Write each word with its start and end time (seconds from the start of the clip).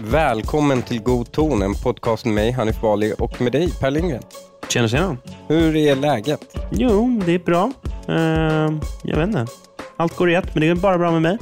Välkommen 0.00 0.82
till 0.82 1.02
God 1.02 1.32
ton, 1.32 1.62
en 1.62 1.74
podcast 1.74 2.24
med 2.24 2.34
mig, 2.34 2.50
Hanif 2.50 2.80
Bali, 2.80 3.14
och 3.18 3.40
med 3.40 3.52
dig, 3.52 3.72
Per 3.80 3.90
Lindgren. 3.90 4.22
Tjena, 4.68 4.88
tjena. 4.88 5.16
Hur 5.48 5.76
är 5.76 5.96
läget? 5.96 6.56
Jo, 6.70 7.20
det 7.26 7.32
är 7.32 7.38
bra. 7.38 7.72
Uh, 8.08 8.80
jag 9.02 9.16
vet 9.16 9.28
inte. 9.28 9.46
Allt 9.96 10.16
går 10.16 10.26
rätt, 10.26 10.54
men 10.54 10.60
det 10.60 10.68
är 10.68 10.74
bara 10.74 10.98
bra 10.98 11.10
med 11.10 11.22
mig. 11.22 11.38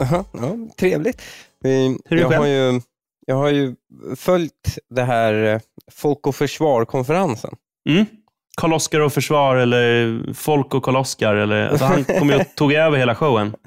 Aha, 0.00 0.24
ja, 0.32 0.56
trevligt. 0.78 1.22
Hur 1.62 1.70
är 2.08 2.16
jag, 2.16 2.30
själv? 2.30 2.40
har 2.40 2.46
ju, 2.46 2.80
jag 3.26 3.36
har 3.36 3.50
ju 3.50 3.74
följt 4.16 4.78
det 4.90 5.02
här 5.02 5.54
eh, 5.54 5.60
Folk 5.92 6.26
och 6.26 6.34
Försvar-konferensen. 6.34 7.56
Mm. 7.88 8.06
Karl-Oskar 8.56 9.00
och 9.00 9.12
försvar 9.12 9.56
eller 9.56 10.22
Folk 10.34 10.74
och 10.74 10.82
Karl-Oskar. 10.82 11.34
Alltså 11.34 11.84
han 11.84 12.04
kom 12.04 12.30
ju 12.30 12.36
och 12.36 12.54
tog 12.56 12.72
över 12.72 12.98
hela 12.98 13.14
showen. 13.14 13.54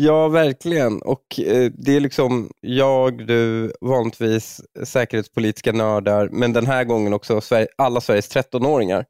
Ja, 0.00 0.28
verkligen. 0.28 1.02
Och 1.02 1.40
eh, 1.40 1.70
Det 1.74 1.96
är 1.96 2.00
liksom 2.00 2.50
jag, 2.60 3.26
du, 3.26 3.72
vanligtvis 3.80 4.60
säkerhetspolitiska 4.84 5.72
nördar, 5.72 6.28
men 6.32 6.52
den 6.52 6.66
här 6.66 6.84
gången 6.84 7.12
också 7.12 7.40
alla 7.78 8.00
Sveriges 8.00 8.36
13-åringar 8.36 9.04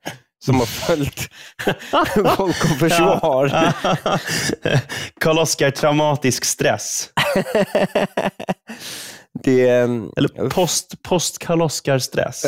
som 0.44 0.54
har 0.54 0.66
följt 0.86 1.28
Folk 2.36 2.64
och 2.64 2.78
Försvar. 2.78 3.72
Karl-Oskar 5.20 5.70
traumatisk 5.70 6.44
stress. 6.44 7.10
det, 9.44 9.68
Eller 9.68 10.48
post, 10.48 11.02
post 11.02 11.38
Karl-Oskar 11.38 11.98
stress. 11.98 12.46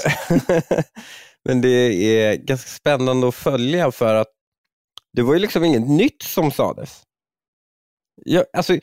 Men 1.44 1.60
det 1.60 1.68
är 1.68 2.36
ganska 2.36 2.68
spännande 2.68 3.28
att 3.28 3.34
följa 3.34 3.92
för 3.92 4.14
att 4.14 4.28
det 5.12 5.22
var 5.22 5.34
ju 5.34 5.40
liksom 5.40 5.64
inget 5.64 5.88
nytt 5.88 6.22
som 6.22 6.50
sades. 6.50 7.02
Ja, 8.24 8.44
alltså, 8.52 8.74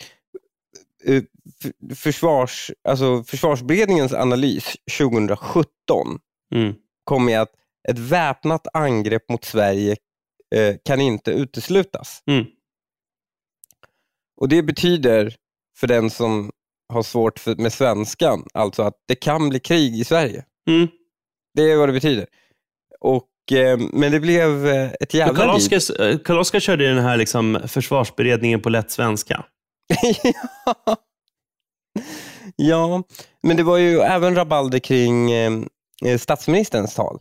eh, 1.03 1.23
försvars, 1.95 2.72
alltså, 2.83 3.23
försvarsberedningens 3.23 4.14
analys 4.14 4.75
2017 4.97 6.19
Mm. 6.55 6.75
kom 7.03 7.25
med 7.25 7.41
att 7.41 7.52
ett 7.89 7.99
väpnat 7.99 8.67
angrepp 8.73 9.30
mot 9.30 9.45
Sverige 9.45 9.95
eh, 10.55 10.75
kan 10.86 11.02
inte 11.02 11.31
uteslutas. 11.31 12.21
Mm. 12.27 12.45
Och 14.42 14.49
Det 14.49 14.64
betyder, 14.64 15.36
för 15.80 15.88
den 15.88 16.09
som 16.09 16.52
har 16.94 17.03
svårt 17.03 17.39
för, 17.39 17.55
med 17.55 17.73
svenskan, 17.73 18.47
alltså 18.53 18.83
att 18.83 18.94
det 19.08 19.16
kan 19.16 19.49
bli 19.49 19.59
krig 19.59 19.99
i 19.99 20.03
Sverige. 20.03 20.45
Mm. 20.69 20.88
Det 21.53 21.61
är 21.71 21.77
vad 21.77 21.89
det 21.89 21.94
betyder. 21.94 22.27
Och, 22.99 23.51
eh, 23.51 23.77
men 23.93 24.11
det 24.11 24.19
blev 24.19 24.67
eh, 24.67 24.91
ett 24.99 25.13
jävla 25.13 25.33
liv. 25.33 25.69
Karl-Oskar 25.69 26.01
eh, 26.01 26.17
Karl-Oskar 26.17 26.59
körde 26.59 26.83
ju 26.83 26.89
den 26.89 27.03
här 27.03 27.17
liksom 27.17 27.59
försvarsberedningen 27.67 28.61
på 28.61 28.69
lätt 28.69 28.91
svenska. 28.91 29.45
ja. 30.23 30.95
ja, 32.55 33.03
men 33.43 33.57
det 33.57 33.63
var 33.63 33.77
ju 33.77 33.99
även 33.99 34.35
rabalder 34.35 34.79
kring 34.79 35.29
statsministerns 36.19 36.95
tal. 36.95 37.19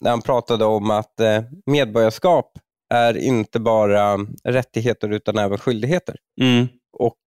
Där 0.00 0.10
han 0.10 0.22
pratade 0.22 0.64
om 0.64 0.90
att 0.90 1.14
medborgarskap 1.66 2.52
är 2.94 3.16
inte 3.16 3.60
bara 3.60 4.18
rättigheter 4.44 5.08
utan 5.08 5.38
även 5.38 5.58
skyldigheter. 5.58 6.16
Mm. 6.40 6.68
Och 6.98 7.18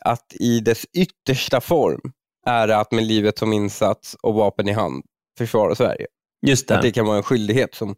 att 0.00 0.34
i 0.40 0.60
dess 0.60 0.86
yttersta 0.98 1.60
form 1.60 2.12
är 2.46 2.66
det 2.66 2.76
att 2.76 2.92
med 2.92 3.04
livet 3.04 3.38
som 3.38 3.52
insats 3.52 4.16
och 4.22 4.34
vapen 4.34 4.68
i 4.68 4.72
hand 4.72 5.04
försvara 5.38 5.74
Sverige. 5.74 6.06
Just 6.46 6.68
det. 6.68 6.76
Att 6.76 6.82
det 6.82 6.92
kan 6.92 7.06
vara 7.06 7.16
en 7.16 7.22
skyldighet 7.22 7.74
som, 7.74 7.94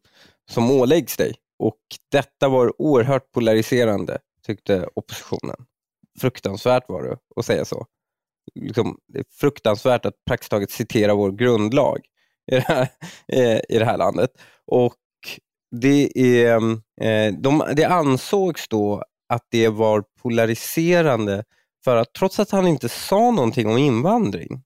som 0.50 0.70
åläggs 0.70 1.16
dig. 1.16 1.34
Och 1.58 1.78
Detta 2.10 2.48
var 2.48 2.82
oerhört 2.82 3.32
polariserande, 3.32 4.18
tyckte 4.46 4.88
oppositionen. 4.94 5.56
Fruktansvärt 6.20 6.88
var 6.88 7.02
det 7.02 7.16
att 7.36 7.46
säga 7.46 7.64
så. 7.64 7.86
Liksom, 8.54 8.98
det 9.08 9.18
är 9.18 9.24
fruktansvärt 9.40 10.06
att 10.06 10.14
praktiskt 10.26 10.50
taget 10.50 10.70
citera 10.70 11.14
vår 11.14 11.32
grundlag 11.32 11.98
i 12.52 12.54
det 12.54 12.60
här, 12.60 12.88
eh, 13.28 13.60
i 13.68 13.78
det 13.78 13.84
här 13.84 13.96
landet. 13.96 14.30
Och 14.66 14.94
det, 15.80 16.18
är, 16.18 16.56
eh, 17.00 17.32
de, 17.32 17.64
det 17.76 17.84
ansågs 17.84 18.68
då 18.68 19.04
att 19.28 19.46
det 19.50 19.68
var 19.68 20.04
polariserande 20.22 21.44
för 21.84 21.96
att 21.96 22.12
trots 22.12 22.40
att 22.40 22.50
han 22.50 22.66
inte 22.66 22.88
sa 22.88 23.30
någonting 23.30 23.68
om 23.68 23.78
invandring, 23.78 24.62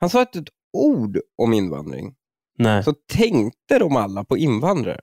han 0.00 0.10
sa 0.10 0.20
inte 0.20 0.38
ett 0.38 0.48
ord 0.72 1.20
om 1.38 1.52
invandring, 1.52 2.14
Nej. 2.58 2.84
så 2.84 2.94
tänkte 3.12 3.78
de 3.78 3.96
alla 3.96 4.24
på 4.24 4.36
invandrare. 4.38 5.00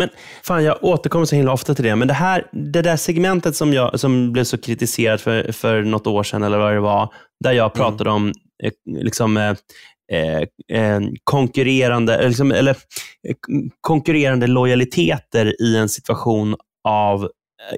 Men 0.00 0.08
fan, 0.42 0.64
jag 0.64 0.84
återkommer 0.84 1.26
så 1.26 1.36
himla 1.36 1.52
ofta 1.52 1.74
till 1.74 1.84
det. 1.84 1.96
Men 1.96 2.08
det, 2.08 2.14
här, 2.14 2.46
det 2.52 2.82
där 2.82 2.96
segmentet 2.96 3.56
som, 3.56 3.72
jag, 3.72 4.00
som 4.00 4.32
blev 4.32 4.44
så 4.44 4.58
kritiserat 4.58 5.20
för, 5.20 5.52
för 5.52 5.82
något 5.82 6.06
år 6.06 6.22
sedan, 6.22 6.42
eller 6.42 6.58
vad 6.58 6.72
det 6.72 6.80
var, 6.80 7.12
där 7.44 7.52
jag 7.52 7.74
pratade 7.74 8.10
om 8.10 8.32
eh, 8.62 8.72
liksom, 9.02 9.36
eh, 9.36 9.54
eh, 10.12 10.40
eh, 10.82 11.00
konkurrerande, 11.24 12.14
eller 12.14 12.28
liksom, 12.28 12.52
eller, 12.52 12.76
eh, 13.28 13.36
konkurrerande 13.80 14.46
lojaliteter 14.46 15.62
i 15.62 15.76
en 15.76 15.88
situation 15.88 16.56
av 16.88 17.28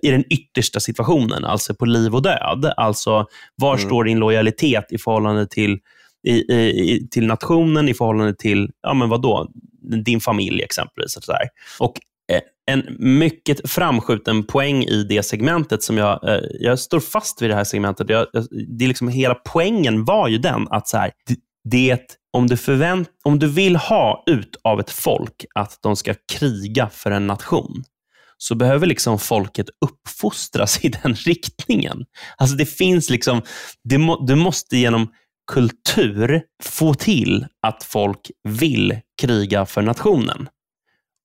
i 0.02 0.10
den 0.10 0.24
yttersta 0.32 0.80
situationen, 0.80 1.44
alltså 1.44 1.74
på 1.74 1.84
liv 1.84 2.14
och 2.14 2.22
död. 2.22 2.72
Alltså, 2.76 3.26
var 3.56 3.74
Mm. 3.74 3.86
står 3.86 4.04
din 4.04 4.18
lojalitet 4.18 4.86
i 4.92 4.98
förhållande 4.98 5.46
till, 5.46 5.78
i, 6.26 6.52
i, 6.52 7.08
till 7.10 7.26
nationen, 7.26 7.88
i 7.88 7.94
förhållande 7.94 8.34
till 8.34 8.70
ja, 8.82 8.94
men 8.94 9.08
vadå? 9.08 9.48
din 10.04 10.20
familj 10.20 10.62
exempelvis. 10.62 11.16
Och, 11.16 11.24
så 11.24 11.32
där. 11.32 11.48
och 11.78 12.00
eh, 12.32 12.40
En 12.66 12.96
mycket 12.98 13.70
framskjuten 13.70 14.44
poäng 14.44 14.84
i 14.84 15.02
det 15.02 15.22
segmentet, 15.22 15.82
som 15.82 15.98
jag, 15.98 16.28
eh, 16.28 16.44
jag 16.60 16.78
står 16.78 17.00
fast 17.00 17.42
vid 17.42 17.50
det 17.50 17.54
här 17.54 17.64
segmentet. 17.64 18.08
Jag, 18.08 18.26
det 18.78 18.84
är 18.84 18.88
liksom 18.88 19.08
hela 19.08 19.34
poängen 19.34 20.04
var 20.04 20.28
ju 20.28 20.38
den 20.38 20.66
att 20.70 20.88
så 20.88 20.96
här, 20.96 21.12
det, 21.64 22.18
om 22.32 22.46
du, 22.46 22.56
förvänt, 22.56 23.08
om 23.24 23.38
du 23.38 23.48
vill 23.48 23.76
ha 23.76 24.22
ut 24.26 24.56
av 24.64 24.80
ett 24.80 24.90
folk 24.90 25.44
att 25.54 25.78
de 25.82 25.96
ska 25.96 26.14
kriga 26.32 26.88
för 26.88 27.10
en 27.10 27.26
nation, 27.26 27.84
så 28.38 28.54
behöver 28.54 28.86
liksom 28.86 29.18
folket 29.18 29.66
uppfostras 29.80 30.78
i 30.84 30.88
den 30.88 31.14
riktningen. 31.14 32.04
Alltså 32.36 32.56
det 32.56 32.66
finns 32.66 33.10
liksom, 33.10 33.42
det 33.84 33.98
må, 33.98 34.24
du 34.26 34.34
måste 34.34 34.76
genom 34.76 35.08
kultur 35.52 36.42
få 36.62 36.94
till 36.94 37.46
att 37.62 37.84
folk 37.84 38.30
vill 38.48 39.00
kriga 39.22 39.66
för 39.66 39.82
nationen. 39.82 40.48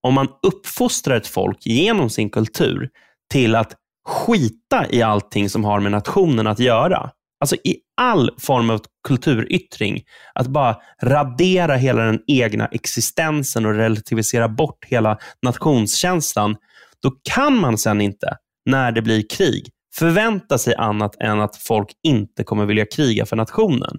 Om 0.03 0.13
man 0.13 0.27
uppfostrar 0.47 1.17
ett 1.17 1.27
folk 1.27 1.65
genom 1.65 2.09
sin 2.09 2.29
kultur 2.29 2.89
till 3.31 3.55
att 3.55 3.75
skita 4.07 4.91
i 4.91 5.01
allting 5.01 5.49
som 5.49 5.63
har 5.63 5.79
med 5.79 5.91
nationen 5.91 6.47
att 6.47 6.59
göra, 6.59 7.11
alltså 7.39 7.55
i 7.55 7.77
all 7.97 8.31
form 8.39 8.69
av 8.69 8.81
kulturyttring, 9.07 10.03
att 10.33 10.47
bara 10.47 10.75
radera 11.03 11.75
hela 11.75 12.03
den 12.03 12.19
egna 12.27 12.67
existensen 12.67 13.65
och 13.65 13.73
relativisera 13.73 14.47
bort 14.49 14.85
hela 14.85 15.17
nationskänslan, 15.41 16.55
då 17.03 17.11
kan 17.23 17.57
man 17.57 17.77
sen 17.77 18.01
inte, 18.01 18.37
när 18.65 18.91
det 18.91 19.01
blir 19.01 19.25
krig, 19.29 19.69
förvänta 19.95 20.57
sig 20.57 20.75
annat 20.75 21.15
än 21.15 21.41
att 21.41 21.55
folk 21.57 21.87
inte 22.03 22.43
kommer 22.43 22.65
vilja 22.65 22.85
kriga 22.85 23.25
för 23.25 23.35
nationen. 23.35 23.97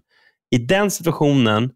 I 0.53 0.59
den 0.59 0.91
situationen 0.91 1.71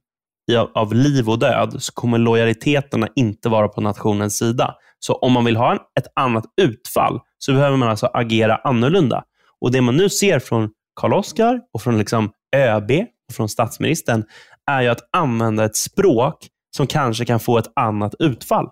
av 0.74 0.94
liv 0.94 1.28
och 1.28 1.38
död 1.38 1.82
så 1.82 1.92
kommer 1.92 2.18
lojaliteterna 2.18 3.08
inte 3.16 3.48
vara 3.48 3.68
på 3.68 3.80
nationens 3.80 4.38
sida. 4.38 4.74
Så 4.98 5.14
om 5.14 5.32
man 5.32 5.44
vill 5.44 5.56
ha 5.56 5.74
ett 5.74 6.06
annat 6.16 6.44
utfall 6.60 7.20
så 7.38 7.52
behöver 7.52 7.76
man 7.76 7.88
alltså 7.88 8.06
agera 8.06 8.56
annorlunda. 8.56 9.24
Och 9.60 9.72
Det 9.72 9.80
man 9.80 9.96
nu 9.96 10.08
ser 10.08 10.38
från 10.38 10.70
Karl-Oskar 11.00 11.60
och 11.72 11.82
från 11.82 11.98
liksom 11.98 12.30
ÖB 12.56 12.90
och 13.28 13.34
från 13.34 13.48
statsministern 13.48 14.24
är 14.66 14.82
ju 14.82 14.88
att 14.88 15.08
använda 15.12 15.64
ett 15.64 15.76
språk 15.76 16.48
som 16.76 16.86
kanske 16.86 17.24
kan 17.24 17.40
få 17.40 17.58
ett 17.58 17.72
annat 17.76 18.14
utfall. 18.18 18.68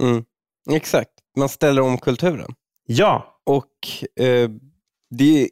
Mm. 0.00 0.24
Exakt, 0.70 1.10
man 1.36 1.48
ställer 1.48 1.82
om 1.82 1.98
kulturen. 1.98 2.54
Ja, 2.86 3.40
Och 3.46 3.70
eh, 4.24 4.50
det, 5.16 5.48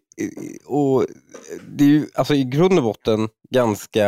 och 0.65 1.07
det 1.69 1.85
är 1.85 1.89
ju 1.89 2.07
alltså 2.15 2.35
i 2.35 2.45
grund 2.45 2.79
och 2.79 2.85
botten 2.85 3.29
ganska 3.51 4.07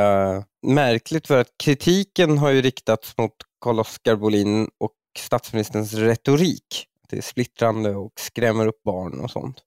märkligt 0.63 1.27
för 1.27 1.41
att 1.41 1.59
kritiken 1.59 2.39
har 2.39 2.51
ju 2.51 2.63
riktats 2.63 3.19
mot 3.19 3.33
Carl-Oskar 3.61 4.17
Bolin 4.17 4.69
och 4.79 4.93
statsministerns 5.19 5.95
retorik. 5.95 6.87
Det 7.09 7.17
är 7.17 7.23
splittrande 7.23 7.97
och 7.97 8.13
skrämmer 8.21 8.67
upp 8.67 8.83
barn 8.83 9.21
och 9.21 9.31
sånt. 9.31 9.59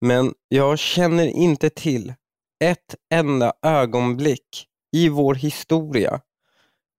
Men 0.00 0.34
jag 0.48 0.78
känner 0.78 1.26
inte 1.26 1.70
till 1.70 2.14
ett 2.64 2.94
enda 3.10 3.52
ögonblick 3.62 4.66
i 4.92 5.08
vår 5.08 5.34
historia 5.34 6.20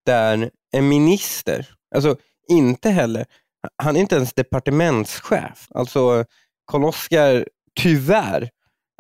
där 0.05 0.51
en 0.71 0.87
minister, 0.87 1.75
alltså 1.95 2.15
inte 2.49 2.89
heller, 2.89 3.25
han 3.77 3.95
är 3.95 3.99
inte 3.99 4.15
ens 4.15 4.33
departementschef. 4.33 5.67
Alltså 5.69 6.25
Karl-Oskar, 6.71 7.47
tyvärr, 7.79 8.49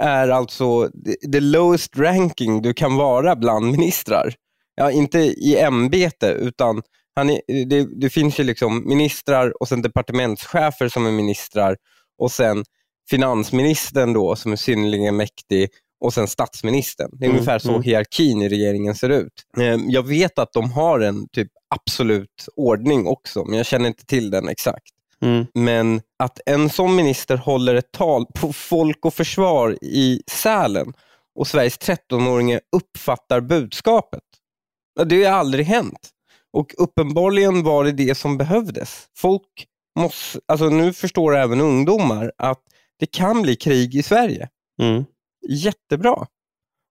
är 0.01 0.29
alltså 0.29 0.89
the- 1.31 1.39
lowest 1.39 1.97
ranking 1.97 2.61
du 2.61 2.73
kan 2.73 2.95
vara 2.95 3.35
bland 3.35 3.71
ministrar. 3.71 4.33
Ja, 4.75 4.91
inte 4.91 5.19
i 5.19 5.57
ämbete, 5.57 6.27
utan 6.27 6.81
Han 7.15 7.29
är, 7.29 7.65
det, 7.65 7.99
det 8.01 8.09
finns 8.09 8.39
ju 8.39 8.43
liksom 8.43 8.89
ministrar 8.89 9.61
och 9.61 9.67
sen 9.67 9.81
departementschefer 9.81 10.89
som 10.89 11.05
är 11.05 11.11
ministrar 11.11 11.77
och 12.17 12.31
sen 12.31 12.63
finansministern 13.09 14.13
då 14.13 14.35
som 14.35 14.51
är 14.51 14.55
synnerligen 14.55 15.15
mäktig 15.15 15.69
och 16.01 16.13
sen 16.13 16.27
statsministern. 16.27 17.09
Det 17.13 17.25
är 17.25 17.29
mm, 17.29 17.37
ungefär 17.37 17.59
så 17.59 17.69
mm. 17.69 17.83
hierarkin 17.83 18.41
i 18.41 18.49
regeringen 18.49 18.95
ser 18.95 19.09
ut. 19.09 19.33
Ehm, 19.59 19.89
jag 19.89 20.07
vet 20.07 20.39
att 20.39 20.53
de 20.53 20.71
har 20.71 20.99
en 20.99 21.29
typ 21.29 21.47
absolut 21.75 22.47
ordning 22.55 23.07
också, 23.07 23.45
men 23.45 23.57
jag 23.57 23.65
känner 23.65 23.87
inte 23.87 24.05
till 24.05 24.29
den 24.29 24.47
exakt. 24.47 24.91
Mm. 25.21 25.47
Men 25.53 26.01
att 26.19 26.39
en 26.45 26.69
sån 26.69 26.95
minister 26.95 27.37
håller 27.37 27.75
ett 27.75 27.91
tal 27.91 28.25
på 28.25 28.53
Folk 28.53 29.05
och 29.05 29.13
Försvar 29.13 29.77
i 29.81 30.21
Sälen 30.27 30.93
och 31.35 31.47
Sveriges 31.47 31.79
13-åringar 31.79 32.61
uppfattar 32.75 33.41
budskapet. 33.41 34.23
Det 35.05 35.23
har 35.23 35.39
aldrig 35.39 35.65
hänt. 35.65 36.09
Och 36.53 36.73
uppenbarligen 36.77 37.63
var 37.63 37.83
det 37.83 37.91
det 37.91 38.15
som 38.15 38.37
behövdes. 38.37 39.07
Folk 39.17 39.67
måste, 39.99 40.39
alltså 40.47 40.69
nu 40.69 40.93
förstår 40.93 41.35
även 41.35 41.61
ungdomar 41.61 42.31
att 42.37 42.61
det 42.99 43.05
kan 43.05 43.41
bli 43.41 43.55
krig 43.55 43.95
i 43.95 44.03
Sverige. 44.03 44.49
Mm. 44.81 45.05
Jättebra. 45.49 46.27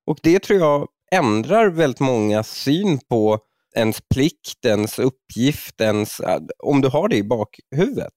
Och 0.07 0.19
det 0.23 0.39
tror 0.39 0.59
jag 0.59 0.89
ändrar 1.13 1.69
väldigt 1.69 2.01
många 2.01 2.43
syn 2.43 2.99
på 2.99 3.39
ens 3.77 4.01
plikt, 4.15 4.65
ens 4.67 4.99
uppgift, 4.99 5.81
ens, 5.81 6.21
om 6.59 6.81
du 6.81 6.89
har 6.89 7.09
det 7.09 7.17
i 7.17 7.23
bakhuvudet 7.23 8.15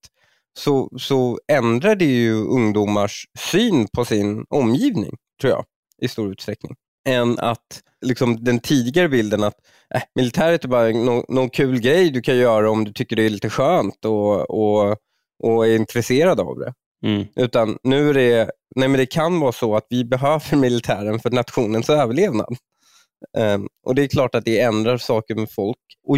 så, 0.60 0.90
så 0.98 1.40
ändrar 1.48 1.96
det 1.96 2.06
ju 2.06 2.34
ungdomars 2.34 3.26
syn 3.52 3.88
på 3.88 4.06
sin 4.06 4.46
omgivning, 4.50 5.18
tror 5.42 5.52
jag, 5.52 5.66
i 6.02 6.08
stor 6.08 6.32
utsträckning. 6.32 6.76
Än 7.08 7.40
att 7.40 7.82
liksom, 8.06 8.44
den 8.44 8.60
tidigare 8.60 9.10
bilden 9.10 9.44
att 9.44 9.56
äh, 9.96 10.02
militäret 10.16 10.64
är 10.64 10.68
bara 10.68 10.90
någon, 10.90 11.24
någon 11.30 11.50
kul 11.50 11.80
grej 11.80 12.10
du 12.10 12.22
kan 12.22 12.38
göra 12.38 12.72
om 12.72 12.84
du 12.84 12.94
tycker 12.94 13.16
det 13.16 13.24
är 13.24 13.30
lite 13.30 13.50
skönt 13.50 14.06
och, 14.06 14.50
och, 14.50 14.98
och 15.44 15.68
är 15.68 15.76
intresserad 15.76 16.40
av 16.40 16.60
det. 16.60 16.74
Mm. 17.06 17.26
Utan 17.36 17.78
nu 17.84 18.10
är 18.10 18.14
det, 18.14 18.52
nej 18.76 18.88
men 18.88 18.98
det 18.98 19.06
kan 19.06 19.40
vara 19.40 19.52
så 19.52 19.76
att 19.76 19.86
vi 19.90 20.06
behöver 20.06 20.56
militären 20.58 21.20
för 21.20 21.32
nationens 21.32 21.90
överlevnad. 21.90 22.58
Um, 23.38 23.68
och 23.86 23.96
Det 23.96 24.04
är 24.04 24.08
klart 24.08 24.36
att 24.36 24.46
det 24.46 24.60
ändrar 24.60 24.98
saker 24.98 25.36
med 25.36 25.52
folk. 25.52 25.78
Och, 26.08 26.18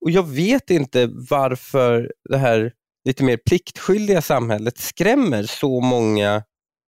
och 0.00 0.10
Jag 0.10 0.28
vet 0.28 0.70
inte 0.70 1.10
varför 1.30 2.12
det 2.28 2.38
här 2.38 2.72
lite 3.04 3.24
mer 3.24 3.36
pliktskyldiga 3.36 4.22
samhället 4.22 4.78
skrämmer 4.78 5.42
så 5.42 5.80
många 5.80 6.42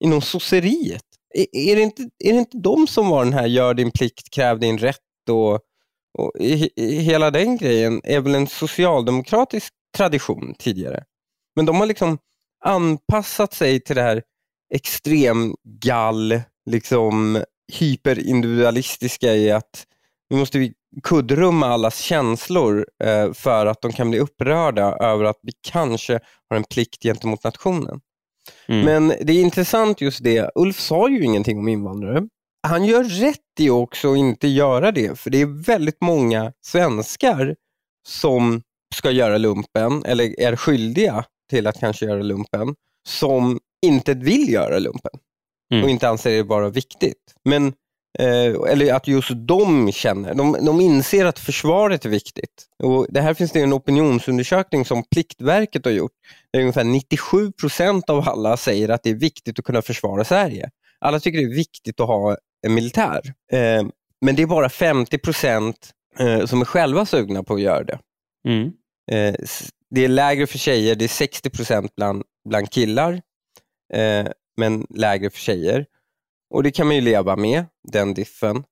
inom 0.04 0.20
sosseriet. 0.20 1.04
Är, 1.34 1.46
är, 1.52 1.76
det 1.76 1.82
inte, 1.82 2.02
är 2.02 2.32
det 2.32 2.38
inte 2.38 2.58
de 2.58 2.86
som 2.86 3.08
var 3.08 3.24
den 3.24 3.32
här 3.32 3.46
gör 3.46 3.74
din 3.74 3.90
plikt, 3.90 4.30
kräv 4.30 4.58
din 4.58 4.78
rätt 4.78 4.98
och, 5.30 5.54
och 6.18 6.32
i, 6.40 6.70
i, 6.76 6.96
hela 6.96 7.30
den 7.30 7.56
grejen 7.56 8.00
är 8.04 8.20
väl 8.20 8.34
en 8.34 8.46
socialdemokratisk 8.46 9.72
tradition 9.96 10.54
tidigare. 10.58 11.04
Men 11.56 11.66
de 11.66 11.76
har 11.76 11.86
liksom 11.86 12.18
anpassat 12.64 13.54
sig 13.54 13.80
till 13.80 13.96
det 13.96 14.02
här 14.02 14.22
extremgall, 14.74 16.40
liksom 16.70 17.44
hyperindividualistiska 17.72 19.34
i 19.34 19.50
att 19.50 19.86
vi 20.28 20.36
måste 20.36 20.72
kuddrumma 21.02 21.66
allas 21.66 21.98
känslor 21.98 22.86
eh, 23.04 23.32
för 23.32 23.66
att 23.66 23.82
de 23.82 23.92
kan 23.92 24.10
bli 24.10 24.18
upprörda 24.18 24.96
över 25.00 25.24
att 25.24 25.38
vi 25.42 25.52
kanske 25.70 26.20
har 26.48 26.56
en 26.56 26.64
plikt 26.64 27.02
gentemot 27.02 27.44
nationen. 27.44 28.00
Mm. 28.68 28.84
Men 28.84 29.08
det 29.08 29.32
är 29.32 29.40
intressant 29.40 30.00
just 30.00 30.24
det, 30.24 30.50
Ulf 30.54 30.80
sa 30.80 31.08
ju 31.08 31.24
ingenting 31.24 31.58
om 31.58 31.68
invandrare. 31.68 32.28
Han 32.68 32.84
gör 32.84 33.04
rätt 33.04 33.38
i 33.60 33.70
också 33.70 34.12
att 34.12 34.18
inte 34.18 34.48
göra 34.48 34.92
det, 34.92 35.18
för 35.18 35.30
det 35.30 35.40
är 35.40 35.64
väldigt 35.64 36.00
många 36.00 36.52
svenskar 36.66 37.56
som 38.08 38.62
ska 38.94 39.10
göra 39.10 39.38
lumpen, 39.38 40.04
eller 40.04 40.40
är 40.40 40.56
skyldiga 40.56 41.24
till 41.50 41.66
att 41.66 41.80
kanske 41.80 42.06
göra 42.06 42.22
lumpen, 42.22 42.74
som 43.08 43.60
inte 43.86 44.14
vill 44.14 44.52
göra 44.52 44.78
lumpen 44.78 45.12
mm. 45.72 45.84
och 45.84 45.90
inte 45.90 46.08
anser 46.08 46.30
det 46.30 46.42
vara 46.42 46.68
viktigt. 46.68 47.34
Men 47.44 47.72
Eh, 48.18 48.72
eller 48.72 48.94
att 48.94 49.08
just 49.08 49.30
de 49.34 49.92
känner, 49.92 50.34
de, 50.34 50.52
de 50.66 50.80
inser 50.80 51.24
att 51.24 51.38
försvaret 51.38 52.04
är 52.04 52.08
viktigt. 52.08 52.66
Och 52.82 53.06
det 53.10 53.20
här 53.20 53.34
finns 53.34 53.52
det 53.52 53.60
en 53.60 53.72
opinionsundersökning 53.72 54.84
som 54.84 55.04
Pliktverket 55.10 55.84
har 55.84 55.92
gjort. 55.92 56.12
Där 56.52 56.60
ungefär 56.60 56.84
97 56.84 57.52
procent 57.52 58.10
av 58.10 58.28
alla 58.28 58.56
säger 58.56 58.88
att 58.88 59.02
det 59.02 59.10
är 59.10 59.14
viktigt 59.14 59.58
att 59.58 59.64
kunna 59.64 59.82
försvara 59.82 60.24
Sverige. 60.24 60.70
Alla 60.98 61.20
tycker 61.20 61.38
det 61.38 61.44
är 61.44 61.56
viktigt 61.56 62.00
att 62.00 62.06
ha 62.06 62.36
en 62.66 62.74
militär. 62.74 63.20
Eh, 63.52 63.86
men 64.20 64.36
det 64.36 64.42
är 64.42 64.46
bara 64.46 64.68
50 64.68 65.18
procent 65.18 65.90
eh, 66.18 66.44
som 66.44 66.60
är 66.60 66.64
själva 66.64 67.06
sugna 67.06 67.42
på 67.42 67.54
att 67.54 67.60
göra 67.60 67.84
det. 67.84 67.98
Mm. 68.48 68.72
Eh, 69.10 69.34
det 69.90 70.04
är 70.04 70.08
lägre 70.08 70.46
för 70.46 70.58
tjejer, 70.58 70.94
det 70.94 71.04
är 71.04 71.08
60 71.08 71.50
procent 71.50 71.94
bland, 71.96 72.22
bland 72.48 72.70
killar, 72.70 73.20
eh, 73.94 74.26
men 74.56 74.86
lägre 74.90 75.30
för 75.30 75.38
tjejer. 75.38 75.86
Och 76.50 76.62
det 76.62 76.70
kan 76.70 76.86
man 76.86 76.96
ju 76.96 77.02
leva 77.02 77.36
med, 77.36 77.64
den 77.92 78.14
diffen. 78.14 78.64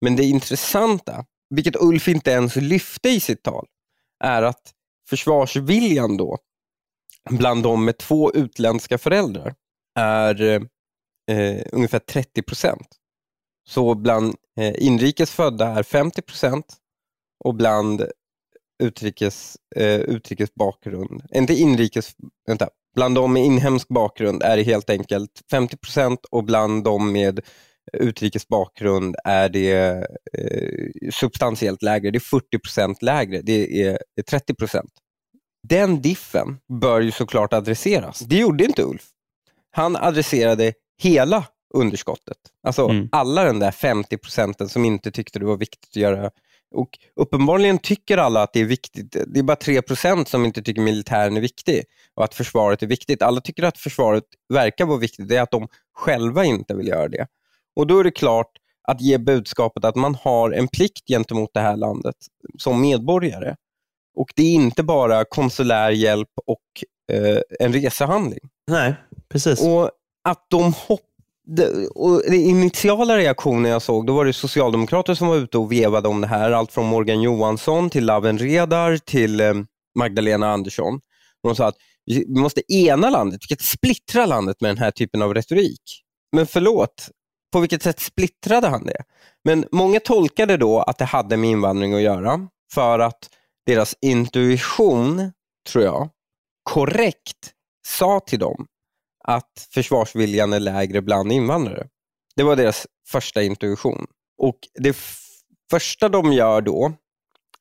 Men 0.00 0.16
det 0.16 0.24
intressanta, 0.24 1.24
vilket 1.50 1.76
Ulf 1.76 2.08
inte 2.08 2.30
ens 2.30 2.56
lyfte 2.56 3.08
i 3.08 3.20
sitt 3.20 3.42
tal, 3.42 3.66
är 4.24 4.42
att 4.42 4.72
försvarsviljan 5.08 6.16
då, 6.16 6.38
bland 7.30 7.62
de 7.62 7.84
med 7.84 7.98
två 7.98 8.32
utländska 8.32 8.98
föräldrar, 8.98 9.54
är 9.98 10.42
eh, 11.30 11.62
ungefär 11.72 11.98
30 11.98 12.42
procent. 12.42 12.88
Så 13.68 13.94
bland 13.94 14.34
eh, 14.56 14.74
inrikes 14.86 15.30
födda 15.30 15.66
är 15.66 15.82
50 15.82 16.22
procent 16.22 16.76
och 17.44 17.54
bland 17.54 18.06
utrikes, 18.82 19.56
eh, 19.76 20.00
utrikes 20.00 20.54
bakgrund, 20.54 21.22
inte 21.34 21.54
inrikes, 21.54 22.16
vänta, 22.46 22.68
Bland 22.98 23.14
de 23.14 23.32
med 23.32 23.44
inhemsk 23.44 23.88
bakgrund 23.88 24.42
är 24.42 24.56
det 24.56 24.62
helt 24.62 24.90
enkelt 24.90 25.30
50 25.50 25.76
procent 25.76 26.20
och 26.30 26.44
bland 26.44 26.84
de 26.84 27.12
med 27.12 27.40
utrikes 27.92 28.48
bakgrund 28.48 29.16
är 29.24 29.48
det 29.48 29.72
eh, 30.32 31.10
substantiellt 31.12 31.82
lägre. 31.82 32.10
Det 32.10 32.18
är 32.18 32.20
40 32.20 32.58
procent 32.58 33.02
lägre. 33.02 33.42
Det 33.42 33.82
är 33.82 33.98
30 34.30 34.54
procent. 34.54 34.90
Den 35.68 36.02
diffen 36.02 36.58
bör 36.80 37.00
ju 37.00 37.10
såklart 37.10 37.52
adresseras. 37.52 38.18
Det 38.18 38.36
gjorde 38.36 38.64
inte 38.64 38.82
Ulf. 38.82 39.06
Han 39.70 39.96
adresserade 39.96 40.72
hela 41.02 41.44
underskottet. 41.74 42.38
Alltså 42.66 42.88
mm. 42.88 43.08
alla 43.12 43.44
den 43.44 43.58
där 43.58 43.70
50 43.70 44.18
procenten 44.18 44.68
som 44.68 44.84
inte 44.84 45.10
tyckte 45.10 45.38
det 45.38 45.46
var 45.46 45.56
viktigt 45.56 45.90
att 45.90 45.96
göra 45.96 46.30
och 46.74 46.88
Uppenbarligen 47.16 47.78
tycker 47.78 48.18
alla 48.18 48.42
att 48.42 48.52
det 48.52 48.60
är 48.60 48.64
viktigt. 48.64 49.16
Det 49.26 49.38
är 49.38 49.42
bara 49.42 49.56
3% 49.56 50.24
som 50.24 50.44
inte 50.44 50.62
tycker 50.62 50.82
militären 50.82 51.36
är 51.36 51.40
viktig 51.40 51.84
och 52.14 52.24
att 52.24 52.34
försvaret 52.34 52.82
är 52.82 52.86
viktigt. 52.86 53.22
Alla 53.22 53.40
tycker 53.40 53.62
att 53.62 53.78
försvaret 53.78 54.24
verkar 54.48 54.86
vara 54.86 54.98
viktigt. 54.98 55.28
Det 55.28 55.36
är 55.36 55.42
att 55.42 55.50
de 55.50 55.68
själva 55.94 56.44
inte 56.44 56.74
vill 56.74 56.88
göra 56.88 57.08
det. 57.08 57.26
Och 57.76 57.86
Då 57.86 57.98
är 57.98 58.04
det 58.04 58.10
klart 58.10 58.50
att 58.88 59.00
ge 59.00 59.18
budskapet 59.18 59.84
att 59.84 59.96
man 59.96 60.14
har 60.14 60.50
en 60.50 60.68
plikt 60.68 61.08
gentemot 61.08 61.50
det 61.54 61.60
här 61.60 61.76
landet 61.76 62.16
som 62.58 62.80
medborgare. 62.80 63.56
Och 64.16 64.32
Det 64.36 64.42
är 64.42 64.54
inte 64.54 64.82
bara 64.82 65.24
konsulär 65.24 65.90
hjälp 65.90 66.30
och 66.46 66.84
eh, 67.12 67.40
en 67.60 67.72
resehandling. 67.72 68.50
Nej, 68.66 68.94
precis. 69.28 69.60
Och 69.62 69.90
Att 70.24 70.46
de 70.50 70.72
hoppar 70.72 71.07
och 71.94 72.22
den 72.24 72.34
initiala 72.34 73.16
reaktionen 73.16 73.70
jag 73.70 73.82
såg, 73.82 74.06
då 74.06 74.14
var 74.14 74.24
det 74.24 74.32
socialdemokrater 74.32 75.14
som 75.14 75.28
var 75.28 75.36
ute 75.36 75.58
och 75.58 75.72
vevade 75.72 76.08
om 76.08 76.20
det 76.20 76.26
här. 76.26 76.50
Allt 76.50 76.72
från 76.72 76.86
Morgan 76.86 77.22
Johansson 77.22 77.90
till 77.90 78.04
Laven 78.06 78.38
Redar 78.38 78.96
till 78.96 79.40
eh, 79.40 79.54
Magdalena 79.98 80.52
Andersson. 80.52 81.00
De 81.42 81.56
sa 81.56 81.66
att 81.66 81.76
vi 82.06 82.26
måste 82.28 82.72
ena 82.72 83.10
landet, 83.10 83.40
vi 83.42 83.56
kan 83.56 83.64
splittra 83.64 84.26
landet 84.26 84.60
med 84.60 84.70
den 84.70 84.78
här 84.78 84.90
typen 84.90 85.22
av 85.22 85.34
retorik. 85.34 85.82
Men 86.32 86.46
förlåt, 86.46 87.08
på 87.52 87.60
vilket 87.60 87.82
sätt 87.82 88.00
splittrade 88.00 88.68
han 88.68 88.86
det? 88.86 89.02
Men 89.44 89.64
många 89.72 90.00
tolkade 90.00 90.56
då 90.56 90.80
att 90.80 90.98
det 90.98 91.04
hade 91.04 91.36
med 91.36 91.50
invandring 91.50 91.94
att 91.94 92.00
göra 92.00 92.48
för 92.74 92.98
att 92.98 93.30
deras 93.66 93.94
intuition, 94.00 95.32
tror 95.72 95.84
jag, 95.84 96.08
korrekt 96.62 97.52
sa 97.86 98.20
till 98.20 98.38
dem 98.38 98.66
att 99.28 99.68
försvarsviljan 99.70 100.52
är 100.52 100.60
lägre 100.60 101.02
bland 101.02 101.32
invandrare. 101.32 101.88
Det 102.36 102.42
var 102.42 102.56
deras 102.56 102.86
första 103.08 103.42
intuition. 103.42 104.06
Och 104.38 104.58
Det 104.74 104.96
första 105.70 106.08
de 106.08 106.32
gör 106.32 106.60
då 106.60 106.92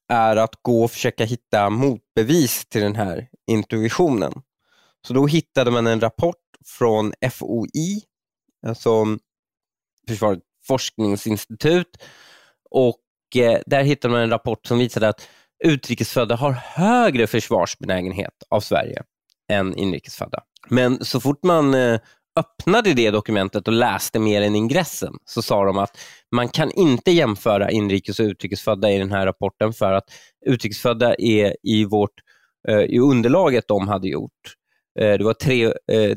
är 0.08 0.36
att 0.36 0.56
gå 0.62 0.84
och 0.84 0.92
försöka 0.92 1.26
hitta 1.26 1.70
motbevis 1.70 2.66
till 2.66 2.82
den 2.82 2.96
här 2.96 3.28
intuitionen. 3.48 4.34
Så 5.08 5.14
då 5.14 5.28
hittade 5.28 5.72
man 5.72 5.88
en 5.88 6.00
rapport 6.00 6.46
från 6.66 7.14
FOI, 7.32 8.02
alltså 8.68 9.06
Försvarets 10.08 10.46
forskningsinstitut, 10.68 12.04
och 12.70 13.02
eh, 13.36 13.62
där 13.66 13.84
hittade 13.84 14.12
man 14.12 14.22
en 14.22 14.30
rapport 14.30 14.66
som 14.66 14.80
visade 14.80 15.10
att 15.10 15.30
utrikesfödda 15.64 16.36
har 16.36 16.52
högre 16.52 17.28
försvarsbenägenhet 17.28 18.34
av 18.50 18.60
Sverige 18.60 19.04
än 19.52 19.76
inrikesfödda. 19.76 20.44
Men 20.70 21.06
så 21.06 21.20
fort 21.20 21.44
man 21.44 21.74
eh, 21.74 22.00
öppnade 22.40 22.94
det 22.94 23.12
dokumentet 23.12 23.68
och 23.68 23.74
läste 23.74 24.20
mer 24.20 24.42
än 24.42 24.56
ingressen 24.56 25.14
så 25.26 25.42
sa 25.42 25.66
de 25.66 25.78
att 25.78 25.98
man 26.36 26.50
kan 26.50 26.72
inte 26.72 27.12
jämföra 27.12 27.72
inrikes 27.72 28.20
och 28.20 28.24
utrikesfödda 28.24 28.92
i 28.92 28.98
den 28.98 29.12
här 29.12 29.26
rapporten 29.26 29.74
för 29.74 29.94
att 29.94 30.06
utrikesfödda 30.46 31.16
är 31.16 31.56
i, 31.64 31.86
vårt, 31.86 32.14
eh, 32.68 32.80
i 32.80 33.00
underlaget 33.00 33.68
de 33.68 33.88
hade 33.88 34.08
gjort. 34.08 34.32
Eh, 35.00 35.18
det 35.18 35.24
var 35.24 35.34
tre, 35.34 35.74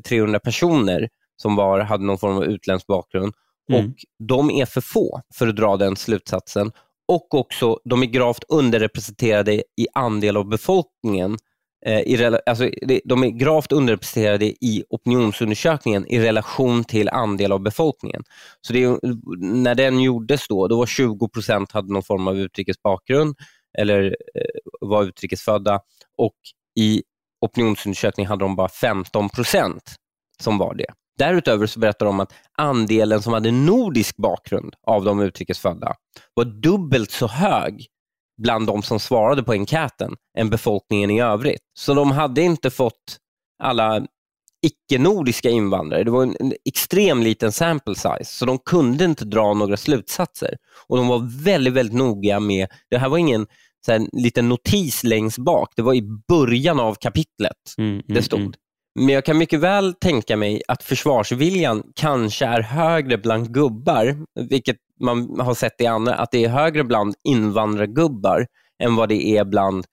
300 0.08 0.38
personer 0.38 1.08
som 1.42 1.56
var, 1.56 1.80
hade 1.80 2.04
någon 2.04 2.18
form 2.18 2.36
av 2.36 2.44
utländsk 2.44 2.86
bakgrund 2.86 3.34
mm. 3.72 3.86
och 3.86 3.94
de 4.28 4.50
är 4.50 4.66
för 4.66 4.80
få 4.80 5.20
för 5.34 5.48
att 5.48 5.56
dra 5.56 5.76
den 5.76 5.96
slutsatsen. 5.96 6.72
Och 7.08 7.34
också, 7.34 7.78
de 7.84 8.02
är 8.02 8.06
gravt 8.06 8.44
underrepresenterade 8.48 9.52
i 9.54 9.86
andel 9.94 10.36
av 10.36 10.48
befolkningen 10.48 11.36
Eh, 11.86 12.00
i, 12.00 12.38
alltså, 12.46 12.70
de 13.04 13.24
är 13.24 13.28
gravt 13.28 13.72
underrepresenterade 13.72 14.44
i 14.44 14.84
opinionsundersökningen 14.90 16.06
i 16.06 16.20
relation 16.20 16.84
till 16.84 17.08
andel 17.08 17.52
av 17.52 17.60
befolkningen. 17.60 18.22
Så 18.60 18.72
det, 18.72 18.98
när 19.38 19.74
den 19.74 20.00
gjordes 20.00 20.48
då, 20.48 20.68
då 20.68 20.78
var 20.78 20.86
20 20.86 21.28
procent 21.28 21.72
hade 21.72 21.92
någon 21.92 22.02
form 22.02 22.28
av 22.28 22.38
utrikes 22.38 22.82
bakgrund 22.82 23.36
eller 23.78 24.16
eh, 24.34 24.42
var 24.80 25.04
utrikesfödda 25.04 25.80
och 26.18 26.36
i 26.80 27.02
opinionsundersökningen 27.40 28.28
hade 28.28 28.44
de 28.44 28.56
bara 28.56 28.68
15 28.68 29.28
procent 29.28 29.94
som 30.42 30.58
var 30.58 30.74
det. 30.74 30.86
Därutöver 31.18 31.66
så 31.66 31.80
berättar 31.80 32.06
de 32.06 32.20
att 32.20 32.32
andelen 32.58 33.22
som 33.22 33.32
hade 33.32 33.50
nordisk 33.50 34.16
bakgrund 34.16 34.74
av 34.86 35.04
de 35.04 35.20
utrikesfödda 35.20 35.94
var 36.34 36.44
dubbelt 36.44 37.10
så 37.10 37.26
hög 37.26 37.86
bland 38.42 38.66
de 38.66 38.82
som 38.82 39.00
svarade 39.00 39.42
på 39.42 39.52
enkäten 39.52 40.16
än 40.38 40.50
befolkningen 40.50 41.10
i 41.10 41.20
övrigt. 41.20 41.62
Så 41.78 41.94
de 41.94 42.10
hade 42.10 42.42
inte 42.42 42.70
fått 42.70 43.16
alla 43.62 44.06
icke-nordiska 44.66 45.50
invandrare. 45.50 46.04
Det 46.04 46.10
var 46.10 46.22
en, 46.22 46.36
en 46.40 46.52
extrem 46.64 47.22
liten 47.22 47.52
sample 47.52 47.94
size, 47.94 48.24
så 48.24 48.46
de 48.46 48.58
kunde 48.58 49.04
inte 49.04 49.24
dra 49.24 49.54
några 49.54 49.76
slutsatser. 49.76 50.56
Och 50.86 50.96
De 50.96 51.08
var 51.08 51.44
väldigt, 51.44 51.72
väldigt 51.72 51.96
noga 51.96 52.40
med, 52.40 52.68
det 52.90 52.98
här 52.98 53.08
var 53.08 53.18
ingen 53.18 53.46
så 53.86 53.92
här, 53.92 54.06
liten 54.12 54.48
notis 54.48 55.04
längst 55.04 55.38
bak, 55.38 55.72
det 55.76 55.82
var 55.82 55.94
i 55.94 56.02
början 56.28 56.80
av 56.80 56.94
kapitlet 56.94 57.56
mm, 57.78 57.90
mm, 57.90 58.02
det 58.08 58.22
stod. 58.22 58.40
Mm. 58.40 58.52
Men 58.94 59.08
jag 59.08 59.24
kan 59.24 59.38
mycket 59.38 59.60
väl 59.60 59.94
tänka 59.94 60.36
mig 60.36 60.62
att 60.68 60.82
försvarsviljan 60.82 61.82
kanske 61.94 62.46
är 62.46 62.60
högre 62.60 63.18
bland 63.18 63.54
gubbar, 63.54 64.16
vilket 64.48 64.76
man 65.00 65.40
har 65.40 65.54
sett 65.54 65.80
i 65.80 65.86
andra, 65.86 66.14
att 66.14 66.30
det 66.30 66.44
är 66.44 66.48
högre 66.48 66.84
bland 66.84 67.14
invandrargubbar 67.24 68.46
än 68.82 68.96
vad 68.96 69.08
det 69.08 69.26
är 69.26 69.44
bland 69.44 69.86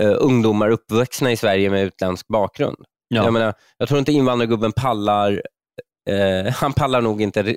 uh, 0.00 0.16
ungdomar 0.18 0.70
uppvuxna 0.70 1.32
i 1.32 1.36
Sverige 1.36 1.70
med 1.70 1.84
utländsk 1.84 2.28
bakgrund. 2.28 2.76
Ja. 3.08 3.24
Jag, 3.24 3.32
menar, 3.32 3.54
jag 3.78 3.88
tror 3.88 3.98
inte 3.98 4.12
invandrargubben 4.12 4.72
pallar 4.72 5.42
Uh, 6.10 6.50
han 6.52 6.72
pallar 6.72 7.00
nog 7.00 7.22
inte. 7.22 7.56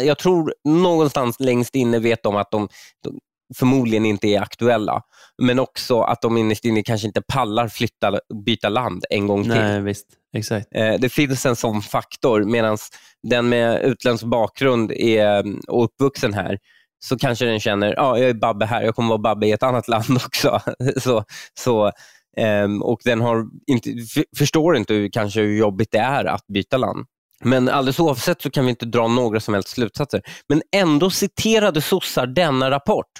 Jag 0.00 0.18
tror 0.18 0.54
någonstans 0.64 1.40
längst 1.40 1.74
inne 1.74 1.98
vet 1.98 2.22
de 2.22 2.36
att 2.36 2.50
de, 2.50 2.68
de 3.04 3.20
förmodligen 3.54 4.06
inte 4.06 4.28
är 4.28 4.40
aktuella. 4.40 5.02
Men 5.42 5.58
också 5.58 6.00
att 6.00 6.22
de 6.22 6.36
innerst 6.36 6.64
inne 6.64 6.82
kanske 6.82 7.06
inte 7.06 7.22
pallar 7.22 7.68
flytta, 7.68 8.20
byta 8.44 8.68
land 8.68 9.04
en 9.10 9.26
gång 9.26 9.42
till. 9.42 9.52
Nej, 9.52 9.80
visst. 9.80 10.06
Exakt. 10.36 10.66
Eh, 10.74 10.94
det 10.98 11.08
finns 11.08 11.46
en 11.46 11.56
sån 11.56 11.82
faktor, 11.82 12.44
medan 12.44 12.78
den 13.22 13.48
med 13.48 13.82
utländsk 13.82 14.24
bakgrund 14.24 14.92
är, 14.92 15.44
och 15.68 15.84
uppvuxen 15.84 16.34
här, 16.34 16.58
så 17.04 17.18
kanske 17.18 17.44
den 17.44 17.60
känner, 17.60 17.94
ja, 17.96 18.18
jag 18.18 18.30
är 18.30 18.34
Babbe 18.34 18.66
här, 18.66 18.82
jag 18.82 18.94
kommer 18.94 19.08
vara 19.08 19.18
Babbe 19.18 19.46
i 19.46 19.52
ett 19.52 19.62
annat 19.62 19.88
land 19.88 20.16
också. 20.26 20.60
så, 20.96 21.24
så, 21.60 21.92
ehm, 22.36 22.82
och 22.82 23.00
den 23.04 23.20
har 23.20 23.46
inte, 23.66 23.90
förstår 24.38 24.76
inte 24.76 24.94
hur, 24.94 25.08
kanske 25.08 25.40
hur 25.40 25.58
jobbigt 25.58 25.88
det 25.92 25.98
är 25.98 26.24
att 26.24 26.46
byta 26.46 26.76
land. 26.76 27.06
Men 27.44 27.68
alldeles 27.68 28.00
oavsett 28.00 28.42
så 28.42 28.50
kan 28.50 28.64
vi 28.64 28.70
inte 28.70 28.86
dra 28.86 29.08
några 29.08 29.40
som 29.40 29.54
helst 29.54 29.68
slutsatser. 29.68 30.22
Men 30.48 30.62
ändå 30.76 31.10
citerade 31.10 31.80
sossar 31.80 32.26
denna 32.26 32.70
rapport. 32.70 33.10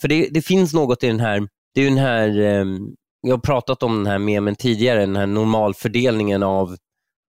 För 0.00 0.08
det, 0.08 0.28
det 0.30 0.42
finns 0.42 0.74
något 0.74 1.04
i 1.04 1.06
den 1.06 1.20
här, 1.20 1.48
det 1.74 1.80
är 1.80 1.84
den 1.84 1.98
här 1.98 2.40
ehm, 2.40 2.94
jag 3.26 3.34
har 3.36 3.40
pratat 3.40 3.82
om 3.82 3.96
den 3.96 4.06
här 4.06 4.18
memen 4.18 4.56
tidigare, 4.56 5.00
den 5.00 5.16
här 5.16 5.26
normalfördelningen 5.26 6.42
av, 6.42 6.76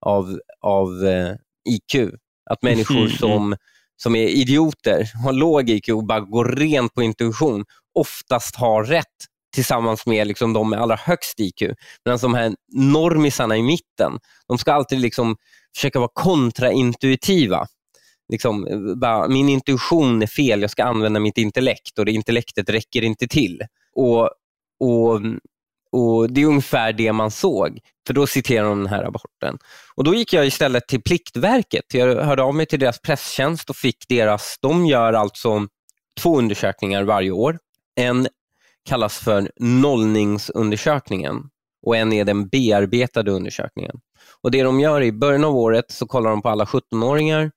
av, 0.06 0.40
av 0.62 1.06
eh, 1.08 1.36
IQ. 1.70 2.14
Att 2.50 2.62
människor 2.62 2.98
mm, 2.98 3.10
som, 3.10 3.56
som 3.98 4.16
är 4.16 4.28
idioter, 4.28 5.12
har 5.24 5.34
låg 5.34 5.70
IQ 5.70 5.90
och 5.90 6.06
bara 6.06 6.20
går 6.20 6.46
rent 6.46 6.94
på 6.94 7.04
intuition, 7.04 7.66
oftast 8.00 8.56
har 8.56 8.84
rätt 8.84 9.06
tillsammans 9.56 10.06
med 10.06 10.28
liksom 10.28 10.54
de 10.54 10.70
med 10.70 10.80
allra 10.82 10.96
högst 10.96 11.40
IQ. 11.40 11.62
Medan 12.06 12.20
de 12.22 12.34
här 12.34 12.56
normisarna 12.74 13.58
i 13.58 13.64
mitten, 13.64 14.20
de 14.48 14.58
ska 14.58 14.74
alltid 14.74 15.00
liksom 15.00 15.36
försöka 15.76 16.00
vara 16.00 16.12
kontraintuitiva. 16.14 17.68
Liksom, 18.32 18.68
bara, 19.00 19.28
min 19.28 19.50
intuition 19.50 20.22
är 20.22 20.28
fel, 20.28 20.62
jag 20.62 20.72
ska 20.72 20.84
använda 20.84 21.20
mitt 21.20 21.38
intellekt 21.38 22.00
och 22.00 22.06
det 22.06 22.12
intellektet 22.12 22.70
räcker 22.70 23.02
inte 23.02 23.28
till. 23.28 23.62
Och, 23.96 24.24
och 24.80 25.22
och 25.96 26.30
Det 26.30 26.42
är 26.42 26.46
ungefär 26.46 26.94
det 26.94 27.12
man 27.12 27.32
såg, 27.32 27.80
för 28.08 28.14
då 28.14 28.28
citerar 28.28 28.70
de 28.70 28.78
den 28.78 28.88
här 28.88 29.04
rapporten. 29.04 29.58
Och 29.96 30.04
Då 30.04 30.16
gick 30.16 30.34
jag 30.34 30.48
istället 30.48 30.88
till 30.88 31.02
Pliktverket. 31.02 31.94
Jag 31.94 32.24
hörde 32.24 32.44
av 32.44 32.56
mig 32.56 32.66
till 32.66 32.80
deras 32.80 33.02
presstjänst 33.02 33.70
och 33.70 33.76
fick 33.76 34.08
deras, 34.10 34.58
de 34.62 34.86
gör 34.86 35.14
alltså 35.14 35.68
två 36.22 36.38
undersökningar 36.38 37.04
varje 37.04 37.32
år. 37.32 37.60
En 37.96 38.28
kallas 38.90 39.18
för 39.18 39.52
nollningsundersökningen 39.60 41.36
och 41.86 41.96
en 41.96 42.14
är 42.14 42.26
den 42.26 42.48
bearbetade 42.48 43.32
undersökningen. 43.32 44.00
Och 44.42 44.52
Det 44.52 44.64
de 44.64 44.80
gör 44.80 45.02
i 45.02 45.12
början 45.12 45.44
av 45.44 45.56
året 45.56 45.86
så 45.92 46.08
kollar 46.08 46.30
de 46.30 46.42
på 46.42 46.50
alla 46.50 46.66
17-åringar 46.66 47.52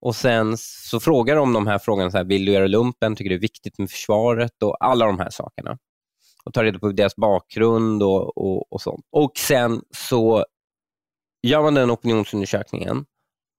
och 0.00 0.16
sen 0.16 0.56
så 0.58 1.00
frågar 1.00 1.36
de 1.36 1.52
de 1.52 1.66
här 1.66 1.78
frågorna, 1.78 2.10
så 2.10 2.16
här, 2.16 2.24
vill 2.24 2.44
du 2.44 2.52
göra 2.52 2.66
lumpen, 2.66 3.16
tycker 3.16 3.30
du 3.30 3.36
det 3.36 3.38
är 3.38 3.40
viktigt 3.40 3.78
med 3.78 3.90
försvaret 3.90 4.62
och 4.62 4.76
alla 4.80 5.06
de 5.06 5.18
här 5.18 5.30
sakerna 5.30 5.78
och 6.44 6.54
tar 6.54 6.64
reda 6.64 6.78
på 6.78 6.92
deras 6.92 7.16
bakgrund 7.16 8.02
och, 8.02 8.36
och, 8.38 8.72
och 8.72 8.80
sånt. 8.80 9.04
Och 9.12 9.32
sen 9.36 9.82
så 9.96 10.44
gör 11.42 11.62
man 11.62 11.74
den 11.74 11.90
opinionsundersökningen 11.90 13.04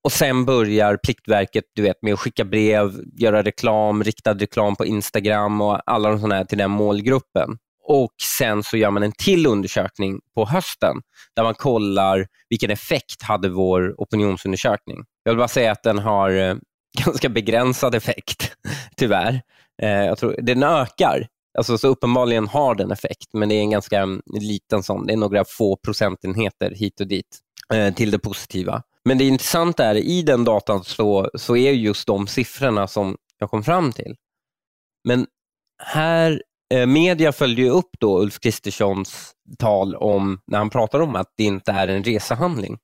och 0.05 0.11
sen 0.11 0.45
börjar 0.45 0.97
Pliktverket 0.97 1.63
du 1.75 1.81
vet, 1.81 2.01
med 2.01 2.13
att 2.13 2.19
skicka 2.19 2.45
brev, 2.45 2.91
göra 3.13 3.43
reklam, 3.43 4.03
riktad 4.03 4.33
reklam 4.33 4.75
på 4.75 4.85
Instagram 4.85 5.61
och 5.61 5.81
alla 5.85 6.09
de 6.09 6.19
sådana 6.19 6.35
här 6.35 6.45
till 6.45 6.57
den 6.57 6.71
målgruppen. 6.71 7.57
Och 7.87 8.13
Sen 8.37 8.63
så 8.63 8.77
gör 8.77 8.91
man 8.91 9.03
en 9.03 9.11
till 9.11 9.47
undersökning 9.47 10.19
på 10.35 10.45
hösten 10.45 10.95
där 11.35 11.43
man 11.43 11.53
kollar 11.53 12.27
vilken 12.49 12.71
effekt 12.71 13.21
hade 13.21 13.49
vår 13.49 14.01
opinionsundersökning. 14.01 14.97
Jag 15.23 15.31
vill 15.31 15.37
bara 15.37 15.47
säga 15.47 15.71
att 15.71 15.83
den 15.83 15.99
har 15.99 16.29
eh, 16.31 16.55
ganska 17.05 17.29
begränsad 17.29 17.95
effekt, 17.95 18.55
tyvärr. 18.97 19.41
Eh, 19.81 20.05
jag 20.05 20.17
tror, 20.17 20.35
den 20.41 20.63
ökar 20.63 21.27
Alltså, 21.57 21.77
så 21.77 21.87
uppenbarligen 21.87 22.47
har 22.47 22.75
den 22.75 22.91
effekt, 22.91 23.33
men 23.33 23.49
det 23.49 23.55
är 23.55 23.59
en 23.59 23.69
ganska 23.69 24.07
liten 24.39 24.83
sån. 24.83 25.05
Det 25.05 25.13
är 25.13 25.17
några 25.17 25.45
få 25.45 25.77
procentenheter 25.77 26.71
hit 26.71 27.01
och 27.01 27.07
dit 27.07 27.39
eh, 27.73 27.93
till 27.93 28.11
det 28.11 28.19
positiva. 28.19 28.83
Men 29.05 29.17
det 29.17 29.23
intressanta 29.23 29.85
är 29.85 29.95
i 29.95 30.21
den 30.21 30.43
datan 30.43 30.83
så, 30.83 31.29
så 31.33 31.57
är 31.57 31.71
just 31.71 32.07
de 32.07 32.27
siffrorna 32.27 32.87
som 32.87 33.17
jag 33.39 33.49
kom 33.49 33.63
fram 33.63 33.91
till. 33.91 34.15
Men 35.07 35.27
här, 35.83 36.43
eh, 36.73 36.85
media 36.85 37.31
följde 37.31 37.61
ju 37.61 37.69
upp 37.69 37.89
då 37.99 38.21
Ulf 38.21 38.39
Kristerssons 38.39 39.31
tal 39.59 39.95
om, 39.95 40.39
när 40.47 40.57
han 40.57 40.69
pratar 40.69 40.99
om 40.99 41.15
att 41.15 41.33
det 41.37 41.43
inte 41.43 41.71
är 41.71 41.87
en 41.87 42.03
resehandling. 42.03 42.77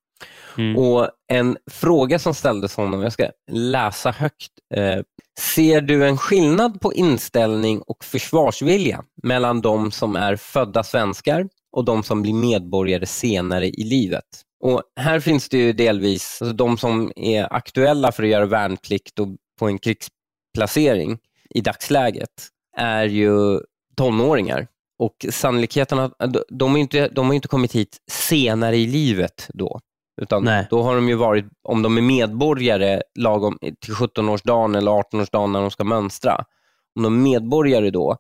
Mm. 0.57 0.77
Och 0.77 1.09
En 1.27 1.57
fråga 1.71 2.19
som 2.19 2.33
ställdes 2.33 2.75
honom, 2.75 3.01
jag 3.01 3.13
ska 3.13 3.29
läsa 3.51 4.11
högt. 4.11 4.51
Eh, 4.75 4.99
ser 5.39 5.81
du 5.81 6.07
en 6.07 6.17
skillnad 6.17 6.81
på 6.81 6.93
inställning 6.93 7.81
och 7.81 8.03
försvarsvilja 8.03 9.03
mellan 9.23 9.61
de 9.61 9.91
som 9.91 10.15
är 10.15 10.35
födda 10.35 10.83
svenskar 10.83 11.47
och 11.71 11.85
de 11.85 12.03
som 12.03 12.21
blir 12.21 12.33
medborgare 12.33 13.05
senare 13.05 13.67
i 13.67 13.83
livet? 13.83 14.25
Och 14.63 14.83
Här 14.99 15.19
finns 15.19 15.49
det 15.49 15.57
ju 15.57 15.73
delvis 15.73 16.41
alltså 16.41 16.55
de 16.55 16.77
som 16.77 17.11
är 17.15 17.53
aktuella 17.53 18.11
för 18.11 18.23
att 18.23 18.29
göra 18.29 18.45
värnplikt 18.45 19.19
och 19.19 19.27
på 19.59 19.67
en 19.67 19.79
krigsplacering 19.79 21.17
i 21.49 21.61
dagsläget 21.61 22.47
är 22.77 23.05
ju 23.05 23.59
tonåringar. 23.97 24.67
Och 24.99 25.25
sannolikheten 25.29 25.99
att 25.99 26.13
de, 26.49 26.71
har 26.71 26.77
inte, 26.77 27.07
de 27.07 27.27
har 27.27 27.33
inte 27.33 27.47
kommit 27.47 27.75
hit 27.75 27.97
senare 28.11 28.77
i 28.77 28.87
livet 28.87 29.49
då. 29.53 29.79
Utan 30.21 30.43
Nej. 30.43 30.67
då 30.69 30.83
har 30.83 30.95
de 30.95 31.09
ju 31.09 31.15
varit, 31.15 31.45
om 31.63 31.81
de 31.81 31.97
är 31.97 32.01
medborgare 32.01 33.01
lagom 33.19 33.57
till 33.85 33.93
17-årsdagen 33.93 34.77
eller 34.77 34.91
18-årsdagen 34.91 35.51
när 35.51 35.61
de 35.61 35.71
ska 35.71 35.83
mönstra. 35.83 36.45
Om 36.95 37.03
de 37.03 37.15
är 37.15 37.19
medborgare 37.19 37.89
då, 37.89 38.17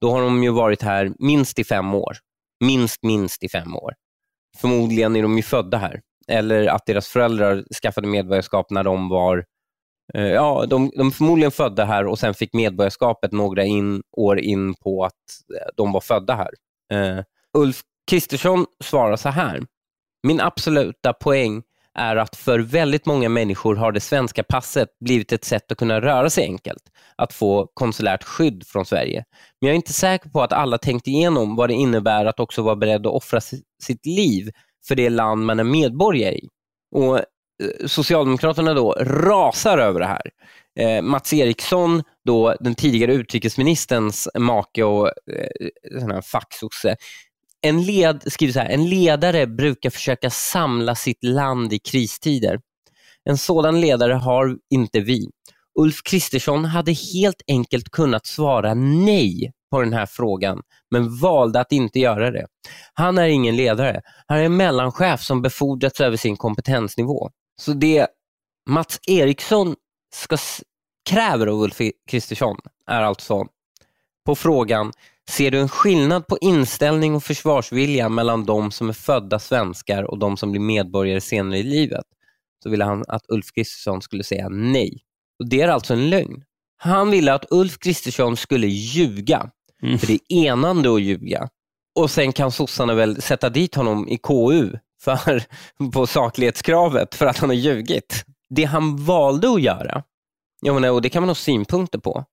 då 0.00 0.10
har 0.10 0.22
de 0.22 0.42
ju 0.42 0.50
varit 0.50 0.82
här 0.82 1.12
minst 1.18 1.58
i 1.58 1.64
fem 1.64 1.94
år. 1.94 2.16
Minst, 2.60 3.02
minst 3.02 3.42
i 3.42 3.48
fem 3.48 3.76
år. 3.76 3.92
Förmodligen 4.58 5.16
är 5.16 5.22
de 5.22 5.36
ju 5.36 5.42
födda 5.42 5.78
här. 5.78 6.00
Eller 6.28 6.66
att 6.66 6.86
deras 6.86 7.08
föräldrar 7.08 7.64
skaffade 7.82 8.08
medborgarskap 8.08 8.70
när 8.70 8.84
de 8.84 9.08
var 9.08 9.44
eh, 10.14 10.26
Ja, 10.26 10.66
de, 10.66 10.90
de 10.96 11.12
förmodligen 11.12 11.50
födda 11.50 11.84
här 11.84 12.06
och 12.06 12.18
sen 12.18 12.34
fick 12.34 12.52
medborgarskapet 12.52 13.32
några 13.32 13.64
in, 13.64 14.02
år 14.12 14.40
in 14.40 14.74
på 14.74 15.04
att 15.04 15.12
eh, 15.60 15.68
de 15.76 15.92
var 15.92 16.00
födda 16.00 16.34
här. 16.34 16.50
Uh, 16.92 17.22
Ulf 17.58 17.82
Kristersson 18.10 18.66
svarar 18.84 19.16
så 19.16 19.28
här. 19.28 19.62
Min 20.26 20.40
absoluta 20.40 21.12
poäng 21.12 21.62
är 21.98 22.16
att 22.16 22.36
för 22.36 22.58
väldigt 22.58 23.06
många 23.06 23.28
människor 23.28 23.76
har 23.76 23.92
det 23.92 24.00
svenska 24.00 24.42
passet 24.42 24.88
blivit 25.00 25.32
ett 25.32 25.44
sätt 25.44 25.72
att 25.72 25.78
kunna 25.78 26.00
röra 26.00 26.30
sig 26.30 26.44
enkelt, 26.44 26.82
att 27.16 27.32
få 27.32 27.70
konsulärt 27.74 28.24
skydd 28.24 28.66
från 28.66 28.86
Sverige. 28.86 29.24
Men 29.60 29.68
jag 29.68 29.72
är 29.72 29.76
inte 29.76 29.92
säker 29.92 30.30
på 30.30 30.42
att 30.42 30.52
alla 30.52 30.78
tänkt 30.78 31.06
igenom 31.06 31.56
vad 31.56 31.70
det 31.70 31.74
innebär 31.74 32.24
att 32.24 32.40
också 32.40 32.62
vara 32.62 32.76
beredd 32.76 33.06
att 33.06 33.12
offra 33.12 33.40
sitt 33.82 34.06
liv 34.06 34.50
för 34.88 34.94
det 34.94 35.10
land 35.10 35.44
man 35.44 35.60
är 35.60 35.64
medborgare 35.64 36.34
i. 36.34 36.48
Och 36.94 37.18
eh, 37.18 37.86
Socialdemokraterna 37.86 38.74
då 38.74 38.92
rasar 39.00 39.78
över 39.78 40.00
det 40.00 40.06
här. 40.06 40.30
Eh, 40.80 41.02
Mats 41.02 41.32
Eriksson, 41.32 42.02
då, 42.24 42.56
den 42.60 42.74
tidigare 42.74 43.14
utrikesministerns 43.14 44.28
make 44.38 44.84
och 44.84 45.08
eh, 45.08 46.20
facksosse, 46.32 46.96
en, 47.64 47.82
led, 47.82 48.32
skriver 48.32 48.52
så 48.52 48.60
här, 48.60 48.68
en 48.68 48.88
ledare 48.88 49.46
brukar 49.46 49.90
försöka 49.90 50.30
samla 50.30 50.94
sitt 50.94 51.24
land 51.24 51.72
i 51.72 51.78
kristider. 51.78 52.60
En 53.24 53.38
sådan 53.38 53.80
ledare 53.80 54.12
har 54.12 54.56
inte 54.74 55.00
vi. 55.00 55.28
Ulf 55.78 56.02
Kristersson 56.02 56.64
hade 56.64 56.92
helt 56.92 57.42
enkelt 57.48 57.90
kunnat 57.90 58.26
svara 58.26 58.74
nej 58.74 59.52
på 59.70 59.80
den 59.80 59.92
här 59.92 60.06
frågan, 60.06 60.62
men 60.90 61.18
valde 61.18 61.60
att 61.60 61.72
inte 61.72 62.00
göra 62.00 62.30
det. 62.30 62.46
Han 62.94 63.18
är 63.18 63.28
ingen 63.28 63.56
ledare. 63.56 64.00
Han 64.26 64.38
är 64.38 64.42
en 64.42 64.56
mellanchef 64.56 65.20
som 65.20 65.42
befordrats 65.42 66.00
över 66.00 66.16
sin 66.16 66.36
kompetensnivå. 66.36 67.30
Så 67.60 67.72
det 67.72 68.06
Mats 68.70 69.00
Eriksson 69.06 69.76
ska, 70.14 70.36
kräver 71.10 71.46
av 71.46 71.60
Ulf 71.62 71.78
Kristersson 72.10 72.56
är 72.90 73.02
alltså 73.02 73.46
på 74.26 74.34
frågan 74.34 74.92
Ser 75.30 75.50
du 75.50 75.60
en 75.60 75.68
skillnad 75.68 76.26
på 76.26 76.38
inställning 76.40 77.14
och 77.14 77.24
försvarsvilja 77.24 78.08
mellan 78.08 78.44
de 78.44 78.70
som 78.70 78.88
är 78.88 78.92
födda 78.92 79.38
svenskar 79.38 80.02
och 80.02 80.18
de 80.18 80.36
som 80.36 80.50
blir 80.50 80.60
medborgare 80.60 81.20
senare 81.20 81.58
i 81.58 81.62
livet? 81.62 82.04
Så 82.62 82.70
ville 82.70 82.84
han 82.84 83.04
att 83.08 83.22
Ulf 83.28 83.52
Kristersson 83.54 84.02
skulle 84.02 84.24
säga 84.24 84.48
nej. 84.48 85.02
Och 85.38 85.48
Det 85.48 85.60
är 85.60 85.68
alltså 85.68 85.92
en 85.92 86.10
lögn. 86.10 86.44
Han 86.76 87.10
ville 87.10 87.34
att 87.34 87.44
Ulf 87.50 87.78
Kristersson 87.78 88.36
skulle 88.36 88.66
ljuga, 88.66 89.50
mm. 89.82 89.98
för 89.98 90.06
det 90.06 90.12
är 90.14 90.46
enande 90.46 90.94
att 90.94 91.02
ljuga. 91.02 91.48
Och 91.94 92.10
Sen 92.10 92.32
kan 92.32 92.52
sossarna 92.52 92.94
väl 92.94 93.22
sätta 93.22 93.50
dit 93.50 93.74
honom 93.74 94.08
i 94.08 94.18
KU 94.18 94.70
för, 95.00 95.42
på 95.92 96.06
saklighetskravet 96.06 97.14
för 97.14 97.26
att 97.26 97.38
han 97.38 97.48
har 97.48 97.56
ljugit. 97.56 98.24
Det 98.48 98.64
han 98.64 98.96
valde 98.96 99.50
att 99.50 99.62
göra, 99.62 100.02
jag 100.60 100.74
menar, 100.74 100.90
och 100.90 101.02
det 101.02 101.08
kan 101.08 101.22
man 101.22 101.28
ha 101.28 101.34
synpunkter 101.34 101.98
på, 101.98 102.24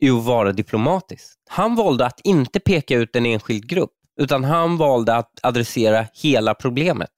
är 0.00 0.18
att 0.18 0.24
vara 0.24 0.52
diplomatisk. 0.52 1.38
Han 1.48 1.76
valde 1.76 2.06
att 2.06 2.20
inte 2.24 2.60
peka 2.60 2.96
ut 2.96 3.16
en 3.16 3.26
enskild 3.26 3.68
grupp, 3.68 3.92
utan 4.20 4.44
han 4.44 4.76
valde 4.76 5.14
att 5.14 5.38
adressera 5.42 6.06
hela 6.14 6.54
problemet. 6.54 7.10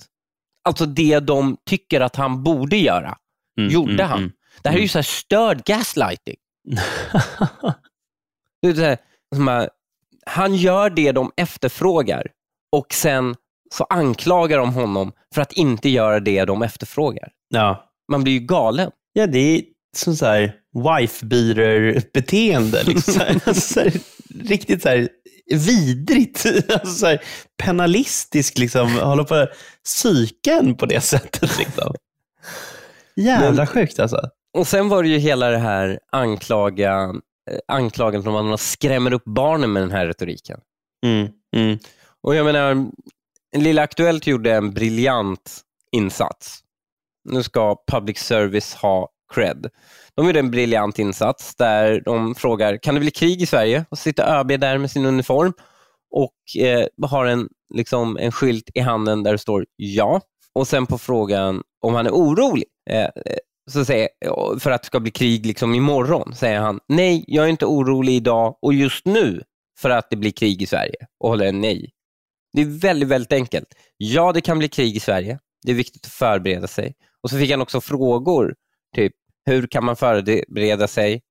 Alltså 0.64 0.86
det 0.86 1.20
de 1.20 1.56
tycker 1.66 2.00
att 2.00 2.16
han 2.16 2.42
borde 2.42 2.76
göra, 2.76 3.16
mm, 3.58 3.70
gjorde 3.70 3.92
mm, 3.92 4.08
han. 4.08 4.18
Mm, 4.18 4.32
det 4.62 4.68
här 4.68 4.76
är 4.76 4.80
ju 4.80 4.82
mm. 4.82 4.88
så 4.88 4.98
här 4.98 5.02
störd 5.02 5.64
gaslighting. 5.64 6.36
det 8.62 8.68
är 8.68 8.74
så 8.74 8.82
här, 8.82 8.98
här, 9.46 9.70
han 10.26 10.54
gör 10.54 10.90
det 10.90 11.12
de 11.12 11.32
efterfrågar 11.36 12.26
och 12.72 12.94
sen 12.94 13.36
så 13.74 13.84
anklagar 13.84 14.58
de 14.58 14.74
honom 14.74 15.12
för 15.34 15.42
att 15.42 15.52
inte 15.52 15.88
göra 15.88 16.20
det 16.20 16.44
de 16.44 16.62
efterfrågar. 16.62 17.32
Ja. 17.48 17.90
Man 18.12 18.22
blir 18.22 18.32
ju 18.32 18.38
galen. 18.38 18.90
Ja, 19.12 19.26
det 19.26 19.38
är 19.38 19.62
som 19.96 20.16
så 20.16 20.26
här 20.26 20.54
wife-beater-beteende. 20.74 22.84
Liksom. 22.84 23.22
riktigt 24.44 24.82
så 24.82 24.88
här, 24.88 25.08
vidrigt. 25.54 26.44
Alltså, 26.68 26.94
så 26.94 27.06
här, 27.06 27.22
penalistisk, 27.62 28.58
liksom, 28.58 28.98
hålla 28.98 29.24
på 29.24 29.34
att 29.34 29.50
psyka 29.84 30.52
en 30.52 30.76
på 30.76 30.86
det 30.86 31.00
sättet. 31.04 31.58
Liksom. 31.58 31.94
Jävla 33.16 33.52
Men, 33.52 33.66
sjukt 33.66 34.00
alltså. 34.00 34.20
Och 34.58 34.66
sen 34.66 34.88
var 34.88 35.02
det 35.02 35.08
ju 35.08 35.18
hela 35.18 35.50
det 35.50 35.58
här 35.58 35.98
anklaga, 36.12 37.14
eh, 37.50 37.58
anklagen 37.68 38.22
från 38.22 38.36
att 38.36 38.44
man 38.44 38.58
skrämmer 38.58 39.12
upp 39.12 39.24
barnen 39.24 39.72
med 39.72 39.82
den 39.82 39.90
här 39.90 40.06
retoriken. 40.06 40.60
Mm, 41.06 41.28
mm. 41.56 41.78
Och 42.22 42.34
jag 42.34 42.46
menar, 42.46 42.90
Lilla 43.56 43.82
Aktuellt 43.82 44.26
gjorde 44.26 44.54
en 44.54 44.70
briljant 44.70 45.60
insats. 45.92 46.58
Nu 47.28 47.42
ska 47.42 47.76
public 47.92 48.18
service 48.18 48.74
ha 48.74 49.08
cred. 49.34 49.66
De 50.14 50.26
gjorde 50.26 50.38
en 50.38 50.50
briljant 50.50 50.98
insats 50.98 51.54
där 51.56 52.02
de 52.04 52.34
frågar, 52.34 52.76
kan 52.76 52.94
det 52.94 53.00
bli 53.00 53.10
krig 53.10 53.42
i 53.42 53.46
Sverige? 53.46 53.84
Och 53.90 53.98
så 53.98 54.02
sitter 54.02 54.38
ÖB 54.38 54.60
där 54.60 54.78
med 54.78 54.90
sin 54.90 55.06
uniform 55.06 55.52
och 56.10 56.62
eh, 56.62 56.86
har 57.08 57.26
en, 57.26 57.48
liksom, 57.74 58.16
en 58.16 58.32
skylt 58.32 58.70
i 58.74 58.80
handen 58.80 59.22
där 59.22 59.32
det 59.32 59.38
står 59.38 59.66
ja. 59.76 60.20
Och 60.54 60.68
sen 60.68 60.86
på 60.86 60.98
frågan 60.98 61.62
om 61.80 61.94
han 61.94 62.06
är 62.06 62.10
orolig, 62.10 62.64
eh, 62.90 63.04
eh 63.04 63.10
så 63.70 63.84
säger, 63.84 64.08
för 64.58 64.70
att 64.70 64.82
det 64.82 64.86
ska 64.86 65.00
bli 65.00 65.10
krig 65.10 65.46
liksom 65.46 65.74
imorgon, 65.74 66.34
säger 66.34 66.60
han 66.60 66.80
nej, 66.88 67.24
jag 67.26 67.44
är 67.44 67.48
inte 67.48 67.66
orolig 67.66 68.12
idag 68.12 68.58
och 68.62 68.74
just 68.74 69.04
nu 69.04 69.42
för 69.78 69.90
att 69.90 70.10
det 70.10 70.16
blir 70.16 70.30
krig 70.30 70.62
i 70.62 70.66
Sverige 70.66 71.06
och 71.20 71.28
håller 71.28 71.46
en 71.46 71.60
nej. 71.60 71.90
Det 72.52 72.60
är 72.60 72.80
väldigt, 72.80 73.08
väldigt 73.08 73.32
enkelt. 73.32 73.68
Ja, 73.96 74.32
det 74.32 74.40
kan 74.40 74.58
bli 74.58 74.68
krig 74.68 74.96
i 74.96 75.00
Sverige. 75.00 75.38
Det 75.62 75.70
är 75.70 75.76
viktigt 75.76 76.06
att 76.06 76.12
förbereda 76.12 76.66
sig. 76.66 76.94
Och 77.22 77.30
så 77.30 77.38
fick 77.38 77.50
han 77.50 77.62
också 77.62 77.80
frågor, 77.80 78.54
typ 78.96 79.12
hur 79.46 79.66
kan 79.66 79.84
man 79.84 79.96
förbereda 79.96 80.88
sig? 80.88 81.22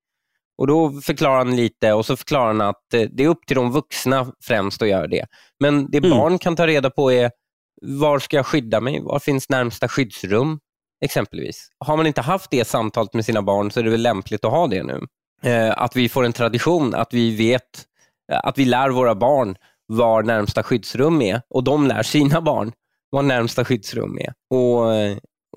Och 0.58 0.66
Då 0.66 0.92
förklarar 0.92 1.38
han 1.38 1.56
lite 1.56 1.92
och 1.92 2.06
så 2.06 2.16
förklarar 2.16 2.46
han 2.46 2.60
att 2.60 2.94
eh, 2.94 3.02
det 3.12 3.24
är 3.24 3.28
upp 3.28 3.46
till 3.46 3.56
de 3.56 3.72
vuxna 3.72 4.32
främst 4.44 4.82
att 4.82 4.88
göra 4.88 5.06
det. 5.06 5.26
Men 5.60 5.90
det 5.90 5.98
mm. 5.98 6.10
barn 6.10 6.38
kan 6.38 6.56
ta 6.56 6.66
reda 6.66 6.90
på 6.90 7.12
är 7.12 7.30
var 7.82 8.18
ska 8.18 8.36
jag 8.36 8.46
skydda 8.46 8.80
mig? 8.80 9.00
Var 9.00 9.18
finns 9.18 9.48
närmsta 9.48 9.88
skyddsrum? 9.88 10.58
Exempelvis. 11.04 11.68
Har 11.78 11.96
man 11.96 12.06
inte 12.06 12.20
haft 12.20 12.50
det 12.50 12.64
samtalet 12.64 13.14
med 13.14 13.24
sina 13.24 13.42
barn 13.42 13.70
så 13.70 13.80
är 13.80 13.84
det 13.84 13.90
väl 13.90 14.02
lämpligt 14.02 14.44
att 14.44 14.50
ha 14.50 14.66
det 14.66 14.82
nu. 14.82 15.06
Eh, 15.42 15.82
att 15.82 15.96
vi 15.96 16.08
får 16.08 16.24
en 16.24 16.32
tradition, 16.32 16.94
att 16.94 17.14
vi 17.14 17.36
vet, 17.36 17.84
eh, 18.32 18.40
att 18.42 18.58
vi 18.58 18.64
lär 18.64 18.90
våra 18.90 19.14
barn 19.14 19.56
var 19.86 20.22
närmsta 20.22 20.62
skyddsrum 20.62 21.22
är 21.22 21.42
och 21.50 21.64
de 21.64 21.86
lär 21.86 22.02
sina 22.02 22.40
barn 22.40 22.72
var 23.10 23.22
närmsta 23.22 23.64
skyddsrum 23.64 24.18
är. 24.18 24.32
Och 24.56 24.92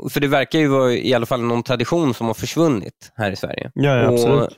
för 0.09 0.19
det 0.19 0.27
verkar 0.27 0.59
ju 0.59 0.67
vara 0.67 0.93
i 0.93 1.13
alla 1.13 1.25
fall 1.25 1.41
någon 1.41 1.63
tradition 1.63 2.13
som 2.13 2.27
har 2.27 2.33
försvunnit 2.33 3.11
här 3.15 3.31
i 3.31 3.35
Sverige. 3.35 3.71
Ja, 3.73 3.97
ja 3.97 4.07
absolut. 4.07 4.49
Och, 4.49 4.57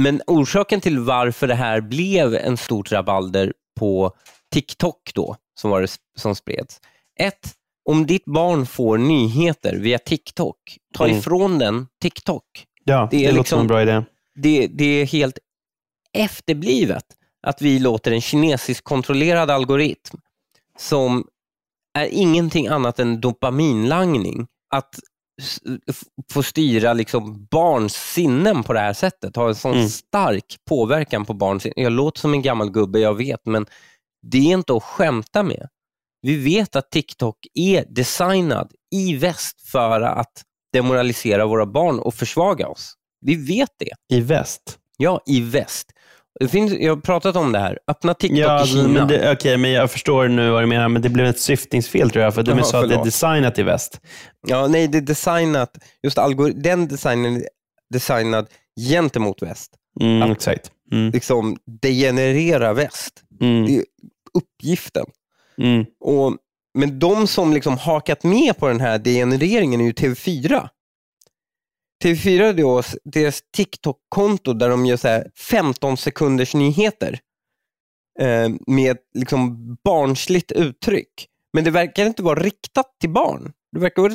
men 0.00 0.22
orsaken 0.26 0.80
till 0.80 0.98
varför 0.98 1.46
det 1.46 1.54
här 1.54 1.80
blev 1.80 2.34
en 2.34 2.56
stort 2.56 2.92
rabalder 2.92 3.52
på 3.80 4.12
TikTok 4.52 5.10
då, 5.14 5.36
som, 5.60 5.70
var 5.70 5.80
det, 5.80 5.88
som 6.18 6.34
spreds. 6.34 6.80
Ett, 7.20 7.52
om 7.88 8.06
ditt 8.06 8.24
barn 8.24 8.66
får 8.66 8.98
nyheter 8.98 9.76
via 9.76 9.98
TikTok, 9.98 10.56
ta 10.94 11.04
mm. 11.04 11.18
ifrån 11.18 11.58
den 11.58 11.86
TikTok. 12.02 12.44
Ja, 12.84 13.08
det, 13.10 13.16
är 13.16 13.20
det 13.20 13.26
låter 13.26 13.38
liksom, 13.38 13.56
som 13.56 13.60
en 13.60 13.66
bra 13.66 13.82
idé. 13.82 14.04
Det, 14.34 14.66
det 14.66 14.84
är 14.84 15.06
helt 15.06 15.38
efterblivet 16.12 17.04
att 17.42 17.62
vi 17.62 17.78
låter 17.78 18.12
en 18.12 18.20
kinesisk 18.20 18.84
kontrollerad 18.84 19.50
algoritm 19.50 20.18
som 20.78 21.26
är 21.98 22.06
ingenting 22.06 22.66
annat 22.66 22.98
än 22.98 23.20
dopaminlangning 23.20 24.46
att 24.74 24.94
få 26.32 26.42
styra 26.42 26.92
liksom 26.92 27.46
barns 27.50 27.94
sinnen 27.94 28.62
på 28.62 28.72
det 28.72 28.80
här 28.80 28.92
sättet, 28.92 29.36
ha 29.36 29.48
en 29.48 29.54
sån 29.54 29.74
mm. 29.74 29.88
stark 29.88 30.56
påverkan 30.68 31.24
på 31.24 31.34
barns 31.34 31.62
sinnen. 31.62 31.82
Jag 31.82 31.92
låter 31.92 32.20
som 32.20 32.34
en 32.34 32.42
gammal 32.42 32.70
gubbe, 32.70 32.98
jag 32.98 33.14
vet, 33.14 33.46
men 33.46 33.66
det 34.22 34.38
är 34.38 34.54
inte 34.54 34.74
att 34.74 34.82
skämta 34.82 35.42
med. 35.42 35.68
Vi 36.22 36.36
vet 36.36 36.76
att 36.76 36.90
TikTok 36.90 37.36
är 37.54 37.84
designad 37.88 38.72
i 38.94 39.16
väst 39.16 39.60
för 39.60 40.00
att 40.00 40.42
demoralisera 40.72 41.46
våra 41.46 41.66
barn 41.66 41.98
och 41.98 42.14
försvaga 42.14 42.68
oss. 42.68 42.94
Vi 43.20 43.34
vet 43.34 43.70
det. 43.78 44.16
I 44.16 44.20
väst? 44.20 44.78
Ja, 44.96 45.20
i 45.26 45.40
väst. 45.40 45.92
Det 46.40 46.48
finns, 46.48 46.72
jag 46.72 46.94
har 46.94 47.00
pratat 47.00 47.36
om 47.36 47.52
det 47.52 47.58
här. 47.58 47.78
Öppna 47.88 48.14
TikTok 48.14 48.38
ja, 48.38 48.64
i 48.64 48.66
Kina. 48.66 48.88
Men 48.88 49.08
det, 49.08 49.32
okay, 49.32 49.56
men 49.56 49.70
jag 49.70 49.90
förstår 49.90 50.28
nu 50.28 50.50
vad 50.50 50.62
du 50.62 50.66
menar, 50.66 50.88
men 50.88 51.02
det 51.02 51.08
blev 51.08 51.26
ett 51.26 51.40
syftningsfel 51.40 52.10
tror 52.10 52.24
jag. 52.24 52.34
För 52.34 52.42
du 52.42 52.50
Jaha, 52.50 52.62
sa 52.62 52.82
att 52.82 52.88
det 52.88 52.94
är 52.94 53.04
designat 53.04 53.58
i 53.58 53.62
väst. 53.62 54.00
Ja, 54.46 54.66
nej, 54.66 54.88
det 54.88 54.98
är 54.98 55.02
designat, 55.02 55.78
just 56.02 56.18
algor 56.18 56.52
den 56.56 56.88
designen 56.88 57.36
är 57.36 57.48
designad 57.92 58.46
gentemot 58.90 59.42
väst. 59.42 59.72
Mm, 60.00 60.22
att 60.22 60.36
exakt. 60.36 60.70
Mm. 60.92 61.10
Liksom 61.10 61.56
degenerera 61.82 62.72
väst. 62.72 63.22
Mm. 63.40 63.66
Det 63.66 63.76
är 63.76 63.84
uppgiften. 64.34 65.06
Mm. 65.58 65.84
Och, 66.00 66.36
men 66.78 66.98
de 66.98 67.26
som 67.26 67.52
liksom 67.52 67.78
hakat 67.78 68.24
med 68.24 68.58
på 68.58 68.68
den 68.68 68.80
här 68.80 68.98
degenereringen 68.98 69.80
är 69.80 69.84
ju 69.84 69.92
TV4. 69.92 70.68
TV4 72.04 72.52
då, 72.52 72.82
deras 73.04 73.42
TikTok-konto 73.56 74.52
där 74.52 74.68
de 74.68 74.86
gör 74.86 74.96
så 74.96 75.22
15 75.50 75.96
sekunders 75.96 76.54
nyheter 76.54 77.18
eh, 78.20 78.48
med 78.66 78.96
liksom 79.14 79.74
barnsligt 79.84 80.52
uttryck. 80.52 81.26
Men 81.52 81.64
det 81.64 81.70
verkar 81.70 82.06
inte 82.06 82.22
vara 82.22 82.40
riktat 82.40 83.00
till 83.00 83.10
barn. 83.10 83.52
Det 83.72 83.80
verkar 83.80 84.02
vara 84.02 84.12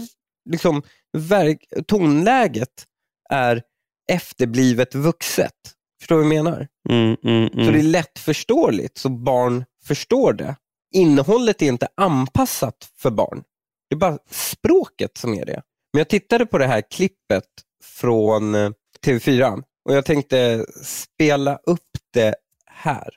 liksom, 0.49 0.81
verk, 1.17 1.65
tonläget 1.87 2.85
är 3.29 3.61
efterblivet 4.11 4.95
vuxet. 4.95 5.55
Förstår 5.99 6.15
du 6.15 6.23
vad 6.23 6.35
jag 6.35 6.43
menar? 6.43 6.67
Mm, 6.89 7.17
mm, 7.23 7.49
mm. 7.53 7.65
Så 7.65 7.71
det 7.71 7.79
är 7.79 7.83
lättförståeligt 7.83 8.97
så 8.97 9.09
barn 9.09 9.65
förstår 9.85 10.33
det. 10.33 10.55
Innehållet 10.93 11.61
är 11.61 11.67
inte 11.67 11.87
anpassat 11.97 12.91
för 12.97 13.11
barn. 13.11 13.43
Det 13.89 13.95
är 13.95 13.97
bara 13.97 14.17
språket 14.29 15.17
som 15.17 15.33
är 15.33 15.45
det. 15.45 15.61
Men 15.93 15.99
jag 15.99 16.09
tittade 16.09 16.45
på 16.45 16.57
det 16.57 16.67
här 16.67 16.81
klippet 16.91 17.45
från 17.81 18.55
eh, 18.55 18.71
TV4 19.05 19.63
och 19.85 19.95
jag 19.95 20.05
tänkte 20.05 20.65
spela 20.83 21.55
upp 21.55 21.89
det 22.13 22.35
här. 22.65 23.09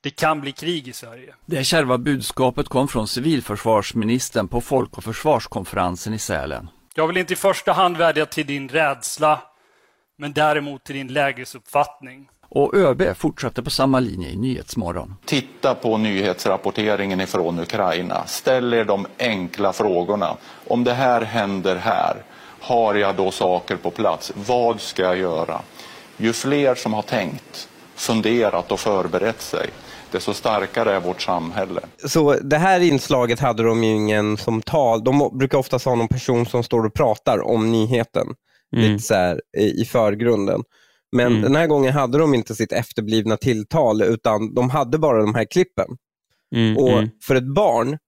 Det 0.00 0.10
kan 0.10 0.40
bli 0.40 0.52
krig 0.52 0.88
i 0.88 0.92
Sverige. 0.92 1.34
Det 1.46 1.64
kärva 1.64 1.98
budskapet 1.98 2.68
kom 2.68 2.88
från 2.88 3.08
civilförsvarsministern 3.08 4.48
på 4.48 4.60
Folk 4.60 4.98
och 4.98 5.04
försvarskonferensen 5.04 6.14
i 6.14 6.18
Sälen. 6.18 6.68
Jag 6.94 7.06
vill 7.06 7.16
inte 7.16 7.32
i 7.32 7.36
första 7.36 7.72
hand 7.72 7.96
vädja 7.96 8.26
till 8.26 8.46
din 8.46 8.68
rädsla, 8.68 9.42
men 10.18 10.32
däremot 10.32 10.84
till 10.84 10.94
din 10.94 11.12
lägesuppfattning. 11.12 12.28
Och 12.48 12.74
ÖB 12.74 13.16
fortsatte 13.16 13.62
på 13.62 13.70
samma 13.70 14.00
linje 14.00 14.28
i 14.28 14.36
Nyhetsmorgon. 14.36 15.14
Titta 15.24 15.74
på 15.74 15.96
nyhetsrapporteringen 15.96 17.20
ifrån 17.20 17.58
Ukraina. 17.58 18.26
Ställ 18.26 18.74
er 18.74 18.84
de 18.84 19.06
enkla 19.18 19.72
frågorna. 19.72 20.36
Om 20.68 20.84
det 20.84 20.94
här 20.94 21.20
händer 21.22 21.76
här, 21.76 22.16
har 22.60 22.94
jag 22.94 23.16
då 23.16 23.30
saker 23.30 23.76
på 23.76 23.90
plats? 23.90 24.32
Vad 24.46 24.80
ska 24.80 25.02
jag 25.02 25.18
göra? 25.18 25.60
Ju 26.16 26.32
fler 26.32 26.74
som 26.74 26.94
har 26.94 27.02
tänkt, 27.02 27.68
funderat 27.94 28.72
och 28.72 28.80
förberett 28.80 29.42
sig, 29.42 29.70
desto 30.10 30.34
starkare 30.34 30.92
är 30.92 31.00
vårt 31.00 31.22
samhälle. 31.22 31.80
Så 32.06 32.32
det 32.32 32.58
här 32.58 32.80
inslaget 32.80 33.40
hade 33.40 33.62
de 33.62 33.84
ju 33.84 33.90
ingen 33.90 34.36
som 34.36 34.62
tal. 34.62 35.04
De 35.04 35.38
brukar 35.38 35.58
oftast 35.58 35.84
ha 35.84 35.94
någon 35.94 36.08
person 36.08 36.46
som 36.46 36.62
står 36.62 36.86
och 36.86 36.94
pratar 36.94 37.46
om 37.46 37.72
nyheten. 37.72 38.26
Mm. 38.76 38.92
Lite 38.92 39.04
så 39.04 39.14
här, 39.14 39.40
i, 39.58 39.80
i 39.82 39.84
förgrunden. 39.84 40.62
Men 41.16 41.26
Mm. 41.26 41.42
den 41.42 41.56
här 41.56 41.66
gången 41.66 41.92
hade 41.92 42.18
de 42.18 42.34
inte 42.34 42.54
sitt 42.54 42.72
efterblivna 42.72 43.36
tilltal 43.36 44.02
utan 44.02 44.54
de 44.54 44.70
hade 44.70 44.98
bara 44.98 45.20
de 45.20 45.34
här 45.34 45.44
klippen. 45.44 45.86
Mm, 46.54 46.76
Och 46.76 46.92
mm. 46.92 47.10
för 47.22 47.34
ett 47.34 47.54
barn 47.54 47.98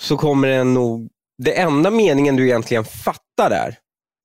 så 0.00 0.16
kommer 0.16 0.48
det 0.48 0.64
nog, 0.64 1.08
det 1.42 1.58
enda 1.58 1.90
meningen 1.90 2.36
du 2.36 2.44
egentligen 2.44 2.84
fattar 2.84 3.50
där 3.50 3.78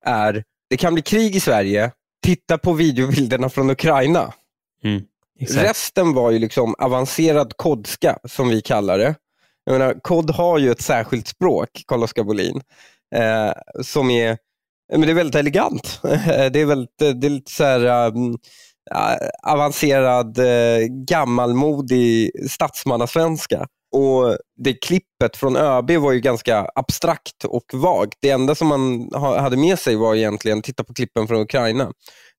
är, 0.05 0.43
det 0.69 0.77
kan 0.77 0.93
bli 0.93 1.03
krig 1.03 1.35
i 1.35 1.39
Sverige, 1.39 1.91
titta 2.23 2.57
på 2.57 2.73
videobilderna 2.73 3.49
från 3.49 3.69
Ukraina. 3.69 4.33
Mm. 4.83 5.03
Resten 5.39 6.13
var 6.13 6.31
ju 6.31 6.39
liksom 6.39 6.75
avancerad 6.77 7.53
kodska, 7.57 8.17
som 8.23 8.49
vi 8.49 8.61
kallar 8.61 8.97
det. 8.97 9.15
Jag 9.63 9.73
menar, 9.79 9.99
kod 10.01 10.29
har 10.29 10.57
ju 10.59 10.71
ett 10.71 10.81
särskilt 10.81 11.27
språk, 11.27 11.83
Carl-Oskar 11.87 12.23
Bolin, 12.23 12.61
eh, 13.15 13.51
som 13.81 14.09
är, 14.09 14.37
men 14.91 15.01
det 15.01 15.11
är 15.11 15.15
väldigt 15.15 15.35
elegant. 15.35 15.99
det 16.03 16.61
är 16.61 16.65
väldigt, 16.65 17.01
eh, 17.01 17.09
det 17.09 17.27
är 17.27 17.29
lite 17.29 17.51
så 17.51 17.63
här, 17.63 18.07
um, 18.07 18.37
avancerad, 19.43 20.37
eh, 20.39 20.85
gammalmodig 20.87 22.31
statsmannasvenska. 22.49 23.67
Och 23.95 24.37
det 24.63 24.73
klippet 24.73 25.37
från 25.37 25.55
ÖB 25.57 25.91
var 25.91 26.11
ju 26.11 26.19
ganska 26.19 26.67
abstrakt 26.75 27.45
och 27.45 27.65
vagt. 27.73 28.17
Det 28.21 28.29
enda 28.29 28.55
som 28.55 28.67
man 28.67 29.09
ha, 29.13 29.39
hade 29.39 29.57
med 29.57 29.79
sig 29.79 29.95
var 29.95 30.15
egentligen, 30.15 30.61
titta 30.61 30.83
på 30.83 30.93
klippen 30.93 31.27
från 31.27 31.41
Ukraina. 31.41 31.91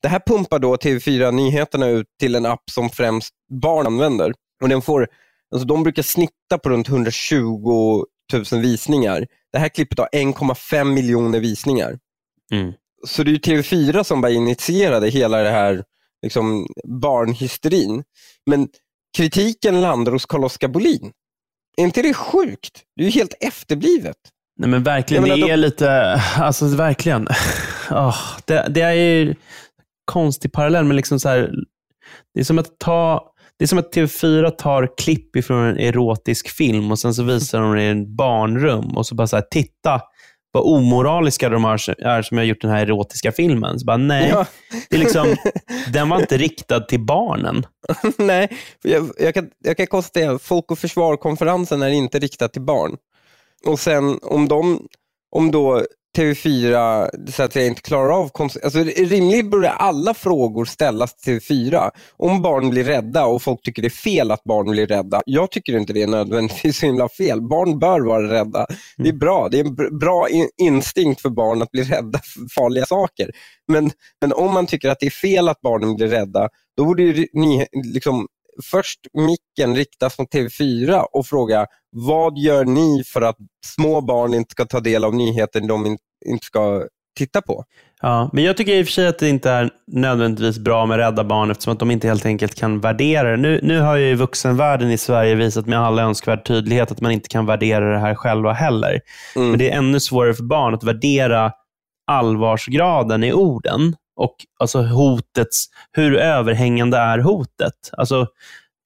Det 0.03 0.09
här 0.09 0.21
pumpar 0.27 0.59
då 0.59 0.77
TV4 0.77 1.31
Nyheterna 1.31 1.87
ut 1.87 2.07
till 2.21 2.35
en 2.35 2.47
app 2.47 2.63
som 2.71 2.91
främst 2.91 3.31
barn 3.63 3.87
använder. 3.87 4.35
Och 4.63 4.69
den 4.69 4.83
får, 4.83 5.09
alltså 5.55 5.67
de 5.67 5.83
brukar 5.83 6.03
snitta 6.03 6.59
på 6.63 6.69
runt 6.69 6.89
120 6.89 8.05
000 8.33 8.63
visningar. 8.63 9.27
Det 9.53 9.59
här 9.59 9.69
klippet 9.69 9.99
har 9.99 10.09
1,5 10.13 10.85
miljoner 10.85 11.41
visningar. 11.41 11.99
Mm. 12.61 12.73
Så 13.07 13.23
det 13.23 13.31
är 13.31 13.33
ju 13.33 13.38
TV4 13.38 14.03
som 14.03 14.21
bara 14.21 14.33
initierade 14.33 15.09
hela 15.09 15.38
det 15.38 15.51
här 15.51 15.85
liksom, 16.23 16.67
barnhysterin. 16.85 18.05
Men 18.47 18.69
kritiken 19.17 19.81
landar 19.81 20.12
hos 20.12 20.27
Carl-Oskar 20.27 20.69
Bolin. 20.69 21.12
Är 21.77 21.83
inte 21.83 22.03
det 22.03 22.14
sjukt? 22.14 22.83
Det 22.97 23.03
är 23.03 23.07
ju 23.07 23.11
helt 23.11 23.35
efterblivet. 23.40 24.17
Nej, 24.57 24.71
men 24.71 24.83
verkligen, 24.83 25.25
det 25.25 25.51
är 25.51 25.57
lite, 25.57 25.90
alltså 26.37 26.67
verkligen. 26.67 27.29
Åh, 27.90 28.17
det, 28.45 28.67
det 28.71 28.81
är 28.81 28.93
ju 28.93 29.35
konstig 30.05 30.53
parallell, 30.53 30.85
men 30.85 30.97
liksom 30.97 31.21
så 31.21 31.29
här, 31.29 31.51
det 32.35 32.40
är 32.40 32.45
som 32.45 32.59
att 32.59 32.79
ta 32.79 33.35
det 33.59 33.64
är 33.64 33.67
som 33.67 33.79
att 33.79 33.95
TV4 33.95 34.51
tar 34.51 34.97
klipp 34.97 35.37
ifrån 35.37 35.64
en 35.64 35.79
erotisk 35.79 36.49
film 36.49 36.90
och 36.90 36.99
sen 36.99 37.14
så 37.14 37.23
visar 37.23 37.61
de 37.61 37.75
det 37.75 37.83
i 37.83 37.88
en 37.88 38.17
barnrum 38.17 38.97
och 38.97 39.07
så 39.07 39.14
bara 39.14 39.27
så 39.27 39.37
här, 39.37 39.45
titta 39.51 40.01
vad 40.55 40.62
omoraliska 40.64 41.49
de 41.49 41.64
är, 41.64 42.23
som 42.23 42.37
har 42.37 42.45
gjort 42.45 42.61
den 42.61 42.71
här 42.71 42.83
erotiska 42.83 43.33
filmen. 43.33 43.79
Så 43.79 43.87
bara, 43.87 43.97
nej, 43.97 44.29
Ja. 44.29 44.47
det 44.90 44.97
är 44.97 45.01
liksom, 45.01 45.37
den 45.93 46.09
var 46.09 46.21
inte 46.21 46.37
riktad 46.37 46.81
till 46.81 47.01
barnen. 47.01 47.67
Nej, 48.19 48.49
jag, 48.83 49.11
jag, 49.19 49.35
kan, 49.35 49.51
jag 49.64 49.77
kan 49.77 49.87
konstatera 49.87 50.33
att 50.33 50.43
Folk 50.43 50.71
och 50.71 50.79
Försvar-konferensen 50.79 51.83
är 51.83 51.88
inte 51.88 52.19
riktad 52.19 52.49
till 52.49 52.62
barn. 52.62 52.97
Och 53.67 53.81
sen 53.81 54.19
om 54.23 54.49
de, 54.49 54.87
om 55.37 55.51
då 55.51 55.83
TV4 56.16 57.31
så 57.31 57.42
att 57.42 57.57
jag 57.57 57.66
inte 57.66 57.83
klarar 57.83 58.11
av, 58.11 58.31
alltså 58.64 58.79
rimligen 58.83 59.50
borde 59.50 59.70
alla 59.70 60.14
frågor 60.14 60.64
ställas 60.64 61.16
till 61.16 61.38
TV4. 61.38 61.90
Om 62.16 62.42
barn 62.42 62.70
blir 62.70 62.85
rädda 62.85 63.27
och 63.27 63.42
folk 63.42 63.62
tycker 63.62 63.83
det 63.83 63.88
är 63.88 63.90
fel 63.90 64.31
att 64.31 64.44
barn 64.44 64.70
blir 64.70 64.87
rädda. 64.87 65.22
Jag 65.27 65.50
tycker 65.50 65.77
inte 65.77 65.92
det 65.92 66.03
är 66.03 66.07
nödvändigtvis 66.07 66.79
så 66.81 66.87
himla 66.87 67.09
fel. 67.09 67.40
Barn 67.42 67.79
bör 67.79 68.00
vara 68.00 68.33
rädda. 68.33 68.66
Det 68.96 69.09
är 69.09 69.12
bra. 69.12 69.48
Det 69.48 69.61
är 69.61 69.64
en 69.64 69.77
br- 69.77 69.98
bra 69.98 70.29
in- 70.29 70.50
instinkt 70.57 71.20
för 71.20 71.31
barn 71.31 71.62
att 71.62 71.70
bli 71.70 71.83
rädda 71.85 72.18
för 72.18 72.55
farliga 72.55 72.87
saker. 72.87 73.31
Men, 73.68 73.90
men 74.20 74.33
om 74.33 74.55
man 74.55 74.66
tycker 74.66 74.88
att 74.88 75.00
det 75.00 75.07
är 75.07 75.11
fel 75.11 75.48
att 75.48 75.61
barnen 75.61 75.96
blir 75.96 76.09
rädda, 76.09 76.48
då 76.77 76.85
borde 76.85 77.27
ni, 77.33 77.66
liksom, 77.94 78.27
först 78.71 79.01
micken 79.12 79.77
riktas 79.77 80.19
mot 80.19 80.35
TV4 80.35 81.05
och 81.12 81.27
fråga 81.27 81.67
vad 81.90 82.38
gör 82.38 82.64
ni 82.64 83.05
för 83.05 83.23
att 83.23 83.37
små 83.67 84.01
barn 84.01 84.35
inte 84.35 84.51
ska 84.51 84.64
ta 84.64 84.81
del 84.81 85.05
av 85.05 85.14
nyheter 85.14 85.61
de 85.61 85.87
in, 85.87 85.99
inte 86.27 86.47
ska 86.47 86.85
titta 87.19 87.43
på? 87.43 87.64
Ja, 88.03 88.31
men 88.33 88.45
jag 88.45 88.57
tycker 88.57 88.73
i 88.73 88.83
och 88.83 88.87
för 88.87 88.93
sig 88.93 89.07
att 89.07 89.19
det 89.19 89.29
inte 89.29 89.51
är 89.51 89.71
nödvändigtvis 89.87 90.59
bra 90.59 90.87
med 90.87 90.99
rädda 90.99 91.25
barn 91.25 91.51
eftersom 91.51 91.73
att 91.73 91.79
de 91.79 91.90
inte 91.90 92.09
helt 92.09 92.27
enkelt 92.27 92.55
kan 92.55 92.81
värdera 92.81 93.31
det. 93.31 93.37
Nu, 93.37 93.61
nu 93.62 93.81
har 93.81 93.97
ju 93.97 94.14
vuxenvärlden 94.14 94.90
i 94.90 94.99
Sverige 94.99 95.35
visat 95.35 95.67
med 95.67 95.79
all 95.79 95.99
önskvärd 95.99 96.47
tydlighet 96.47 96.93
att 96.93 97.01
man 97.01 97.12
inte 97.12 97.29
kan 97.29 97.47
värdera 97.47 97.93
det 97.93 97.99
här 97.99 98.14
själva 98.14 98.53
heller. 98.53 99.01
Mm. 99.37 99.49
Men 99.49 99.59
det 99.59 99.71
är 99.71 99.79
ännu 99.79 100.01
svårare 100.01 100.35
för 100.35 100.45
barn 100.45 100.75
att 100.75 100.85
värdera 100.85 101.53
allvarsgraden 102.07 103.25
i 103.25 103.33
orden 103.33 103.95
och 104.16 104.37
alltså 104.59 104.83
hotets, 104.83 105.66
hur 105.92 106.16
överhängande 106.16 106.96
är 106.96 107.18
hotet? 107.18 107.90
Alltså, 107.92 108.27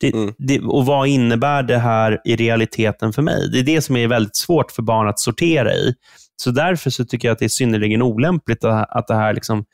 det, 0.01 0.13
Mm. 0.15 0.35
det, 0.39 0.61
och 0.61 0.87
vad 0.87 1.09
innebär 1.09 1.63
det 1.63 1.79
här 1.79 2.21
i 2.25 2.37
realiteten 2.37 3.13
för 3.13 3.23
mig? 3.23 3.51
Det 3.53 3.59
är 3.59 3.63
det 3.63 3.83
som 3.83 3.97
är 3.97 4.09
väldigt 4.09 4.37
svårt 4.37 4.71
för 4.73 4.83
barn 4.83 5.09
att 5.09 5.19
sortera 5.19 5.75
i. 5.75 5.95
Så 6.37 6.51
därför 6.51 6.91
så 6.91 7.05
tycker 7.05 7.29
jag 7.29 7.33
att 7.33 7.39
det 7.39 7.45
är 7.45 7.49
synnerligen 7.49 8.03
olämpligt 8.03 8.65
att, 8.65 8.91
att 8.91 9.07
det 9.07 9.15
här 9.15 9.33
liksom, 9.35 9.65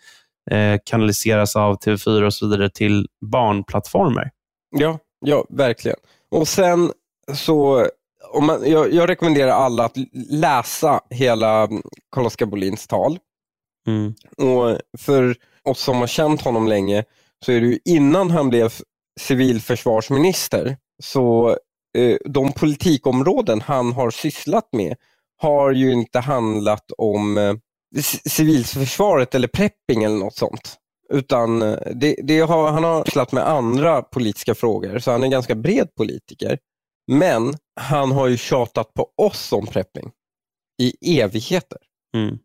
eh, 0.50 0.78
kanaliseras 0.84 1.56
av 1.56 1.78
TV4 1.78 2.22
och 2.26 2.34
så 2.34 2.46
vidare 2.48 2.70
till 2.70 3.06
barnplattformar. 3.32 4.30
Ja, 4.70 4.98
ja, 5.20 5.44
verkligen. 5.50 5.96
Och 6.30 6.48
sen 6.48 6.92
så, 7.34 7.86
om 8.32 8.46
man, 8.46 8.70
jag, 8.70 8.92
jag 8.92 9.08
rekommenderar 9.08 9.50
alla 9.50 9.84
att 9.84 9.96
läsa 10.30 11.00
hela 11.10 11.68
Carl-Oskar 12.10 12.46
Bolins 12.46 12.86
tal. 12.86 13.18
Mm. 13.87 14.14
Och 14.37 14.79
för 14.99 15.37
oss 15.64 15.81
som 15.81 15.97
har 15.97 16.07
känt 16.07 16.40
honom 16.40 16.68
länge 16.68 17.05
så 17.44 17.53
är 17.53 17.61
det 17.61 17.66
ju 17.66 17.79
innan 17.85 18.31
han 18.31 18.49
blev 18.51 18.73
civilförsvarsminister 19.20 20.77
så 21.03 21.49
eh, 21.99 22.16
de 22.25 22.53
politikområden 22.53 23.61
han 23.61 23.92
har 23.92 24.11
sysslat 24.11 24.68
med 24.73 24.97
har 25.37 25.73
ju 25.73 25.92
inte 25.92 26.18
handlat 26.18 26.92
om 26.99 27.38
eh, 27.38 27.55
civilförsvaret 28.29 29.35
eller 29.35 29.49
prepping 29.49 30.05
eller 30.05 30.16
något 30.16 30.37
sånt. 30.37 30.77
Utan 31.12 31.62
eh, 31.62 31.79
det, 31.94 32.16
det 32.23 32.40
har, 32.40 32.70
han 32.70 32.85
har 32.85 33.05
sysslat 33.05 33.33
med 33.33 33.49
andra 33.49 34.03
politiska 34.03 34.55
frågor, 34.55 34.99
så 34.99 35.11
han 35.11 35.20
är 35.20 35.25
en 35.25 35.31
ganska 35.31 35.55
bred 35.55 35.94
politiker. 35.94 36.59
Men 37.12 37.55
han 37.81 38.12
har 38.12 38.27
ju 38.27 38.37
tjatat 38.37 38.94
på 38.94 39.09
oss 39.16 39.53
om 39.53 39.66
prepping 39.66 40.11
i 40.83 41.20
evigheter. 41.20 41.79
Mm. 42.16 42.38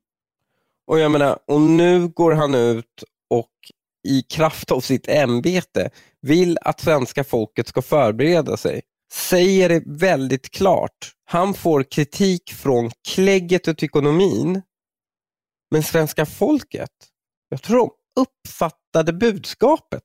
Och 0.90 1.00
jag 1.00 1.12
menar, 1.12 1.40
och 1.48 1.62
nu 1.62 2.08
går 2.08 2.32
han 2.32 2.56
ut 2.56 3.04
och 3.30 3.52
i 4.08 4.22
kraft 4.22 4.72
av 4.72 4.80
sitt 4.82 5.08
ämbete 5.08 5.90
vill 6.22 6.58
att 6.62 6.80
svenska 6.80 7.24
folket 7.24 7.68
ska 7.68 7.82
förbereda 7.82 8.58
sig. 8.58 8.82
Säger 9.14 9.70
det 9.70 9.84
väldigt 9.86 10.50
klart. 10.52 11.14
Han 11.26 11.54
får 11.54 11.84
kritik 11.84 12.54
från 12.54 12.92
klägget 13.08 13.68
och 13.68 13.84
ekonomin. 13.84 14.62
Men 15.72 15.84
svenska 15.84 16.26
folket, 16.26 16.92
jag 17.50 17.62
tror 17.62 17.78
de 17.78 17.90
uppfattade 18.22 19.14
budskapet. 19.14 20.04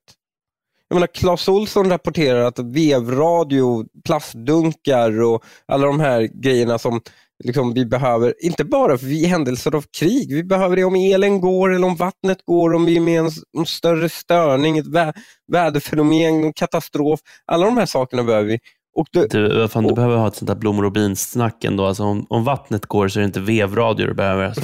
Jag 0.95 0.99
menar, 0.99 1.07
Clas 1.13 1.47
Olsson 1.47 1.89
rapporterar 1.89 2.41
att 2.41 2.59
vevradio, 2.59 3.85
plastdunkar 4.05 5.21
och 5.21 5.43
alla 5.67 5.87
de 5.87 5.99
här 5.99 6.21
grejerna 6.43 6.77
som 6.77 7.01
liksom 7.43 7.73
vi 7.73 7.85
behöver, 7.85 8.33
inte 8.45 8.63
bara 8.63 8.97
för 8.97 9.27
händelser 9.27 9.75
av 9.75 9.85
krig, 9.99 10.33
vi 10.35 10.43
behöver 10.43 10.75
det 10.75 10.83
om 10.83 10.95
elen 10.95 11.41
går 11.41 11.73
eller 11.75 11.87
om 11.87 11.95
vattnet 11.95 12.37
går, 12.45 12.73
om 12.73 12.85
vi 12.85 12.95
är 12.97 13.01
med 13.01 13.19
en 13.57 13.65
större 13.65 14.09
störning, 14.09 14.77
ett 14.77 14.87
vä 14.87 15.13
väderfenomen, 15.51 16.43
en 16.43 16.53
katastrof. 16.53 17.19
Alla 17.45 17.65
de 17.65 17.77
här 17.77 17.85
sakerna 17.85 18.23
behöver 18.23 18.47
vi. 18.47 18.59
Och 18.95 19.07
det, 19.11 19.27
Du, 19.27 19.67
fan, 19.67 19.83
du 19.83 19.89
Och- 19.89 19.95
behöver 19.95 20.17
ha 20.17 20.27
ett 20.27 20.35
sånt 20.35 20.47
där 20.47 20.55
blommor 20.55 20.85
och 20.85 20.91
bin-snack 20.91 21.63
ändå. 21.63 21.85
Alltså, 21.85 22.03
om, 22.03 22.25
om 22.29 22.43
vattnet 22.43 22.85
går 22.85 23.07
så 23.07 23.19
är 23.19 23.21
det 23.21 23.25
inte 23.27 23.39
vevradio 23.39 24.07
du 24.07 24.13
behöver. 24.13 24.45
Alltså. 24.45 24.61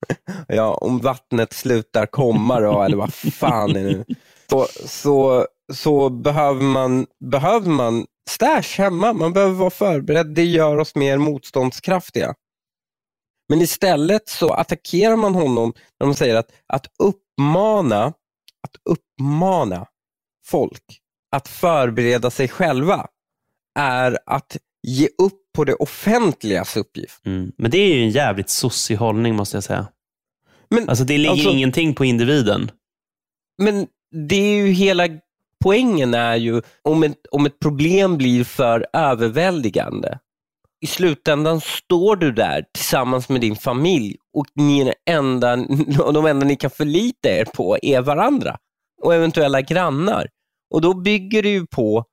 ja, 0.48 0.74
om 0.74 0.98
vattnet 0.98 1.52
slutar 1.52 2.06
komma 2.06 2.60
då, 2.60 2.82
eller 2.82 2.96
vad 2.96 3.14
fan 3.14 3.70
är 3.76 3.84
det 3.84 3.90
nu? 3.90 4.04
Så, 4.50 4.66
så, 4.86 5.46
så 5.72 6.10
behöver 6.10 6.62
man, 6.62 7.06
behöver 7.24 7.70
man 7.70 8.06
stash 8.30 8.78
hemma. 8.78 9.12
Man 9.12 9.32
behöver 9.32 9.54
vara 9.54 9.70
förberedd. 9.70 10.26
Det 10.34 10.44
gör 10.44 10.76
oss 10.76 10.94
mer 10.94 11.18
motståndskraftiga. 11.18 12.34
Men 13.48 13.60
istället 13.60 14.28
så 14.28 14.52
attackerar 14.52 15.16
man 15.16 15.34
honom 15.34 15.72
när 16.00 16.06
de 16.06 16.14
säger 16.14 16.34
att, 16.36 16.50
att 16.66 16.86
uppmana 16.98 18.04
att 18.62 18.76
uppmana 18.90 19.86
folk 20.46 21.00
att 21.36 21.48
förbereda 21.48 22.30
sig 22.30 22.48
själva 22.48 23.06
är 23.78 24.18
att 24.26 24.56
ge 24.86 25.08
upp 25.18 25.40
på 25.56 25.64
det 25.64 25.74
offentligas 25.74 26.76
uppgift. 26.76 27.26
Mm. 27.26 27.52
Men 27.58 27.70
det 27.70 27.78
är 27.78 27.94
ju 27.94 28.02
en 28.02 28.10
jävligt 28.10 28.50
sossig 28.50 28.96
hållning 28.96 29.34
måste 29.34 29.56
jag 29.56 29.64
säga. 29.64 29.88
Men, 30.68 30.88
Alltså, 30.88 31.04
det 31.04 31.18
ligger 31.18 31.30
Alltså- 31.30 31.50
ingenting 31.50 31.94
på 31.94 32.04
individen. 32.04 32.70
men 33.62 33.86
det 34.28 34.36
är 34.36 34.56
ju 34.56 34.66
hela 34.72 35.04
poängen 35.64 36.14
är 36.14 36.36
ju 36.36 36.62
om 36.82 37.02
ett, 37.02 37.18
om 37.30 37.46
ett 37.46 37.58
problem 37.58 38.16
blir 38.16 38.44
för 38.44 38.86
överväldigande. 38.92 40.18
I 40.80 40.86
slutändan 40.86 41.60
står 41.60 42.16
du 42.16 42.32
där 42.32 42.64
tillsammans 42.74 43.28
med 43.28 43.40
din 43.40 43.56
familj 43.56 44.16
och 44.36 44.46
ni 44.54 44.80
är 44.80 44.94
enda, 45.10 45.56
de 46.12 46.26
enda 46.26 46.46
ni 46.46 46.56
kan 46.56 46.70
förlita 46.70 47.28
er 47.28 47.44
på 47.44 47.78
är 47.82 48.00
varandra 48.00 48.56
och 49.02 49.14
eventuella 49.14 49.60
grannar. 49.60 50.28
Och 50.70 50.80
då 50.80 50.94
bygger 50.94 51.42
det 51.42 51.48
ju 51.48 51.66
på, 51.66 52.04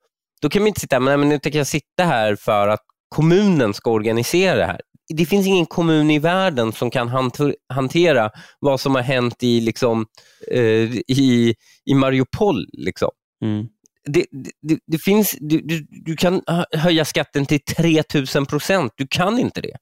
då 0.41 0.49
kan 0.49 0.61
man 0.61 0.67
inte 0.67 0.79
sitta, 0.79 0.99
men, 0.99 1.19
men 1.19 1.29
nu 1.29 1.39
tänker 1.39 1.59
jag 1.59 1.67
sitta 1.67 2.03
här 2.03 2.35
för 2.35 2.67
att 2.67 2.81
kommunen 3.15 3.73
ska 3.73 3.91
organisera 3.91 4.55
det 4.55 4.65
här. 4.65 4.81
Det 5.15 5.25
finns 5.25 5.47
ingen 5.47 5.65
kommun 5.65 6.11
i 6.11 6.19
världen 6.19 6.71
som 6.71 6.91
kan 6.91 7.31
hantera 7.73 8.29
vad 8.59 8.79
som 8.79 8.95
har 8.95 9.01
hänt 9.01 9.43
i, 9.43 9.61
liksom, 9.61 10.05
eh, 10.51 10.95
i, 11.07 11.55
i 11.85 11.93
Mariupol. 11.93 12.65
Liksom. 12.73 13.09
Mm. 13.41 13.67
Det, 14.03 14.25
det, 14.61 14.79
det 14.87 14.97
finns, 14.97 15.35
du, 15.39 15.61
du, 15.61 15.87
du 15.89 16.15
kan 16.15 16.41
höja 16.71 17.05
skatten 17.05 17.45
till 17.45 17.59
3000 17.59 18.45
procent. 18.45 18.93
Du 18.95 19.07
kan 19.07 19.39
inte 19.39 19.61
det. 19.61 19.77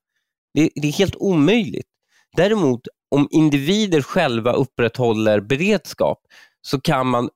det. 0.53 0.69
Det 0.75 0.87
är 0.87 0.91
helt 0.91 1.15
omöjligt. 1.15 1.87
Däremot 2.35 2.81
om 3.15 3.27
individer 3.31 4.01
själva 4.01 4.53
upprätthåller 4.53 5.39
beredskap 5.39 6.17
så 6.61 6.81
kan 6.81 7.07
man, 7.07 7.29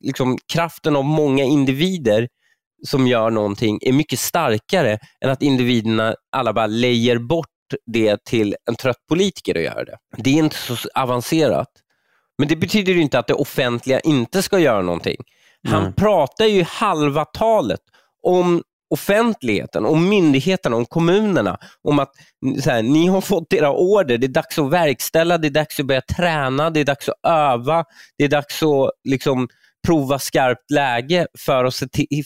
liksom, 0.00 0.38
kraften 0.52 0.96
av 0.96 1.04
många 1.04 1.44
individer 1.44 2.28
som 2.86 3.06
gör 3.06 3.30
någonting 3.30 3.78
är 3.82 3.92
mycket 3.92 4.18
starkare 4.18 4.98
än 5.20 5.30
att 5.30 5.42
individerna 5.42 6.14
alla 6.32 6.52
bara 6.52 6.66
lejer 6.66 7.18
bort 7.18 7.46
det 7.86 8.24
till 8.24 8.56
en 8.68 8.76
trött 8.76 9.06
politiker 9.08 9.54
att 9.54 9.62
göra 9.62 9.84
det. 9.84 9.96
Det 10.16 10.30
är 10.30 10.38
inte 10.44 10.56
så 10.56 10.76
avancerat. 10.94 11.68
Men 12.38 12.48
det 12.48 12.56
betyder 12.56 12.92
ju 12.92 13.02
inte 13.02 13.18
att 13.18 13.26
det 13.26 13.34
offentliga 13.34 14.00
inte 14.00 14.42
ska 14.42 14.58
göra 14.58 14.82
någonting. 14.82 15.16
Han 15.68 15.82
Nej. 15.82 15.92
pratar 15.92 16.44
ju 16.44 16.62
halva 16.62 17.24
talet 17.24 17.80
om 18.22 18.62
offentligheten, 18.90 19.84
om 19.84 20.08
myndigheterna, 20.08 20.76
om 20.76 20.86
kommunerna, 20.86 21.58
om 21.82 21.98
att 21.98 22.12
här, 22.64 22.82
ni 22.82 23.06
har 23.06 23.20
fått 23.20 23.52
era 23.52 23.72
order, 23.72 24.18
det 24.18 24.26
är 24.26 24.28
dags 24.28 24.58
att 24.58 24.70
verkställa, 24.70 25.38
det 25.38 25.48
är 25.48 25.50
dags 25.50 25.80
att 25.80 25.86
börja 25.86 26.00
träna, 26.00 26.70
det 26.70 26.80
är 26.80 26.84
dags 26.84 27.08
att 27.08 27.30
öva, 27.30 27.84
det 28.18 28.24
är 28.24 28.28
dags 28.28 28.62
att 28.62 28.90
liksom, 29.04 29.48
prova 29.86 30.18
skarpt 30.18 30.70
läge 30.70 31.26
för 31.38 31.64
att, 31.64 31.74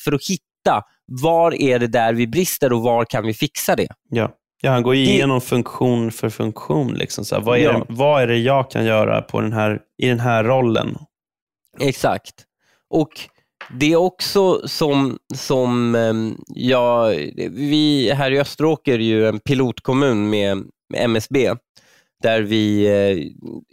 för 0.05 0.13
att 0.13 0.27
hitta 0.29 0.83
var 1.07 1.55
är 1.63 1.79
det 1.79 1.87
där 1.87 2.13
vi 2.13 2.27
brister 2.27 2.73
och 2.73 2.83
var 2.83 3.05
kan 3.05 3.27
vi 3.27 3.35
fixa 3.35 3.77
det. 3.77 3.89
Ja. 4.11 4.33
Ja, 4.63 4.71
han 4.71 4.83
går 4.83 4.95
ju 4.95 5.05
Det- 5.05 5.11
igenom 5.11 5.41
funktion 5.41 6.11
för 6.13 6.29
funktion. 6.31 6.95
Liksom. 6.95 7.25
Så 7.25 7.35
här, 7.35 7.43
vad, 7.43 7.59
är 7.59 7.63
Ja. 7.63 7.73
det, 7.73 7.85
vad 7.89 8.23
är 8.23 8.27
det 8.27 8.39
jag 8.39 8.71
kan 8.71 8.85
göra 8.85 9.23
på 9.23 9.41
den 9.41 9.53
här, 9.53 9.81
i 10.03 10.09
den 10.09 10.21
här 10.21 10.45
rollen? 10.45 10.99
Exakt. 11.81 12.35
Och 12.91 13.09
det 13.75 13.93
är 13.93 13.97
också 13.97 14.69
som, 14.69 15.19
som 15.35 15.95
ehm, 15.95 16.37
ja, 16.47 17.07
vi 17.51 18.11
här 18.15 18.31
i 18.31 18.41
Österåker 18.41 18.95
är 18.95 18.99
ju 18.99 19.27
en 19.29 19.41
pilotkommun 19.41 20.31
med, 20.31 20.57
med 20.93 21.05
MSB, 21.05 21.55
där 22.23 22.43
vi 22.43 22.87
eh, 22.87 23.27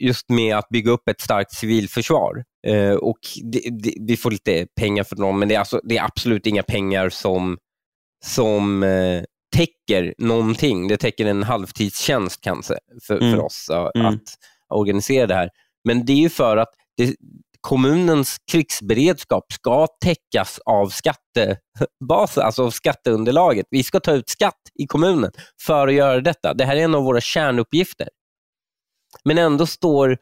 just 0.06 0.30
med 0.30 0.56
att 0.58 0.70
bygga 0.70 0.92
upp 0.92 1.08
ett 1.10 1.22
starkt 1.22 1.52
civilförsvar. 1.54 2.44
Eh, 2.68 2.92
och 2.94 3.18
det, 3.44 3.60
det, 3.84 3.94
vi 4.08 4.18
får 4.18 4.32
lite 4.32 4.68
pengar 4.80 5.04
för 5.04 5.16
dem, 5.16 5.40
men 5.40 5.48
det 5.48 5.56
är, 5.56 5.60
alltså, 5.60 5.82
det 5.84 5.98
är 5.98 6.04
absolut 6.04 6.48
inga 6.48 6.64
pengar 6.64 7.10
som, 7.10 7.58
som 8.26 8.84
eh, 8.84 9.24
täcker 9.56 10.14
någonting. 10.18 10.88
Det 10.88 10.98
täcker 10.98 11.26
en 11.26 11.44
halvtidstjänst 11.44 12.42
kanske 12.42 12.78
för, 13.08 13.18
Mm. 13.18 13.32
för 13.32 13.44
oss 13.44 13.70
eh, 13.70 13.90
Mm. 13.96 14.08
att 14.08 14.22
organisera 14.74 15.28
det 15.28 15.36
här. 15.36 15.50
Men 15.84 16.06
det 16.06 16.14
är 16.14 16.18
ju 16.18 16.30
för 16.30 16.58
att 16.58 16.70
det, 16.98 17.16
kommunens 17.62 18.38
krigsberedskap 18.52 19.52
ska 19.54 19.88
täckas 19.88 20.60
av 20.66 20.90
skattebasen, 20.90 22.44
alltså 22.44 22.64
av 22.64 22.72
skatteunderlaget. 22.72 23.66
Vi 23.70 23.84
ska 23.84 24.00
ta 24.00 24.12
ut 24.12 24.30
skatt 24.30 24.62
i 24.80 24.88
kommunen 24.88 25.32
för 25.62 25.88
att 25.88 25.94
göra 25.94 26.22
detta. 26.22 26.54
Det 26.54 26.66
här 26.66 26.76
är 26.76 26.82
en 26.82 26.96
av 26.96 27.04
våra 27.04 27.22
kärnuppgifter. 27.22 28.10
Men 29.24 29.38
ändå 29.38 29.66
står 29.66 30.18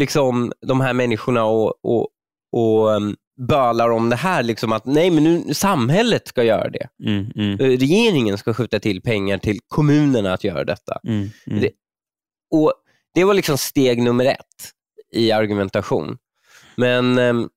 liksom 0.00 0.52
de 0.66 0.80
här 0.80 0.92
människorna 0.92 1.44
och, 1.44 1.74
och, 1.84 2.08
och 2.52 2.88
um, 2.88 3.16
bölar 3.38 3.90
om 3.90 4.08
det 4.10 4.16
här, 4.16 4.42
liksom 4.42 4.72
att 4.72 4.84
nej, 4.86 5.10
men 5.10 5.24
nu 5.24 5.54
samhället 5.54 6.28
ska 6.28 6.42
göra 6.44 6.70
det. 6.70 6.88
Mm, 7.04 7.30
mm, 7.36 7.60
Eh, 7.60 7.78
Regeringen 7.78 8.38
ska 8.38 8.54
skjuta 8.54 8.80
till 8.80 9.02
pengar 9.02 9.38
till 9.38 9.60
kommunerna 9.68 10.32
att 10.32 10.44
göra 10.44 10.64
detta. 10.64 11.00
mm, 11.04 11.30
mm. 11.46 11.60
Det- 11.60 11.70
Och 12.50 12.72
Det 13.14 13.24
var 13.24 13.34
liksom 13.34 13.58
steg 13.58 14.02
nummer 14.02 14.24
ett 14.24 14.72
i 15.12 15.32
argumentation. 15.32 16.18
Men 16.76 17.18
ehm, 17.18 17.48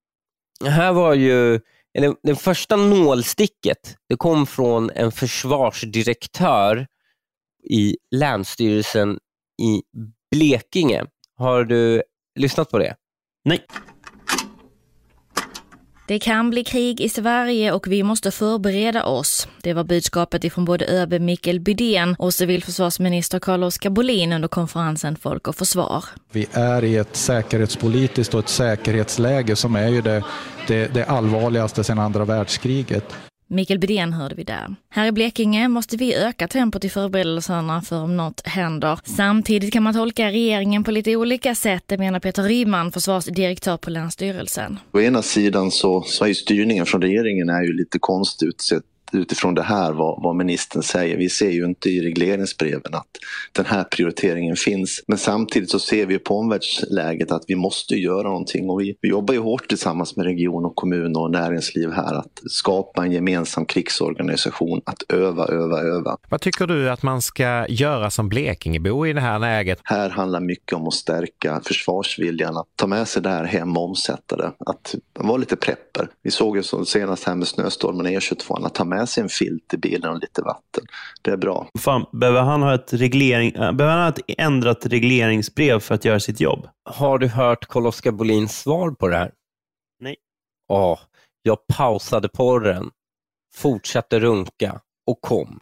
här 0.66 0.94
var 0.94 1.14
ju, 1.14 1.60
eller, 1.98 2.16
det 2.24 2.36
första 2.36 2.76
nålsticket, 2.76 3.98
det 4.10 4.16
kom 4.16 4.48
från 4.48 4.90
en 4.96 5.12
försvarsdirektör 5.12 6.88
i 7.70 7.98
Länsstyrelsen 8.12 9.20
i 9.62 9.82
Blekinge. 10.32 11.06
Har 11.38 11.64
du 11.64 12.04
lyssnat 12.40 12.70
på 12.72 12.78
det? 12.80 12.96
Nej. 13.46 13.66
Det 16.12 16.20
kan 16.20 16.50
bli 16.50 16.64
krig 16.64 17.02
i 17.02 17.10
Sverige 17.10 17.72
och 17.72 17.88
vi 17.88 18.04
måste 18.04 18.32
förbereda 18.32 19.04
oss. 19.04 19.48
Det 19.62 19.74
var 19.74 19.84
budskapet 19.84 20.44
ifrån 20.44 20.66
både 20.66 20.86
ÖB 20.86 21.22
Mikael 21.22 21.60
Bydén 21.60 22.16
och 22.20 22.34
civilförsvarsminister 22.34 23.40
Carl-Oskar 23.40 23.90
Bolin 23.90 24.34
under 24.34 24.48
konferensen 24.48 25.16
Folk 25.16 25.48
och 25.48 25.56
Försvar. 25.56 26.04
Vi 26.32 26.48
är 26.52 26.84
i 26.84 26.98
ett 26.98 27.16
säkerhetspolitiskt 27.16 28.34
och 28.34 28.40
ett 28.40 28.50
säkerhetsläge 28.50 29.56
som 29.56 29.76
är 29.76 29.88
ju 29.88 30.02
det, 30.02 30.24
det, 30.68 30.94
det 30.94 31.06
allvarligaste 31.06 31.84
sedan 31.84 32.00
andra 32.00 32.26
världskriget. 32.26 33.14
Mikael 33.54 33.80
Bydén 33.80 34.14
hörde 34.14 34.36
vi 34.36 34.44
där. 34.44 34.76
Här 34.90 35.08
i 35.08 35.12
Blekinge 35.12 35.68
måste 35.68 35.98
vi 35.98 36.16
öka 36.16 36.48
tempot 36.48 36.86
i 36.86 36.90
förberedelserna 36.90 37.82
för 37.82 38.04
om 38.04 38.18
något 38.18 38.48
händer. 38.48 39.00
Samtidigt 39.04 39.74
kan 39.74 39.84
man 39.84 39.94
tolka 39.94 40.28
regeringen 40.28 40.84
på 40.84 40.92
lite 40.92 41.16
olika 41.16 41.56
sätt, 41.56 41.84
det 41.88 41.98
menar 41.98 42.20
Peter 42.20 42.44
Ryman, 42.44 42.92
försvarsdirektör 42.92 43.78
på 43.78 43.90
Länsstyrelsen. 43.90 44.80
Å 44.92 45.00
ena 45.00 45.22
sidan 45.22 45.72
så, 45.72 46.02
så 46.02 46.24
är 46.24 46.28
ju 46.28 46.36
styrningen 46.36 46.86
från 46.86 47.02
regeringen 47.02 47.50
är 47.50 47.64
ju 47.64 47.74
lite 47.74 48.00
konstig 48.00 48.48
utsett 48.48 48.84
utifrån 49.14 49.56
det 49.56 49.62
här 49.62 49.92
vad, 49.92 50.24
vad 50.24 50.36
ministern 50.36 50.84
säger. 50.84 51.18
Vi 51.18 51.30
ser 51.30 51.50
ju 51.50 51.66
inte 51.66 51.90
i 51.90 52.02
regleringsbreven 52.02 52.94
att 52.94 53.08
den 53.52 53.66
här 53.66 53.84
prioriteringen 53.84 54.56
finns. 54.56 55.04
Men 55.08 55.18
samtidigt 55.18 55.70
så 55.70 55.80
ser 55.80 56.06
vi 56.06 56.20
på 56.20 56.38
omvärldsläget 56.38 57.32
att 57.32 57.44
vi 57.48 57.56
måste 57.56 57.96
göra 57.96 58.24
någonting 58.28 58.70
och 58.70 58.82
vi, 58.82 58.96
vi 59.02 59.10
jobbar 59.10 59.34
ju 59.34 59.40
hårt 59.40 59.68
tillsammans 59.68 60.16
med 60.16 60.26
region 60.26 60.66
och 60.66 60.76
kommun 60.76 61.16
och 61.16 61.32
näringsliv 61.32 61.92
här 61.92 62.14
att 62.14 62.42
skapa 62.50 63.06
en 63.06 63.12
gemensam 63.12 63.66
krigsorganisation, 63.66 64.82
att 64.86 65.04
öva, 65.10 65.46
öva, 65.46 65.80
öva. 65.82 66.18
Vad 66.30 66.42
tycker 66.42 66.68
du 66.68 66.90
att 66.90 67.04
man 67.04 67.22
ska 67.22 67.66
göra 67.70 68.10
som 68.10 68.30
Blekingebo 68.30 69.08
i 69.08 69.14
det 69.14 69.22
här 69.22 69.40
läget? 69.40 69.80
Här 69.84 70.10
handlar 70.10 70.40
mycket 70.40 70.74
om 70.74 70.88
att 70.88 70.94
stärka 70.94 71.62
försvarsviljan, 71.66 72.58
att 72.58 72.68
ta 72.76 72.88
med 72.88 73.08
sig 73.08 73.22
det 73.22 73.30
här 73.30 73.44
hem 73.44 73.78
och 73.78 73.84
omsätta 73.84 74.38
det. 74.38 74.52
Att 74.66 74.96
vara 75.14 75.38
lite 75.38 75.56
prepper. 75.56 76.10
Vi 76.24 76.32
såg 76.32 76.58
ju 76.58 76.64
senast 76.86 77.24
här 77.24 77.36
med 77.36 77.48
snöstormen 77.48 78.08
E22, 78.08 78.66
att 78.66 78.74
ta 78.74 78.84
med 78.84 79.01
sig 79.06 79.24
en 79.24 79.30
filt 79.30 79.74
i 79.74 79.78
bilen 79.78 80.12
och 80.12 80.20
lite 80.20 80.42
vatten. 80.42 80.84
Det 81.22 81.32
är 81.32 81.38
bra. 81.38 81.68
Fan, 81.80 82.06
behöver 82.12 82.42
han 82.42 82.62
ha 82.62 82.76
ett, 82.76 82.94
reglering, 82.94 83.52
behöver 83.52 83.88
han 83.88 84.02
ha 84.02 84.10
ett 84.10 84.20
ändrat 84.38 84.86
regleringsbrev 84.86 85.80
för 85.80 85.96
att 85.96 86.06
göra 86.06 86.20
sitt 86.20 86.40
jobb? 86.40 86.68
Har 86.90 87.18
du 87.18 87.28
hört 87.28 87.68
Carl-Oskar 87.68 88.12
Bolins 88.12 88.60
svar 88.60 88.92
på 88.92 89.08
det 89.08 89.18
här? 89.18 89.32
Nej. 90.00 90.16
Ja, 90.68 91.00
jag 91.44 91.68
pausade 91.68 92.30
porren, 92.30 92.90
fortsatte 93.56 94.20
runka 94.20 94.82
och 95.08 95.22
kom. 95.22 95.60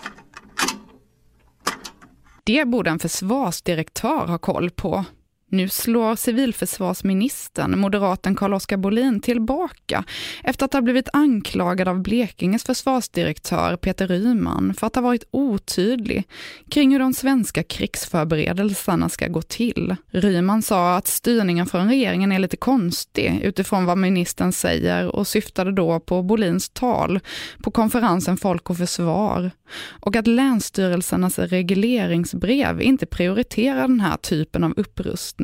Det 2.43 2.67
borde 2.67 2.89
en 2.89 2.99
försvarsdirektör 2.99 4.27
ha 4.27 4.37
koll 4.37 4.69
på. 4.69 5.05
Nu 5.51 5.69
slår 5.69 6.15
civilförsvarsministern, 6.15 7.79
moderaten 7.79 8.35
Carl-Oskar 8.35 8.77
Bolin, 8.77 9.19
tillbaka 9.19 10.03
efter 10.43 10.65
att 10.65 10.73
ha 10.73 10.81
blivit 10.81 11.09
anklagad 11.13 11.87
av 11.87 12.01
Blekinges 12.01 12.63
försvarsdirektör 12.63 13.75
Peter 13.75 14.07
Ryman 14.07 14.73
för 14.73 14.87
att 14.87 14.95
ha 14.95 15.01
varit 15.01 15.23
otydlig 15.31 16.23
kring 16.71 16.91
hur 16.91 16.99
de 16.99 17.13
svenska 17.13 17.63
krigsförberedelserna 17.63 19.09
ska 19.09 19.27
gå 19.27 19.41
till. 19.41 19.95
Ryman 20.11 20.61
sa 20.61 20.95
att 20.95 21.07
styrningen 21.07 21.65
från 21.65 21.89
regeringen 21.89 22.31
är 22.31 22.39
lite 22.39 22.57
konstig 22.57 23.39
utifrån 23.43 23.85
vad 23.85 23.97
ministern 23.97 24.51
säger 24.51 25.15
och 25.15 25.27
syftade 25.27 25.71
då 25.71 25.99
på 25.99 26.23
Bolins 26.23 26.69
tal 26.69 27.19
på 27.63 27.71
konferensen 27.71 28.37
Folk 28.37 28.69
och 28.69 28.77
Försvar 28.77 29.51
och 29.89 30.15
att 30.15 30.27
länsstyrelsernas 30.27 31.39
regleringsbrev 31.39 32.81
inte 32.81 33.05
prioriterar 33.05 33.81
den 33.81 33.99
här 33.99 34.17
typen 34.17 34.63
av 34.63 34.73
upprustning. 34.77 35.38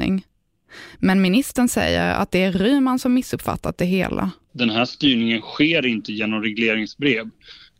Men 0.99 1.21
ministern 1.21 1.67
säger 1.67 2.13
att 2.13 2.31
det 2.31 2.43
är 2.43 2.51
Ryman 2.51 2.99
som 2.99 3.13
missuppfattat 3.13 3.77
det 3.77 3.85
hela. 3.85 4.31
Den 4.51 4.69
här 4.69 4.85
styrningen 4.85 5.41
sker 5.41 5.85
inte 5.85 6.13
genom 6.13 6.41
regleringsbrev 6.41 7.29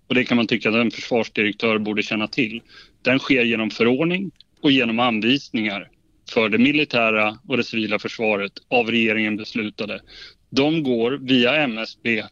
och 0.07 0.15
det 0.15 0.25
kan 0.25 0.37
man 0.37 0.47
tycka 0.47 0.69
att 0.69 0.75
en 0.75 0.91
försvarsdirektör 0.91 1.77
borde 1.77 2.03
känna 2.03 2.27
till. 2.27 2.61
Den 3.01 3.19
sker 3.19 3.43
genom 3.43 3.69
förordning 3.69 4.31
och 4.61 4.71
genom 4.71 4.99
anvisningar 4.99 5.89
för 6.33 6.49
det 6.49 6.57
militära 6.57 7.37
och 7.47 7.57
det 7.57 7.63
civila 7.63 7.99
försvaret 7.99 8.51
av 8.67 8.91
regeringen 8.91 9.37
beslutade. 9.37 10.01
De 10.49 10.83
går 10.83 11.11
via 11.11 11.55
MSB 11.55 12.23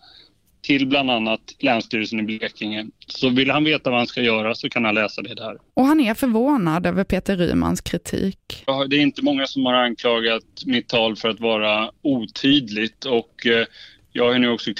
till 0.63 0.87
bland 0.87 1.11
annat 1.11 1.41
Länsstyrelsen 1.59 2.19
i 2.19 2.23
Blekinge. 2.23 2.85
Så 3.07 3.29
vill 3.29 3.49
han 3.51 3.63
veta 3.63 3.89
vad 3.89 3.99
han 3.99 4.07
ska 4.07 4.21
göra 4.21 4.55
så 4.55 4.69
kan 4.69 4.85
han 4.85 4.95
läsa 4.95 5.21
det 5.21 5.35
där. 5.35 5.57
Och 5.73 5.85
han 5.85 5.99
är 5.99 6.13
förvånad 6.13 6.85
över 6.85 7.03
Peter 7.03 7.37
Rymans 7.37 7.81
kritik. 7.81 8.63
Ja, 8.65 8.85
det 8.89 8.95
är 8.95 9.01
inte 9.01 9.21
många 9.21 9.47
som 9.47 9.65
har 9.65 9.73
anklagat 9.73 10.43
mitt 10.65 10.87
tal 10.87 11.15
för 11.15 11.29
att 11.29 11.39
vara 11.39 11.91
otydligt 12.01 13.05
och 13.05 13.45
eh, 13.45 13.65
jag 14.11 14.31
har 14.31 14.39
nu 14.39 14.49
också 14.49 14.73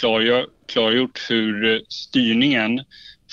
klargjort 0.68 1.26
hur 1.30 1.82
styrningen 1.90 2.82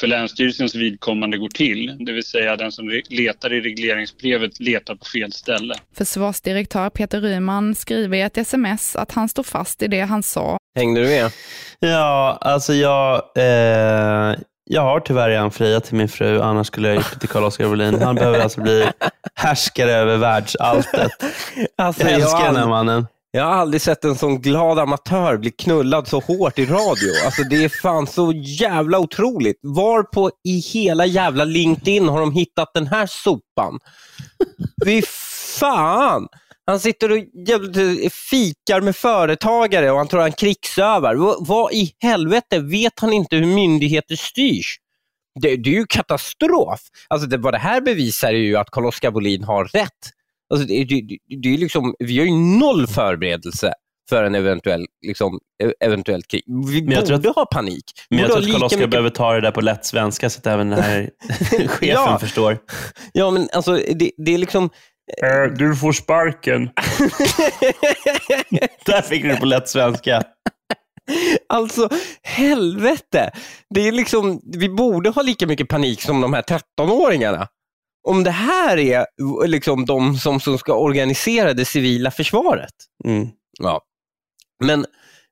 för 0.01 0.07
Länsstyrelsens 0.07 0.75
vidkommande 0.75 1.39
går 1.39 1.49
till. 1.49 1.97
Det 2.01 2.13
vill 2.13 2.25
säga 2.25 2.57
den 2.57 2.73
som 2.73 3.03
letar 3.09 3.53
i 3.53 3.61
regleringsbrevet 3.61 4.61
letar 4.61 4.95
på 4.95 5.05
fel 5.05 5.33
ställe. 5.33 5.75
Försvarsdirektör 5.97 6.91
Peter 6.91 7.21
Ryman 7.21 7.75
skriver 7.75 8.17
i 8.17 8.21
ett 8.21 8.39
sms 8.39 8.97
att 8.97 9.13
han 9.13 9.29
står 9.29 9.43
fast 9.43 9.83
i 9.83 9.89
det 9.89 10.01
han 10.01 10.23
sa. 10.23 10.59
Hängde 10.77 11.01
du 11.01 11.07
med? 11.07 11.33
Ja, 11.79 12.39
alltså 12.41 12.75
jag, 12.75 13.23
eh, 13.37 14.39
jag 14.65 14.83
har 14.83 15.01
tyvärr 15.01 15.29
redan 15.29 15.51
friat 15.51 15.85
till 15.85 15.97
min 15.97 16.09
fru, 16.09 16.41
annars 16.41 16.67
skulle 16.67 16.89
jag 16.89 16.97
gjort 16.97 17.13
det 17.13 17.19
till 17.19 17.29
Carl-Oskar 17.29 17.69
Bolin. 17.69 18.03
Han 18.03 18.15
behöver 18.15 18.41
alltså 18.41 18.61
bli 18.61 18.87
härskare 19.35 19.93
över 19.93 20.17
världsalltet. 20.17 21.13
Alltså, 21.77 22.03
jag 22.03 22.13
älskar 22.13 22.41
jag 22.41 22.49
den 22.49 22.57
här 22.57 22.69
mannen. 22.69 23.07
Jag 23.33 23.45
har 23.45 23.53
aldrig 23.53 23.83
sett 23.83 24.05
en 24.05 24.17
sån 24.17 24.41
glad 24.41 24.79
amatör 24.79 25.37
bli 25.37 25.51
knullad 25.51 26.09
så 26.09 26.21
hårt 26.21 26.59
i 26.59 26.67
radio. 26.67 27.13
Alltså 27.25 27.43
det 27.43 27.65
är 27.65 27.69
fan 27.69 28.07
så 28.07 28.33
jävla 28.33 28.99
otroligt. 28.99 29.59
Var 29.63 30.03
på 30.03 30.31
i 30.45 30.59
hela 30.59 31.07
jävla 31.07 31.45
LinkedIn 31.45 32.09
har 32.09 32.21
de 32.21 32.33
hittat 32.33 32.71
den 32.75 32.87
här 32.87 33.07
sopan? 33.07 33.81
Fy 34.85 35.03
fan! 35.61 36.29
Han 36.67 36.81
sitter 36.81 37.11
och 37.11 37.19
fikar 38.13 38.81
med 38.81 38.97
företagare 38.97 39.91
och 39.91 39.99
han 39.99 40.09
tror 40.09 40.21
han 40.21 40.33
krigsövar. 40.33 41.15
Vad, 41.15 41.47
vad 41.47 41.73
i 41.73 41.93
helvete 42.03 42.59
vet 42.59 43.01
han 43.01 43.13
inte 43.13 43.37
hur 43.37 43.47
myndigheter 43.47 44.17
styrs? 44.17 44.79
Det, 45.41 45.57
det 45.57 45.71
är 45.71 45.75
ju 45.75 45.87
katastrof. 45.87 46.81
Alltså 47.09 47.29
det, 47.29 47.37
vad 47.37 47.55
det 47.55 47.59
här 47.59 47.81
bevisar 47.81 48.29
är 48.29 48.33
ju 48.33 48.57
att 48.57 48.71
Carl-Oskar 48.71 49.11
Bolin 49.11 49.45
har 49.45 49.65
rätt. 49.65 50.11
Alltså 50.51 50.67
det, 50.67 50.85
det, 50.85 51.19
det 51.43 51.55
är 51.55 51.59
liksom, 51.59 51.95
vi 51.99 52.19
har 52.19 52.27
ju 52.27 52.33
noll 52.59 52.87
förberedelse 52.87 53.73
för 54.11 54.25
en 54.25 54.35
eventuell, 54.35 54.87
liksom, 55.07 55.39
e-, 55.63 55.73
eventuellt 55.81 56.29
krig. 56.29 56.43
Vi 56.47 56.83
men 56.83 57.01
borde 57.01 57.31
att, 57.31 57.37
ha 57.37 57.47
panik. 57.47 57.85
Men 58.11 58.19
jag 58.19 58.29
tror 58.29 58.39
att 58.39 58.53
Carl-Oskar 58.53 58.77
mycket... 58.77 58.91
behöver 58.91 59.11
ta 59.11 59.35
det 59.35 59.41
där 59.41 59.51
på 59.51 59.61
lätt 59.61 59.85
svenska 59.85 60.31
så 60.31 60.39
att 60.39 60.47
även 60.47 60.71
den 60.71 60.83
här 60.83 61.11
chefen 61.51 61.89
ja. 61.89 62.19
förstår. 62.19 62.59
Ja, 63.13 63.31
men 63.31 63.49
alltså 63.53 63.73
det, 63.73 64.11
det 64.17 64.35
är 64.35 64.39
liksom... 64.39 64.65
Uh, 64.65 65.55
du 65.57 65.77
får 65.77 65.93
sparken. 65.93 66.65
där 68.87 69.03
fick 69.03 69.23
du 69.23 69.29
det 69.29 69.37
på 69.37 69.47
lätt 69.47 69.69
svenska. 69.69 70.23
Alltså, 71.49 71.89
helvete. 72.23 73.31
Det 73.75 73.89
är 73.89 73.93
liksom, 73.93 74.41
vi 74.45 74.69
borde 74.69 75.11
ha 75.11 75.23
lika 75.23 75.47
mycket 75.47 75.69
panik 75.69 76.03
som 76.03 76.21
de 76.21 76.35
här 76.35 76.43
13-åringarna 76.43 77.47
om 78.09 78.25
det 78.25 78.31
här 78.31 78.79
är 78.79 79.07
liksom 79.47 79.87
de 79.87 80.15
som, 80.17 80.41
som 80.41 80.59
ska 80.59 80.75
organisera 80.75 81.55
det 81.55 81.65
civila 81.65 82.11
försvaret. 82.11 82.75
Mm. 83.05 83.29
Ja. 83.59 83.81
Men 84.65 84.87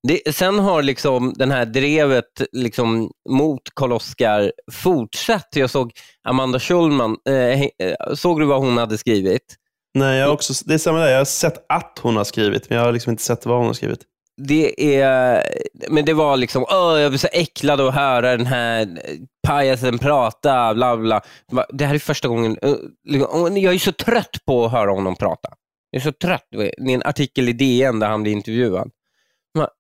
det, 0.09 0.35
sen 0.35 0.59
har 0.59 0.83
liksom 0.83 1.33
den 1.37 1.51
här 1.51 1.65
drevet 1.65 2.43
liksom 2.53 3.11
mot 3.29 3.63
Karl-Oskar 3.75 4.53
fortsatt. 4.73 5.49
Jag 5.57 5.71
såg 5.71 5.93
Amanda 6.29 6.61
Schulman, 6.61 7.17
eh, 7.29 7.63
eh, 7.63 7.69
såg 8.15 8.41
du 8.41 8.47
vad 8.47 8.61
hon 8.61 8.79
hade 8.79 8.99
skrivit? 8.99 9.57
Nej, 9.95 10.19
jag 10.19 10.33
också, 10.33 10.55
det 10.67 10.75
är 10.75 10.79
samma 10.79 10.99
där. 10.99 11.09
Jag 11.09 11.19
har 11.19 11.25
sett 11.25 11.67
att 11.69 11.99
hon 12.03 12.17
har 12.17 12.25
skrivit, 12.25 12.71
men 12.71 12.79
jag 12.79 12.85
har 12.85 12.93
liksom 12.93 13.11
inte 13.11 13.23
sett 13.23 13.47
vad 13.47 13.59
hon 13.59 13.67
har 13.67 13.75
skrivit 13.75 14.01
det 14.39 14.97
är, 15.03 15.43
men 15.89 16.05
det 16.05 16.15
var 16.15 16.37
liksom, 16.37 16.65
åh, 16.69 17.01
jag 17.01 17.11
blir 17.11 17.19
så 17.19 17.29
äcklad 17.33 17.81
att 17.81 17.95
höra 17.95 18.37
den 18.37 18.47
här 18.47 19.01
pajasen 19.47 19.99
prata, 19.99 20.75
bla 20.75 20.97
bla. 20.97 21.21
Det 21.69 21.87
här 21.87 21.95
är 21.95 21.99
första 21.99 22.29
gången, 22.29 22.59
eh, 22.63 22.75
liksom, 23.05 23.57
jag 23.57 23.75
är 23.75 23.79
så 23.79 23.93
trött 23.93 24.37
på 24.47 24.65
att 24.65 24.73
höra 24.73 24.91
honom 24.91 25.17
prata. 25.17 25.49
Jag 25.91 26.01
är 26.01 26.05
så 26.05 26.13
trött. 26.13 26.47
Det 26.51 26.93
är 26.93 26.95
en 26.95 27.03
artikel 27.05 27.49
i 27.49 27.53
DN 27.53 27.99
där 27.99 28.09
han 28.09 28.23
blir 28.23 28.33
intervjuad. 28.33 28.91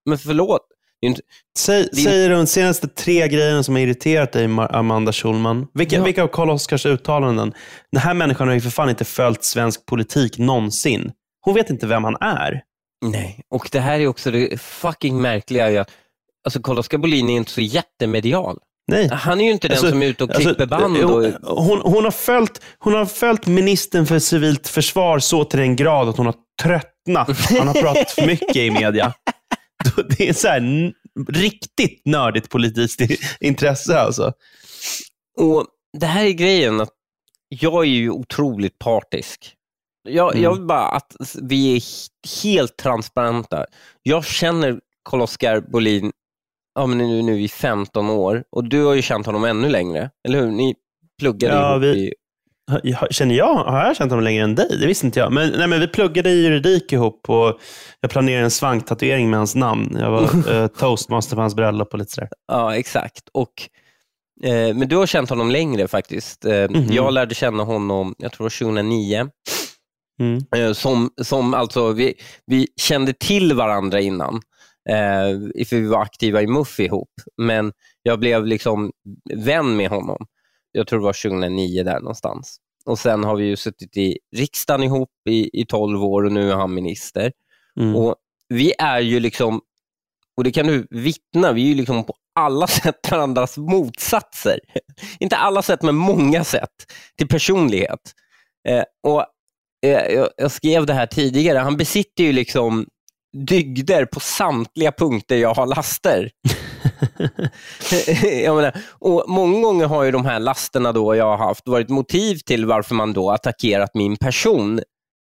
Men 0.06 0.18
förlåt. 0.18 0.62
Inte, 1.00 1.20
Säg, 1.58 1.88
din... 1.92 2.04
Säger 2.04 2.30
de 2.30 2.46
senaste 2.46 2.88
tre 2.88 3.28
grejerna 3.28 3.62
som 3.62 3.74
har 3.74 3.82
irriterat 3.82 4.32
dig, 4.32 4.44
Amanda 4.70 5.12
Schulman. 5.12 5.66
Vilka, 5.74 5.96
ja. 5.96 6.04
vilka 6.04 6.22
av 6.22 6.28
Karl-Oskars 6.28 6.86
uttalanden? 6.86 7.54
Den 7.92 8.00
här 8.00 8.14
människan 8.14 8.48
har 8.48 8.54
ju 8.54 8.60
för 8.60 8.70
fan 8.70 8.90
inte 8.90 9.04
följt 9.04 9.44
svensk 9.44 9.86
politik 9.86 10.38
någonsin. 10.38 11.12
Hon 11.40 11.54
vet 11.54 11.70
inte 11.70 11.86
vem 11.86 12.04
han 12.04 12.16
är. 12.20 12.62
Nej, 13.04 13.40
och 13.50 13.68
det 13.72 13.80
här 13.80 14.00
är 14.00 14.06
också 14.06 14.30
det 14.30 14.60
fucking 14.60 15.20
märkliga. 15.20 15.84
Alltså 16.44 16.62
Carl-Oskar 16.62 16.98
Bolin 16.98 17.28
är 17.28 17.36
inte 17.36 17.50
så 17.50 17.60
jättemedial. 17.60 18.58
Nej. 18.88 19.08
Han 19.12 19.40
är 19.40 19.44
ju 19.44 19.50
inte 19.50 19.68
den 19.68 19.74
alltså, 19.74 19.90
som 19.90 20.02
är 20.02 20.06
ute 20.06 20.24
och 20.24 20.30
alltså, 20.30 20.54
klipper 20.54 20.74
alltså, 20.74 21.04
band. 21.04 21.34
Och... 21.44 21.64
Hon, 21.64 21.80
hon, 21.80 22.04
har 22.04 22.10
följt, 22.10 22.62
hon 22.78 22.94
har 22.94 23.06
följt 23.06 23.46
ministern 23.46 24.06
för 24.06 24.18
civilt 24.18 24.68
försvar 24.68 25.18
så 25.18 25.44
till 25.44 25.58
den 25.58 25.76
grad 25.76 26.08
att 26.08 26.16
hon 26.16 26.26
har 26.26 26.34
tröttnat. 26.62 27.50
Han 27.58 27.68
har 27.68 27.74
pratat 27.74 28.10
för 28.10 28.26
mycket 28.26 28.56
i 28.56 28.70
media. 28.70 29.14
Det 30.18 30.28
är 30.28 30.32
så 30.32 30.48
här, 30.48 30.92
riktigt 31.28 32.02
nördigt 32.04 32.48
politiskt 32.48 33.00
intresse 33.40 34.00
alltså. 34.00 34.32
Och 35.38 35.66
Det 35.98 36.06
här 36.06 36.24
är 36.24 36.30
grejen, 36.30 36.80
att 36.80 36.90
jag 37.48 37.84
är 37.84 37.88
ju 37.88 38.10
otroligt 38.10 38.78
partisk. 38.78 39.54
Jag, 40.02 40.32
mm. 40.32 40.44
jag 40.44 40.54
vill 40.54 40.66
bara 40.66 40.88
att 40.88 41.16
vi 41.42 41.76
är 41.76 41.82
helt 42.42 42.76
transparenta. 42.76 43.64
Jag 44.02 44.24
känner 44.24 44.80
Carl-Oskar 45.10 45.60
Bolin 45.60 46.12
ja, 46.78 46.86
men 46.86 46.98
nu, 46.98 47.22
nu 47.22 47.40
i 47.40 47.48
15 47.48 48.10
år 48.10 48.44
och 48.50 48.64
du 48.64 48.84
har 48.84 48.94
ju 48.94 49.02
känt 49.02 49.26
honom 49.26 49.44
ännu 49.44 49.68
längre, 49.68 50.10
eller 50.28 50.40
hur? 50.40 50.50
Ni 50.50 50.74
pluggade 51.20 51.54
ja, 51.54 51.70
ihop 51.70 51.82
vi... 51.82 51.88
i... 51.88 52.14
Känner 53.10 53.34
jag? 53.34 53.54
Har 53.54 53.84
jag 53.84 53.96
känt 53.96 54.10
honom 54.10 54.24
längre 54.24 54.44
än 54.44 54.54
dig? 54.54 54.76
Det 54.80 54.86
visste 54.86 55.06
inte 55.06 55.20
jag. 55.20 55.32
Men, 55.32 55.52
nej, 55.58 55.68
men 55.68 55.80
vi 55.80 55.88
pluggade 55.88 56.30
i 56.30 56.42
juridik 56.42 56.92
ihop 56.92 57.30
och 57.30 57.58
jag 58.00 58.10
planerade 58.10 58.44
en 58.44 58.50
svanktatuering 58.50 59.30
med 59.30 59.38
hans 59.38 59.54
namn. 59.54 59.96
Jag 60.00 60.10
var 60.10 60.52
eh, 60.52 60.66
toastmaster 60.66 61.36
på 61.36 61.40
hans 61.40 61.54
bröllop 61.54 61.92
och 61.92 61.98
lite 61.98 62.12
sådär. 62.12 62.30
Ja, 62.48 62.76
exakt. 62.76 63.28
Och, 63.32 63.52
eh, 64.44 64.74
men 64.74 64.88
du 64.88 64.96
har 64.96 65.06
känt 65.06 65.30
honom 65.30 65.50
längre 65.50 65.88
faktiskt. 65.88 66.44
Eh, 66.44 66.52
mm 66.52 66.72
-hmm. 66.72 66.92
Jag 66.92 67.12
lärde 67.12 67.34
känna 67.34 67.62
honom, 67.62 68.14
jag 68.18 68.32
tror 68.32 68.48
2009. 68.48 69.30
Mm. 70.18 70.44
Eh, 70.56 70.72
som, 70.72 71.10
som 71.22 71.54
alltså, 71.54 71.92
vi, 71.92 72.14
vi 72.46 72.68
kände 72.76 73.12
till 73.12 73.52
varandra 73.52 74.00
innan, 74.00 74.34
eh, 74.88 75.64
för 75.66 75.76
vi 75.76 75.86
var 75.86 76.02
aktiva 76.02 76.42
i 76.42 76.46
MUF 76.46 76.80
ihop. 76.80 77.10
Men 77.36 77.72
jag 78.02 78.20
blev 78.20 78.46
liksom 78.46 78.92
vän 79.34 79.76
med 79.76 79.90
honom. 79.90 80.26
Jag 80.72 80.86
tror 80.86 80.98
det 80.98 81.04
var 81.04 81.30
2009 81.30 81.82
där 81.82 82.00
någonstans. 82.00 82.58
Och 82.84 82.98
Sen 82.98 83.24
har 83.24 83.36
vi 83.36 83.44
ju 83.44 83.56
suttit 83.56 83.96
i 83.96 84.18
riksdagen 84.36 84.82
ihop 84.82 85.10
i, 85.28 85.60
i 85.60 85.66
12 85.66 86.04
år 86.04 86.24
och 86.24 86.32
nu 86.32 86.50
är 86.50 86.56
han 86.56 86.74
minister. 86.74 87.32
Mm. 87.80 87.96
Och 87.96 88.14
Vi 88.48 88.72
är 88.78 89.00
ju 89.00 89.20
liksom, 89.20 89.60
och 90.36 90.44
det 90.44 90.50
kan 90.50 90.66
du 90.66 90.86
vittna, 90.90 91.52
vi 91.52 91.62
är 91.62 91.66
ju 91.66 91.74
liksom 91.74 92.04
på 92.04 92.14
alla 92.34 92.66
sätt 92.66 93.10
varandras 93.10 93.56
motsatser. 93.56 94.58
Inte 95.20 95.36
alla 95.36 95.62
sätt, 95.62 95.82
men 95.82 95.94
många 95.94 96.44
sätt 96.44 96.70
till 97.16 97.28
personlighet. 97.28 98.12
Eh, 98.68 98.84
och 99.02 99.26
jag, 99.80 100.28
jag 100.36 100.50
skrev 100.50 100.86
det 100.86 100.94
här 100.94 101.06
tidigare, 101.06 101.58
han 101.58 101.76
besitter 101.76 102.24
ju 102.24 102.32
liksom 102.32 102.86
dygder 103.36 104.04
på 104.04 104.20
samtliga 104.20 104.92
punkter 104.92 105.36
jag 105.36 105.54
har 105.54 105.66
laster. 105.66 106.30
jag 108.44 108.56
menar, 108.56 108.76
och 108.90 109.24
många 109.28 109.60
gånger 109.60 109.86
har 109.86 110.04
ju 110.04 110.10
de 110.10 110.24
här 110.24 110.40
lasterna 110.40 110.92
då 110.92 111.16
jag 111.16 111.24
har 111.24 111.46
haft 111.46 111.68
varit 111.68 111.88
motiv 111.88 112.36
till 112.36 112.66
varför 112.66 112.94
man 112.94 113.12
då 113.12 113.30
attackerat 113.30 113.94
min 113.94 114.16
person 114.16 114.80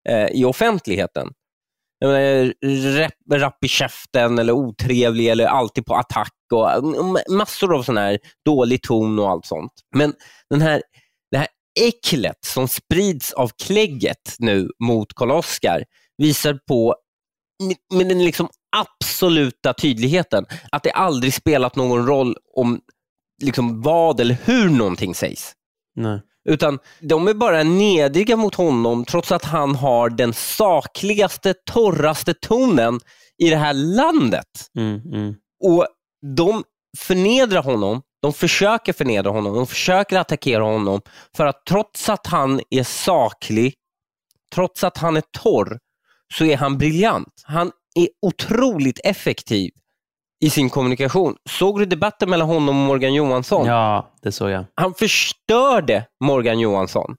eh, 0.10 0.28
i 0.28 0.46
offentligheten. 0.46 1.28
Jag 2.00 2.12
menar, 2.12 2.54
rap, 3.00 3.14
rapp 3.42 3.64
i 3.64 3.68
käften 3.68 4.40
eller 4.40 4.54
otrevlig 4.54 5.28
eller 5.28 5.46
alltid 5.46 5.86
på 5.86 5.96
attack 5.96 6.34
och 6.54 6.72
mm, 6.74 7.18
massor 7.30 7.76
av 7.76 7.84
sån 7.84 7.98
här 7.98 8.20
dålig 8.46 8.84
ton 8.84 9.20
och 9.20 9.30
allt 9.30 9.46
sånt. 9.46 9.72
Men 9.96 10.14
den 10.50 10.62
här 10.62 10.82
äcklet 11.88 12.46
som 12.46 12.68
sprids 12.68 13.34
av 13.34 13.52
klägget 13.64 14.36
nu 14.40 14.70
mot 14.84 15.14
Karl-Oskar 15.14 15.84
visar 16.18 16.60
på 16.68 16.96
med- 17.94 18.08
den 18.10 18.26
liksom 18.26 18.50
absoluta 18.78 19.74
tydligheten 19.74 20.46
att 20.72 20.84
det 20.84 20.92
aldrig 20.92 21.34
spelat 21.34 21.76
någon 21.76 22.08
roll 22.08 22.36
om 22.56 22.80
liksom 23.44 23.82
vad 23.82 24.20
eller 24.20 24.38
hur 24.46 24.70
någonting 24.70 25.16
sägs. 25.16 25.54
Nej. 25.96 26.22
Utan 26.50 26.80
de 27.00 27.28
är 27.28 27.34
bara 27.34 27.64
nedriga 27.64 28.36
mot 28.36 28.56
honom 28.56 29.06
trots 29.06 29.32
att 29.32 29.46
han 29.46 29.76
har 29.76 30.10
den 30.10 30.34
sakligaste, 30.34 31.54
torraste 31.72 32.34
tonen 32.34 33.00
i 33.38 33.50
det 33.50 33.56
här 33.56 33.74
landet. 33.74 34.48
Mm, 34.78 35.02
mm. 35.14 35.36
Och 35.64 35.88
de 36.36 36.64
förnedrar 36.98 37.64
honom, 37.64 38.02
de 38.28 38.34
försöker 38.34 38.94
förnedra 38.94 39.30
honom, 39.32 39.56
de 39.56 39.68
försöker 39.68 40.18
attackera 40.18 40.64
honom 40.64 41.02
för 41.36 41.46
att 41.46 41.66
trots 41.66 42.10
att 42.10 42.28
han 42.28 42.62
är 42.70 42.84
saklig, 42.84 43.74
trots 44.54 44.84
att 44.84 44.98
han 44.98 45.18
är 45.18 45.24
torr, 45.32 45.80
så 46.34 46.46
är 46.46 46.58
han 46.58 46.78
briljant. 46.78 47.44
Han 47.44 47.72
är 47.96 48.08
otroligt 48.22 49.00
effektiv 49.04 49.72
i 50.46 50.50
sin 50.50 50.70
kommunikation. 50.70 51.36
Såg 51.50 51.80
du 51.80 51.86
debatten 51.86 52.30
mellan 52.30 52.48
honom 52.48 52.70
och 52.70 52.88
Morgan 52.88 53.14
Johansson? 53.14 53.68
Ja, 53.68 54.14
det 54.22 54.32
såg 54.32 54.50
jag. 54.50 54.66
Han 54.76 54.94
förstörde 54.94 56.06
Morgan 56.24 56.60
Johansson. 56.60 57.16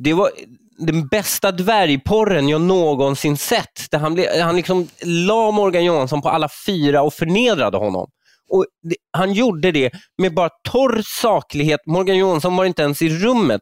Det 0.00 0.12
var 0.12 0.30
den 0.78 1.08
bästa 1.08 1.52
dvärgporren 1.52 2.48
jag 2.48 2.60
någonsin 2.60 3.36
sett. 3.36 3.90
Där 3.90 3.98
han, 3.98 4.24
han 4.42 4.56
liksom 4.56 4.88
la 5.04 5.50
Morgan 5.50 5.84
Johansson 5.84 6.22
på 6.22 6.28
alla 6.28 6.48
fyra 6.66 7.02
och 7.02 7.14
förnedrade 7.14 7.76
honom. 7.76 8.10
Och 8.50 8.66
det, 8.82 8.96
Han 9.10 9.32
gjorde 9.32 9.72
det 9.72 9.90
med 10.18 10.34
bara 10.34 10.50
torr 10.70 11.02
saklighet. 11.04 11.80
Morgan 11.86 12.16
Johansson 12.16 12.56
var 12.56 12.64
inte 12.64 12.82
ens 12.82 13.02
i 13.02 13.08
rummet. 13.08 13.60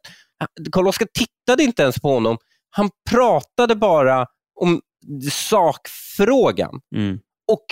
Karl-Oskar 0.72 1.08
tittade 1.14 1.62
inte 1.62 1.82
ens 1.82 2.00
på 2.00 2.08
honom. 2.08 2.38
Han 2.70 2.90
pratade 3.10 3.74
bara 3.74 4.26
om 4.60 4.80
sakfrågan. 5.30 6.80
Mm. 6.96 7.18
Och 7.52 7.64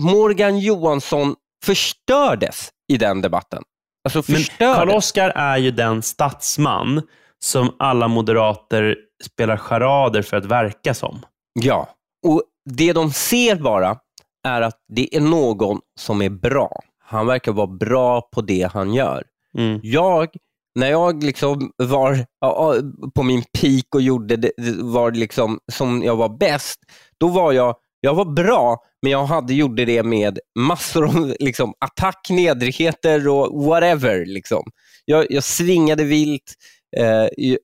Morgan 0.00 0.58
Johansson 0.58 1.34
förstördes 1.64 2.70
i 2.92 2.96
den 2.96 3.20
debatten. 3.20 3.62
Alltså. 4.04 4.32
Karl-Oskar 4.58 5.30
är 5.30 5.56
ju 5.56 5.70
den 5.70 6.02
statsman 6.02 7.02
som 7.44 7.76
alla 7.78 8.08
moderater 8.08 8.96
spelar 9.24 9.56
charader 9.56 10.22
för 10.22 10.36
att 10.36 10.44
verka 10.44 10.94
som. 10.94 11.22
Ja, 11.52 11.88
och 12.26 12.42
det 12.70 12.92
de 12.92 13.12
ser 13.12 13.56
bara 13.56 13.98
är 14.44 14.60
att 14.62 14.78
det 14.88 15.16
är 15.16 15.20
någon 15.20 15.80
som 16.00 16.22
är 16.22 16.30
bra. 16.30 16.80
Han 17.04 17.26
verkar 17.26 17.52
vara 17.52 17.66
bra 17.66 18.20
på 18.20 18.40
det 18.40 18.70
han 18.72 18.94
gör. 18.94 19.24
Mm. 19.58 19.80
Jag, 19.82 20.28
när 20.74 20.90
jag 20.90 21.22
liksom 21.22 21.72
var 21.76 22.26
ja, 22.40 22.74
på 23.14 23.22
min 23.22 23.42
peak 23.60 23.94
och 23.94 24.02
gjorde 24.02 24.36
det, 24.36 24.52
var 24.80 25.12
liksom 25.12 25.58
som 25.72 26.02
jag 26.02 26.16
var 26.16 26.38
bäst, 26.38 26.80
då 27.18 27.28
var 27.28 27.52
jag, 27.52 27.76
jag 28.00 28.14
var 28.14 28.24
bra, 28.24 28.78
men 29.02 29.12
jag 29.12 29.24
hade 29.24 29.54
gjorde 29.54 29.84
det 29.84 30.02
med 30.02 30.38
massor 30.58 31.04
av 31.04 31.34
liksom, 31.40 31.74
attack, 31.78 32.26
nedrigheter 32.30 33.28
och 33.28 33.64
whatever. 33.64 34.24
Liksom. 34.26 34.62
Jag, 35.04 35.26
jag 35.30 35.44
svingade 35.44 36.04
vilt 36.04 36.54
eh, 36.96 37.54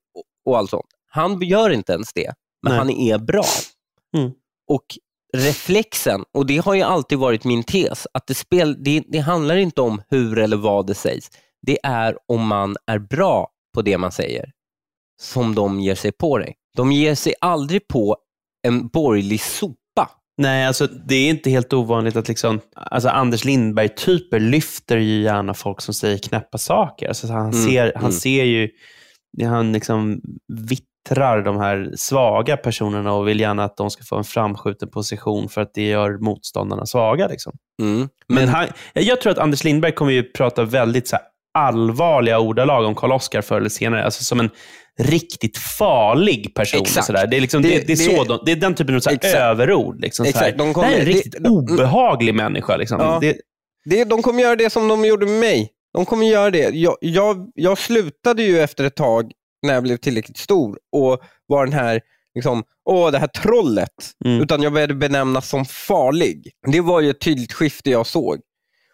och 0.45 0.59
allt 0.59 0.71
sånt. 0.71 0.87
Han 1.11 1.41
gör 1.41 1.71
inte 1.71 1.93
ens 1.93 2.13
det, 2.13 2.33
men 2.63 2.71
Nej. 2.71 2.79
han 2.79 2.91
är 2.91 3.19
bra. 3.19 3.45
Mm. 4.17 4.31
Och 4.69 4.85
reflexen, 5.37 6.25
och 6.35 6.47
det 6.47 6.57
har 6.57 6.75
ju 6.75 6.83
alltid 6.83 7.19
varit 7.19 7.45
min 7.45 7.63
tes, 7.63 8.07
att 8.15 8.27
det, 8.27 8.35
spel, 8.35 8.85
det, 8.85 9.03
det 9.09 9.19
handlar 9.19 9.57
inte 9.57 9.81
om 9.81 10.03
hur 10.09 10.39
eller 10.39 10.57
vad 10.57 10.87
det 10.87 10.95
sägs. 10.95 11.31
Det 11.67 11.79
är 11.83 12.17
om 12.29 12.47
man 12.47 12.77
är 12.87 12.99
bra 12.99 13.49
på 13.75 13.83
det 13.83 13.99
man 13.99 14.13
säger 14.13 14.51
som 15.21 15.55
de 15.55 15.81
ger 15.81 15.95
sig 15.95 16.13
på 16.13 16.39
dig. 16.39 16.55
De 16.77 16.93
ger 16.93 17.15
sig 17.15 17.35
aldrig 17.41 17.89
på 17.89 18.17
en 18.63 18.89
borgerlig 18.89 19.41
sopa. 19.41 20.11
Nej, 20.37 20.67
alltså 20.67 20.87
det 20.87 21.15
är 21.15 21.31
inte 21.31 21.51
helt 21.51 21.73
ovanligt 21.73 22.17
att 22.17 22.29
liksom, 22.29 22.61
alltså 22.75 23.09
Anders 23.09 23.45
Lindberg-typer 23.45 24.41
lyfter 24.41 24.97
ju 24.97 25.23
gärna 25.23 25.55
folk 25.55 25.81
som 25.81 25.95
säger 25.95 26.19
knäppa 26.19 26.59
saker. 26.59 27.09
Alltså 27.09 27.27
han, 27.27 27.51
Mm, 27.51 27.67
ser, 27.67 27.93
han 27.95 28.05
mm. 28.05 28.13
ser 28.13 28.45
ju, 28.45 28.69
han 29.43 29.73
liksom 29.73 30.21
vittrar 31.09 31.43
de 31.43 31.57
här 31.61 31.91
svaga 31.97 32.57
personerna 32.57 33.13
och 33.13 33.29
vill 33.29 33.41
gärna 33.41 33.65
att 33.65 33.77
de 33.77 33.91
ska 33.91 34.05
få 34.05 34.17
en 34.17 34.25
framskjuten 34.25 34.89
position 34.91 35.49
för 35.49 35.61
att 35.61 35.75
det 35.75 35.83
gör 35.89 36.19
motståndarna 36.19 36.87
svaga. 36.87 37.29
Liksom. 37.29 37.53
Mm. 37.83 38.09
Men 38.29 38.49
han, 38.49 38.67
jag 38.95 39.21
tror 39.21 39.33
att 39.33 39.39
Anders 39.39 39.65
Lindberg 39.65 39.93
kommer 39.93 40.13
ju 40.13 40.23
prata 40.23 40.65
väldigt 40.65 41.09
så 41.09 41.17
allvarliga 41.59 42.39
ordalag 42.39 42.85
om 42.87 42.95
Karl-Oskar 42.95 43.43
förr 43.43 43.57
eller 43.57 43.69
senare. 43.69 44.05
Alltså 44.05 44.25
som 44.25 44.41
en 44.41 44.51
riktigt 45.01 45.59
farlig 45.59 46.55
person. 46.55 46.81
Exakt. 46.81 47.07
Så 47.07 47.13
där. 47.13 47.27
Det, 47.27 47.37
är 47.37 47.41
liksom, 47.41 47.63
det, 47.63 47.69
Det- 47.69 47.87
det, 47.87 47.93
är 47.93 47.97
så 47.97 48.25
de, 48.25 48.39
det 48.47 48.53
är 48.53 48.57
den 48.57 48.75
typen 48.75 48.95
av 48.97 49.01
så 49.01 49.11
överord. 49.37 50.01
Liksom, 50.01 50.27
så 50.27 50.39
här. 50.39 50.55
De 50.59 50.75
kommer- 50.75 50.89
det 50.89 50.95
här 50.95 50.97
är 50.97 51.07
en 51.07 51.07
riktigt 51.13 51.45
de- 51.45 51.49
obehaglig 51.51 52.35
människa. 52.35 52.77
Liksom. 52.77 53.01
Ja. 53.01 53.19
Det, 53.21 53.37
Det, 53.85 54.05
de 54.05 54.23
kommer 54.23 54.43
göra 54.43 54.57
det 54.57 54.71
som 54.71 54.89
de 54.89 55.05
gjorde 55.05 55.27
med 55.27 55.41
mig. 55.41 55.71
De 55.95 56.05
kommer 56.05 56.27
göra 56.27 56.51
det. 56.51 56.71
Jag, 56.75 56.97
jag, 57.01 57.51
jag 57.55 57.79
slutade 57.79 58.43
ju 58.43 58.61
efter 58.61 58.85
ett 58.85 58.97
tag 58.97 59.31
när 59.63 59.75
jag 59.75 59.83
blev 59.83 59.97
tillräckligt 59.97 60.37
stor 60.37 60.79
och 60.93 61.21
var 61.47 61.67
den 61.67 61.75
här, 61.75 62.01
liksom, 62.35 62.65
åh 62.89 63.11
det 63.11 63.19
här 63.19 63.27
trollet. 63.27 64.13
Mm. 64.25 64.43
Utan 64.43 64.63
jag 64.63 64.73
började 64.73 64.95
benämnas 64.95 65.49
som 65.49 65.65
farlig. 65.65 66.51
Det 66.67 66.81
var 66.81 67.01
ju 67.01 67.11
ett 67.11 67.21
tydligt 67.21 67.53
skifte 67.53 67.91
jag 67.91 68.07
såg. 68.07 68.39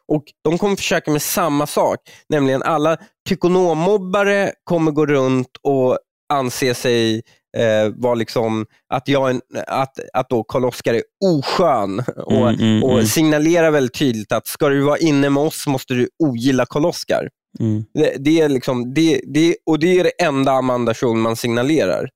Och 0.08 0.24
De 0.44 0.58
kommer 0.58 0.76
försöka 0.76 1.10
med 1.10 1.22
samma 1.22 1.66
sak, 1.66 1.98
nämligen 2.28 2.62
alla 2.62 2.96
tykonommobbare 3.28 4.52
kommer 4.64 4.90
gå 4.90 5.06
runt 5.06 5.56
och 5.62 5.98
anse 6.32 6.74
sig 6.74 7.22
eh, 7.56 7.92
vara 7.96 8.14
liksom, 8.14 8.66
att, 8.88 9.08
jag 9.08 9.30
en, 9.30 9.40
att, 9.66 9.98
att 10.12 10.28
då 10.28 10.44
Karl-Oskar 10.44 10.94
är 10.94 11.02
oskön 11.24 12.00
och, 12.16 12.48
Mm, 12.48 12.60
mm, 12.60 12.84
och 12.84 12.92
mm. 12.92 13.06
signalerar 13.06 13.70
väldigt 13.70 13.98
tydligt 13.98 14.32
att 14.32 14.46
ska 14.46 14.68
du 14.68 14.80
vara 14.80 14.98
inne 14.98 15.30
med 15.30 15.42
oss 15.42 15.66
måste 15.66 15.94
du 15.94 16.08
ogilla 16.18 16.66
Karl-Oskar. 16.66 17.28
Mm, 17.60 17.84
Det, 17.94 18.16
det 18.18 18.40
är 18.40 18.48
liksom, 18.48 18.94
det, 18.94 19.20
det, 19.26 19.56
och 19.66 19.78
det 19.78 19.98
är 19.98 20.04
det 20.04 20.22
enda 20.24 20.52
Amanda 20.52 20.94
Schulman 20.94 21.36
signalerar 21.36 22.08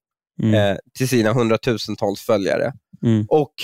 mm, 0.43 0.55
eh, 0.55 0.77
till 0.99 1.09
sina 1.09 1.33
hundratusentals 1.33 2.21
följare. 2.21 2.73
mm. 3.03 3.27
Och, 3.29 3.55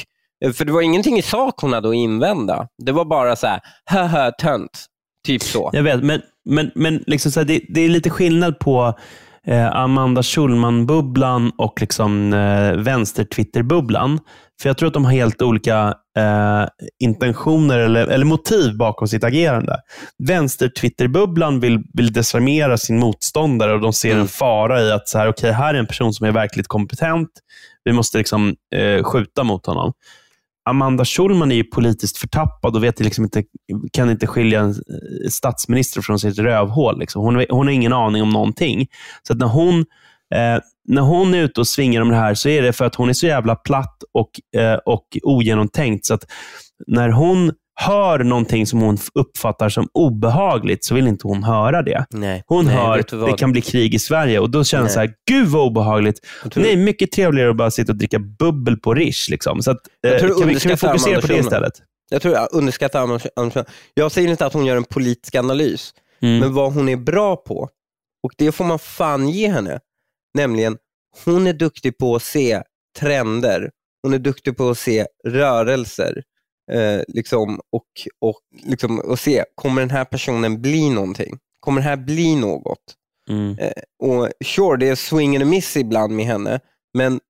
eh, 0.45 0.53
för 0.53 0.65
det 0.65 0.73
var 0.73 0.83
ingenting 0.83 1.19
i 1.19 1.23
sak 1.23 1.61
hon 1.61 1.73
hade 1.73 1.89
att 1.89 1.95
invända. 1.95 2.69
Det 2.85 2.93
var 2.93 3.05
bara 3.05 3.37
så 3.37 3.47
här, 3.47 3.61
haha 3.85 4.31
tönt. 4.31 4.87
Typ 5.27 5.43
så. 5.43 5.71
Jag 5.73 5.83
vet, 5.83 6.05
men, 6.05 6.23
men, 6.45 6.71
men 6.75 7.05
liksom 7.07 7.33
så 7.33 7.41
här, 7.41 7.47
det, 7.47 7.61
det 7.69 7.81
är 7.81 7.89
lite 7.89 8.11
skillnad 8.11 8.59
på 8.59 8.99
eh, 9.47 9.77
Amanda 9.77 10.23
Schulman-bubblan 10.23 11.53
och 11.59 11.81
liksom, 11.81 12.33
eh, 12.33 12.73
vänster-Twitter-bubblan. 12.73 14.19
För 14.63 14.69
jag 14.69 14.79
tror 14.79 14.87
att 14.87 14.95
de 14.95 15.05
har 15.05 15.13
helt 15.13 15.43
olika 15.43 15.95
eh, 16.19 16.67
intentioner 17.05 17.79
eller, 17.79 18.07
eller 18.07 18.25
motiv 18.25 18.77
bakom 18.77 19.09
sitt 19.09 19.25
agerande. 19.25 19.77
Vänster-Twitter-bubblan 20.29 21.61
vill, 21.61 21.79
vill 21.95 22.13
desarmera 22.13 22.77
sin 22.77 22.99
motståndare 22.99 23.73
och 23.75 23.81
de 23.81 23.93
ser 23.93 24.11
Mm. 24.11 24.21
en 24.21 24.29
fara 24.29 24.83
i 24.83 24.93
att 24.93 25.09
så 25.09 25.19
här, 25.19 25.29
okay, 25.29 25.51
här 25.51 25.75
är 25.75 25.79
en 25.79 25.87
person 25.87 26.15
som 26.15 26.27
är 26.27 26.33
verkligt 26.33 26.69
kompetent. 26.69 27.29
Vi 27.85 27.93
måste 27.93 28.19
liksom, 28.19 28.55
eh, 28.75 29.03
skjuta 29.03 29.45
mot 29.45 29.67
honom. 29.67 29.93
Amanda 30.65 31.05
Schulman 31.05 31.53
är 31.53 31.57
ju 31.57 31.65
politiskt 31.65 32.19
förtappad 32.19 32.77
och 32.77 32.85
vet 32.85 33.01
liksom 33.01 33.25
inte, 33.25 33.45
kan 33.93 34.11
inte 34.11 34.27
skilja 34.27 34.61
en 34.61 34.71
eh, 34.71 35.29
statsminister 35.31 36.01
från 36.01 36.19
sitt 36.19 36.39
rövhål. 36.39 36.99
Liksom. 36.99 37.23
Hon, 37.23 37.47
hon 37.51 37.67
har 37.67 37.75
ingen 37.75 37.93
aning 37.93 38.23
om 38.23 38.31
någonting. 38.31 38.87
Så 39.27 39.33
att 39.33 39.39
när 39.39 39.47
hon, 39.47 39.79
eh, 40.35 40.61
när 40.89 41.03
hon 41.03 41.35
är 41.35 41.39
ute 41.39 41.61
och 41.61 41.69
svingar 41.69 42.01
om 42.01 42.09
det 42.09 42.17
här 42.17 42.35
så 42.35 42.49
är 42.49 42.63
det 42.63 42.73
för 42.73 42.85
att 42.85 42.95
hon 42.95 43.09
är 43.09 43.13
så 43.13 43.27
jävla 43.27 43.55
platt 43.55 44.03
och, 44.15 44.61
eh, 44.61 44.75
och 44.75 45.19
ogenomtänkt. 45.23 46.07
Så 46.07 46.15
att 46.15 46.27
när 46.87 47.09
hon 47.09 47.53
hör 47.81 48.19
någonting 48.19 48.67
som 48.67 48.81
hon 48.81 48.99
uppfattar 49.15 49.69
som 49.69 49.89
obehagligt 49.95 50.85
så 50.85 50.95
vill 50.95 51.07
inte 51.07 51.27
hon 51.29 51.45
höra 51.45 51.83
det. 51.83 52.07
Nej. 52.11 52.43
Hon 52.47 52.65
Nej, 52.67 52.75
hör 52.77 53.17
vad? 53.17 53.29
det 53.31 53.37
kan 53.39 53.53
bli 53.53 53.61
krig 53.61 53.95
i 53.95 53.99
Sverige 53.99 54.39
och 54.39 54.51
då 54.51 54.65
känner 54.65 54.83
hon 54.83 54.91
så 54.91 55.01
här, 55.01 55.13
gud 55.31 55.49
vad 55.49 55.67
obehagligt. 55.67 56.21
Tror- 56.53 56.63
Nej, 56.63 56.77
mycket 56.77 57.13
trevligare 57.13 57.51
att 57.51 57.57
bara 57.57 57.71
sitta 57.71 57.93
och 57.93 57.99
dricka 57.99 58.19
bubbel 58.19 58.77
på 58.77 58.95
Rish. 58.95 59.31
Liksom. 59.31 59.63
Så 59.63 59.71
att, 59.71 59.79
eh, 60.07 60.19
kan, 60.19 60.49
vi, 60.49 60.61
kan 60.61 60.71
vi 60.71 60.77
fokusera 60.77 61.21
på 61.21 61.27
det 61.27 61.37
istället? 61.39 61.73
Jag 62.11 62.23
tror 62.23 62.35
jag 62.35 62.49
underskattar 62.53 63.03
Amanda. 63.37 63.65
Jag 63.95 64.13
säger 64.13 64.29
inte 64.29 64.47
att 64.47 64.53
hon 64.53 64.67
gör 64.67 64.77
en 64.77 64.85
politisk 64.85 65.35
analys, 65.35 65.95
Mm. 66.23 66.39
men 66.39 66.55
vad 66.55 66.73
hon 66.73 66.89
är 66.89 66.97
bra 66.97 67.37
på, 67.37 67.69
och 68.23 68.33
det 68.39 68.53
får 68.53 68.65
man 68.65 68.79
fan 68.79 69.29
ge 69.29 69.49
henne, 69.49 69.81
nämligen 70.35 70.77
hon 71.25 71.47
är 71.47 71.53
duktig 71.53 71.99
på 71.99 72.17
att 72.17 72.23
se 72.23 72.63
trender, 73.01 73.71
hon 74.03 74.15
är 74.15 74.19
duktig 74.19 74.57
på 74.57 74.71
att 74.71 74.79
se 74.79 75.07
rörelser 75.29 76.23
eh, 76.73 77.01
liksom, 77.09 77.61
och, 77.73 77.87
och, 78.21 78.39
liksom, 78.63 78.99
och 78.99 79.19
se, 79.19 79.45
kommer 79.55 79.83
den 79.83 79.91
här 79.91 80.05
personen 80.05 80.63
bli 80.63 80.91
någonting? 80.91 81.39
Kommer 81.61 81.81
det 81.81 81.89
här 81.89 81.97
bli 81.97 82.37
något? 82.37 82.95
Mm. 83.31 83.57
Och 84.03 84.29
Sure, 84.45 84.77
det 84.77 84.89
är 84.89 84.95
swing 84.95 85.37
and 85.37 85.47
miss 85.47 85.77
ibland 85.77 86.13
med 86.13 86.27
henne, 86.27 86.61
men 86.95 87.21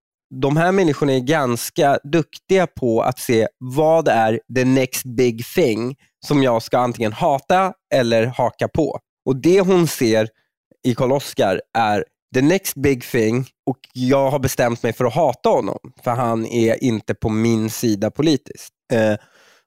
de 0.41 0.57
här 0.57 0.73
människorna 0.73 1.13
är 1.13 1.21
ganska 1.21 1.99
duktiga 2.05 2.67
på 2.67 3.03
att 3.03 3.19
se 3.19 3.49
vad 3.59 4.09
är 4.09 4.41
the 4.57 4.65
next 4.65 5.05
big 5.05 5.45
thing 5.47 5.97
som 6.27 6.43
jag 6.43 6.63
ska 6.63 6.79
antingen 6.79 7.13
hata 7.13 7.73
eller 7.95 8.27
haka 8.27 8.69
på. 8.69 8.99
Och 9.27 9.37
Det 9.37 9.61
hon 9.61 9.87
ser 9.87 10.29
i 10.87 10.95
Karl-Oskar 10.95 11.61
är 11.79 12.05
the 12.35 12.43
next 12.43 12.75
big 12.75 13.05
thing 13.05 13.47
och 13.67 13.79
jag 13.93 14.31
har 14.31 14.39
bestämt 14.39 14.83
mig 14.83 14.93
för 14.93 15.05
att 15.05 15.15
hata 15.15 15.49
honom 15.49 15.79
för 16.05 16.11
han 16.11 16.47
är 16.47 16.85
inte 16.85 17.15
på 17.15 17.29
min 17.29 17.71
sida 17.71 18.11
politiskt. 18.11 18.74
Eh, 18.93 19.17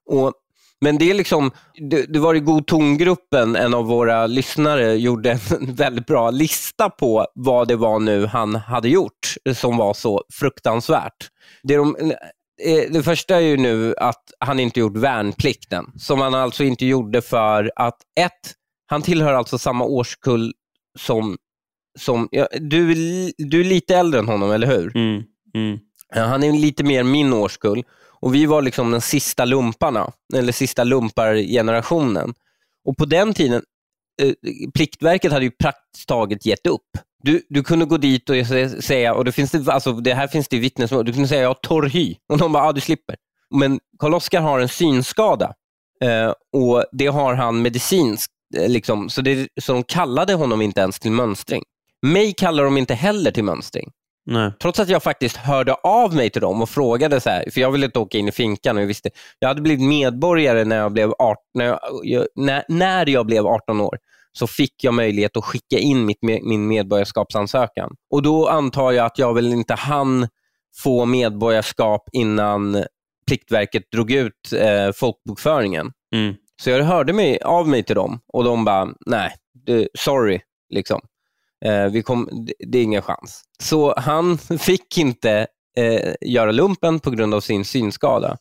och 0.10 0.34
men 0.82 0.98
det 0.98 1.10
är 1.10 1.14
liksom, 1.14 1.52
det, 1.90 2.14
det 2.14 2.20
var 2.20 2.36
i 2.36 2.40
God 2.40 2.68
tongruppen, 2.68 3.56
en 3.56 3.74
av 3.74 3.86
våra 3.86 4.28
lyssnare 4.28 4.96
gjorde 4.96 5.32
en 5.32 5.40
väldigt 5.76 6.06
bra 6.06 6.32
lista 6.32 6.90
på 6.90 7.28
vad 7.36 7.68
det 7.68 7.76
var 7.76 8.00
nu 8.00 8.26
han 8.26 8.56
hade 8.56 8.90
gjort 8.90 9.36
som 9.54 9.78
var 9.78 9.94
så 9.94 10.24
fruktansvärt. 10.34 11.30
Det, 11.64 11.76
de, 11.76 11.96
eh, 12.64 12.92
det 12.92 13.04
första 13.04 13.36
är 13.36 13.40
ju 13.40 13.58
nu 13.58 13.96
att 13.98 14.24
han 14.40 14.60
inte 14.60 14.80
gjort 14.80 14.98
värnplikten, 14.98 15.86
som 16.00 16.22
han 16.22 16.34
alltså 16.34 16.64
inte 16.64 16.86
gjorde 16.86 17.22
för 17.22 17.72
att 17.76 17.98
ett, 18.20 18.54
han 18.86 19.02
tillhör 19.02 19.34
alltså 19.34 19.58
samma 19.58 19.86
årskull 19.86 20.54
som, 21.00 21.38
som 22.00 22.28
ja, 22.32 22.48
du, 22.60 22.94
du 23.38 23.60
är 23.60 23.64
lite 23.64 23.96
äldre 23.96 24.20
än 24.20 24.28
honom, 24.28 24.52
eller 24.52 24.68
hur? 24.68 24.98
Mm, 24.98 25.24
mm. 25.56 25.80
Han 26.10 26.44
är 26.44 26.52
lite 26.52 26.84
mer 26.84 27.04
min 27.04 27.34
årskull. 27.34 27.84
Och 28.20 28.36
Vi 28.36 28.46
var 28.46 28.62
liksom 28.62 28.92
den 28.92 29.02
sista 29.02 29.46
lumparna, 29.46 30.12
eller 30.36 30.52
sista 30.52 30.84
lumpargenerationen. 30.84 32.34
Och 32.86 32.98
på 32.98 33.06
den 33.06 33.34
tiden, 33.34 33.64
eh, 34.22 34.34
Pliktverket 34.74 35.32
hade 35.32 35.46
ju 35.46 35.52
praktiskt 35.52 36.08
taget 36.08 36.46
gett 36.46 36.68
upp. 36.68 36.98
Du, 37.24 37.42
du 37.50 37.64
kunde 37.64 37.86
gå 37.86 37.98
dit 37.98 38.30
och 38.30 38.36
säga, 38.84 39.14
och 39.14 39.26
det, 39.26 39.32
finns 39.32 39.52
det, 39.52 39.72
alltså, 39.72 39.94
det 39.94 40.14
här 40.14 40.28
finns 40.28 40.48
det 40.48 40.60
vittnesmål, 40.60 41.06
du 41.06 41.14
kunde 41.14 41.28
säga 41.28 41.42
jag 41.42 41.50
har 41.50 41.54
torr 41.54 41.90
hy 41.90 42.16
och 42.30 42.38
de 42.38 42.52
bara, 42.52 42.66
ja 42.66 42.72
du 42.72 42.82
slipper. 42.82 43.16
Men 43.56 43.80
Karl-Oskar 44.00 44.42
har 44.42 44.60
en 44.60 44.70
synskada 44.70 45.54
eh, 46.04 46.34
och 46.54 46.86
det 46.92 47.08
har 47.08 47.34
han 47.34 47.62
medicinskt. 47.62 48.34
Eh, 48.58 48.70
liksom, 48.70 49.10
så, 49.10 49.22
det, 49.22 49.48
så 49.62 49.74
de 49.74 49.84
kallade 49.84 50.34
honom 50.34 50.62
inte 50.62 50.82
ens 50.82 51.00
till 51.00 51.12
mönstring. 51.12 51.64
Mig 52.02 52.34
kallar 52.34 52.64
de 52.64 52.78
inte 52.78 52.94
heller 52.94 53.32
till 53.32 53.44
mönstring. 53.44 53.92
Nej. 54.30 54.52
Trots 54.62 54.80
att 54.80 54.90
jag 54.90 55.04
faktiskt 55.04 55.38
hörde 55.38 55.74
av 55.74 56.16
mig 56.16 56.30
till 56.30 56.42
dem 56.42 56.62
och 56.62 56.70
frågade, 56.70 57.20
så 57.20 57.30
här, 57.30 57.50
för 57.52 57.62
jag 57.62 57.72
ville 57.72 57.86
inte 57.86 58.00
åka 58.00 58.18
in 58.18 58.28
i 58.28 58.32
finkan. 58.32 58.76
Och 58.78 58.82
jag, 58.82 58.88
visste, 58.88 59.10
jag 59.40 59.48
hade 59.48 59.62
blivit 59.62 59.88
medborgare 59.88 60.66
när 60.66 60.78
jag, 60.78 60.92
blev 60.92 61.12
18, 61.20 61.36
när, 61.54 61.80
jag, 62.04 62.28
när, 62.36 62.64
när 62.68 63.10
jag 63.10 63.26
blev 63.26 63.48
18 63.48 63.82
år 63.82 63.98
så 64.32 64.48
fick 64.48 64.84
jag 64.84 64.94
möjlighet 64.94 65.38
att 65.38 65.46
skicka 65.46 65.78
in 65.78 66.06
mitt, 66.06 66.22
min 66.22 66.68
medborgarskapsansökan. 66.68 67.96
Och 68.12 68.22
Då 68.22 68.48
antar 68.48 68.92
jag 68.92 69.06
att 69.06 69.18
jag 69.18 69.34
väl 69.34 69.54
inte 69.54 69.74
hann 69.74 70.28
få 70.84 71.06
medborgarskap 71.06 72.10
innan 72.12 72.84
Pliktverket 73.28 73.84
drog 73.92 74.12
ut 74.12 74.54
eh, 74.56 74.92
folkbokföringen. 74.96 75.92
Mm. 76.16 76.36
Så 76.62 76.70
jag 76.70 76.84
hörde 76.84 77.14
mig, 77.14 77.42
av 77.42 77.68
mig 77.68 77.84
till 77.84 77.96
dem 77.96 78.20
och 78.34 78.44
de 78.44 78.66
bara, 78.66 78.88
nej, 79.06 79.32
sorry. 80.00 80.40
Liksom. 80.70 81.02
Eh, 81.66 81.86
vi 81.86 82.04
kom, 82.04 82.46
det 82.68 82.78
är 82.78 82.84
ingen 82.84 83.02
chans. 83.02 83.42
Så 83.64 83.94
han 83.98 84.38
fick 84.60 84.98
inte 84.98 85.48
eh, 85.78 86.14
göra 86.22 86.52
lumpen 86.52 87.00
på 87.00 87.10
grund 87.10 87.34
av 87.34 87.42
sin 87.42 87.66
synskada. 87.66 88.38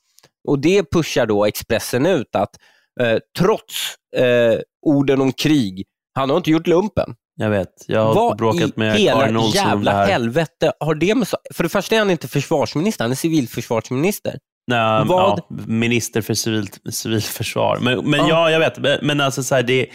Och 0.48 0.58
Det 0.58 0.90
pushar 0.90 1.26
då 1.26 1.44
Expressen 1.44 2.06
ut 2.06 2.36
att 2.36 2.56
eh, 3.00 3.18
trots 3.38 3.94
eh, 4.16 4.58
orden 4.86 5.20
om 5.20 5.32
krig, 5.32 5.84
han 6.14 6.30
har 6.30 6.36
inte 6.36 6.50
gjort 6.50 6.66
lumpen. 6.66 7.14
Jag 7.38 7.50
vet. 7.50 7.84
Jag 7.86 8.04
har 8.04 8.14
Vad 8.14 8.36
bråkat 8.36 8.76
med 8.76 8.96
Karin 8.96 9.36
Olsson 9.36 9.52
jävla 9.52 9.74
om 9.74 9.84
det 9.84 9.90
här. 9.90 10.06
helvete 10.06 10.72
har 10.80 10.94
det 10.94 11.14
med. 11.14 11.28
För 11.54 11.62
det 11.62 11.68
första 11.68 11.94
är 11.94 11.98
han 11.98 12.10
inte 12.10 12.28
försvarsminister, 12.28 13.04
han 13.04 13.10
är 13.10 13.16
civilförsvarsminister. 13.16 14.38
Nej, 14.66 15.04
Vad... 15.06 15.38
ja, 15.38 15.56
minister 15.66 16.20
för 16.20 16.34
civilt, 16.34 16.78
civilförsvar. 16.90 17.78
Men, 17.82 18.10
men 18.10 18.20
ja. 18.20 18.28
ja. 18.28 18.50
jag 18.50 18.58
vet. 18.60 19.02
Men 19.02 19.20
alltså 19.20 19.42
så 19.42 19.54
här, 19.54 19.62
det 19.62 19.86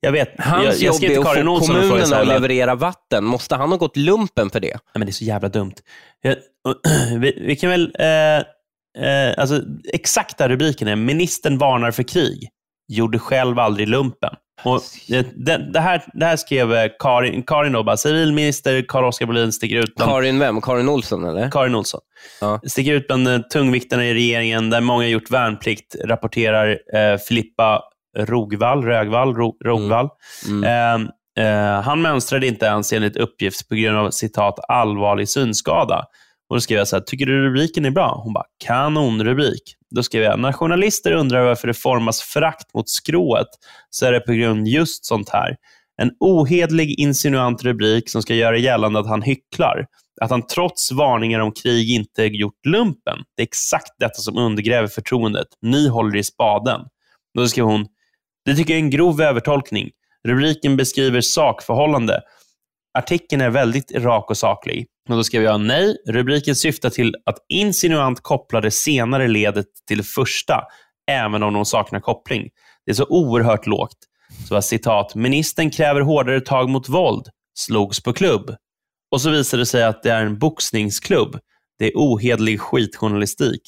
jag 0.00 0.12
vet. 0.12 0.34
Hans 0.38 0.64
jag, 0.64 0.74
jag 0.74 1.02
jobb 1.02 1.26
är 1.26 1.40
att 1.40 1.58
få 1.58 1.66
kommunen 1.66 2.12
att 2.12 2.26
leverera 2.26 2.74
vatten. 2.74 3.24
Måste 3.24 3.56
han 3.56 3.70
ha 3.70 3.76
gått 3.76 3.96
lumpen 3.96 4.50
för 4.50 4.60
det? 4.60 4.72
Nej, 4.72 4.80
men 4.94 5.06
det 5.06 5.10
är 5.10 5.12
så 5.12 5.24
jävla 5.24 5.48
dumt. 5.48 5.74
Jag, 6.22 6.36
vi, 7.20 7.38
vi, 7.46 7.56
kan 7.56 7.70
väl... 7.70 7.94
Eh, 7.98 8.08
eh, 9.08 9.34
alltså, 9.36 9.62
exakta 9.92 10.48
rubriken 10.48 10.88
är 10.88 10.96
“Ministern 10.96 11.58
varnar 11.58 11.90
för 11.90 12.02
krig. 12.02 12.48
Gjorde 12.88 13.18
själv 13.18 13.58
aldrig 13.58 13.88
lumpen”. 13.88 14.34
Och 14.64 14.82
det, 15.36 15.72
det, 15.72 15.80
här, 15.80 16.04
det 16.12 16.24
här 16.24 16.36
skrev 16.36 16.74
eh, 16.74 16.90
Karin, 16.98 17.42
Karin 17.42 17.72
då, 17.72 17.82
bara, 17.82 17.96
civilminister 17.96 18.84
Carl-Oskar 18.88 19.26
Bolin 19.26 19.52
sticker 19.52 19.76
ut. 19.76 19.94
Bland, 19.94 20.10
Karin 20.10 20.38
vem? 20.38 20.60
Karin 20.60 20.88
Olsson 20.88 21.24
eller? 21.24 21.50
Karin 21.50 21.74
Olsson. 21.74 22.00
Ja. 22.40 22.60
Sticker 22.66 22.92
ut 22.92 23.06
bland 23.06 23.28
eh, 23.28 23.38
tungviktarna 23.38 24.06
i 24.06 24.14
regeringen 24.14 24.70
där 24.70 24.80
många 24.80 25.06
gjort 25.06 25.30
värnplikt, 25.30 25.96
rapporterar 26.04 26.78
eh, 26.94 27.18
Filippa 27.28 27.82
Rogvall, 28.16 28.84
Rögvall, 28.84 29.34
Rogvall. 29.64 30.08
Mm. 30.46 30.64
Mm. 30.64 31.08
Eh, 31.36 31.44
eh, 31.44 31.82
han 31.82 32.02
mönstrade 32.02 32.46
inte 32.46 32.66
ens 32.66 32.92
enligt 32.92 33.16
uppgift 33.16 33.68
på 33.68 33.74
grund 33.74 33.98
av 33.98 34.10
citat 34.10 34.58
allvarlig 34.68 35.28
synskada. 35.28 36.04
Och 36.48 36.56
Då 36.56 36.60
skrev 36.60 36.78
jag 36.78 36.88
så 36.88 36.96
här, 36.96 37.02
tycker 37.02 37.26
du 37.26 37.44
rubriken 37.44 37.84
är 37.84 37.90
bra? 37.90 38.20
Hon 38.24 38.32
bara, 38.32 38.44
kanonrubrik. 38.64 39.74
Då 39.90 40.02
skrev 40.02 40.22
jag, 40.22 40.40
när 40.40 40.52
journalister 40.52 41.12
undrar 41.12 41.44
varför 41.44 41.68
det 41.68 41.74
formas 41.74 42.20
frakt 42.20 42.74
mot 42.74 42.88
skrået 42.88 43.48
så 43.90 44.06
är 44.06 44.12
det 44.12 44.20
på 44.20 44.32
grund 44.32 44.68
just 44.68 45.04
sånt 45.04 45.28
här. 45.28 45.56
En 46.02 46.10
ohedlig 46.20 47.00
insinuant 47.00 47.64
rubrik 47.64 48.10
som 48.10 48.22
ska 48.22 48.34
göra 48.34 48.56
gällande 48.56 48.98
att 49.00 49.06
han 49.06 49.22
hycklar. 49.22 49.86
Att 50.20 50.30
han 50.30 50.46
trots 50.46 50.92
varningar 50.92 51.40
om 51.40 51.52
krig 51.52 51.90
inte 51.90 52.24
gjort 52.24 52.66
lumpen. 52.66 53.18
Det 53.36 53.42
är 53.42 53.46
exakt 53.46 53.92
detta 53.98 54.14
som 54.14 54.38
undergräver 54.38 54.88
förtroendet. 54.88 55.46
Ni 55.62 55.88
håller 55.88 56.16
i 56.16 56.24
spaden. 56.24 56.80
Då 57.34 57.48
skrev 57.48 57.64
hon, 57.64 57.86
det 58.48 58.56
tycker 58.56 58.72
jag 58.72 58.80
är 58.80 58.84
en 58.84 58.90
grov 58.90 59.20
övertolkning. 59.20 59.90
Rubriken 60.28 60.76
beskriver 60.76 61.20
sakförhållande. 61.20 62.20
Artikeln 62.98 63.42
är 63.42 63.50
väldigt 63.50 63.92
rak 63.92 64.30
och 64.30 64.36
saklig. 64.36 64.86
Och 65.08 65.16
då 65.16 65.24
skrev 65.24 65.42
jag 65.42 65.60
nej. 65.60 65.96
Rubriken 66.08 66.56
syftar 66.56 66.90
till 66.90 67.14
att 67.26 67.36
insinuant 67.48 68.20
koppla 68.22 68.60
det 68.60 68.70
senare 68.70 69.28
ledet 69.28 69.66
till 69.88 69.98
det 69.98 70.04
första, 70.04 70.64
även 71.10 71.42
om 71.42 71.54
de 71.54 71.64
saknar 71.64 72.00
koppling. 72.00 72.48
Det 72.86 72.90
är 72.90 72.94
så 72.94 73.06
oerhört 73.08 73.66
lågt. 73.66 73.96
Så 74.48 74.54
var 74.54 74.60
citat, 74.60 75.14
ministern 75.14 75.70
kräver 75.70 76.00
hårdare 76.00 76.40
tag 76.40 76.68
mot 76.68 76.88
våld, 76.88 77.28
slogs 77.58 78.02
på 78.02 78.12
klubb. 78.12 78.56
Och 79.10 79.20
så 79.20 79.30
visade 79.30 79.62
det 79.62 79.66
sig 79.66 79.82
att 79.82 80.02
det 80.02 80.10
är 80.10 80.22
en 80.22 80.38
boxningsklubb. 80.38 81.38
Det 81.78 81.86
är 81.86 81.92
ohedlig 81.94 82.60
skitjournalistik. 82.60 83.62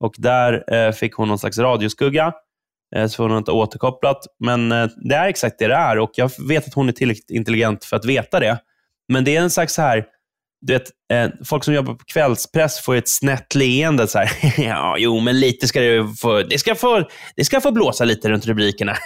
Och 0.00 0.14
där 0.18 0.74
eh, 0.74 0.92
fick 0.92 1.14
hon 1.14 1.28
någon 1.28 1.38
slags 1.38 1.58
radioskugga 1.58 2.32
så 3.08 3.22
hon 3.22 3.30
har 3.30 3.38
inte 3.38 3.52
återkopplat. 3.52 4.26
Men 4.44 4.72
eh, 4.72 4.86
det 5.08 5.14
är 5.14 5.28
exakt 5.28 5.58
det 5.58 5.66
det 5.66 5.74
är 5.74 5.98
och 5.98 6.10
jag 6.14 6.30
vet 6.48 6.66
att 6.66 6.74
hon 6.74 6.88
är 6.88 6.92
tillräckligt 6.92 7.30
intelligent 7.30 7.84
för 7.84 7.96
att 7.96 8.04
veta 8.04 8.40
det. 8.40 8.58
Men 9.12 9.24
det 9.24 9.36
är 9.36 9.40
en 9.40 9.50
slags 9.50 9.74
så 9.74 9.82
här, 9.82 10.04
du 10.60 10.72
vet, 10.72 10.90
eh, 11.12 11.30
folk 11.44 11.64
som 11.64 11.74
jobbar 11.74 11.94
på 11.94 12.04
kvällspress 12.04 12.80
får 12.80 12.96
ett 12.96 13.08
snett 13.08 13.54
leende. 13.54 14.06
Så 14.06 14.18
här. 14.18 14.30
ja, 14.62 14.96
jo, 14.98 15.20
men 15.20 15.40
lite 15.40 15.68
ska 15.68 15.80
det 15.80 16.14
få, 16.20 16.42
det 16.42 16.58
ska 16.58 16.74
få, 16.74 17.08
det 17.36 17.44
ska 17.44 17.60
få 17.60 17.70
blåsa 17.70 18.04
lite 18.04 18.28
runt 18.28 18.46
rubrikerna. 18.46 18.96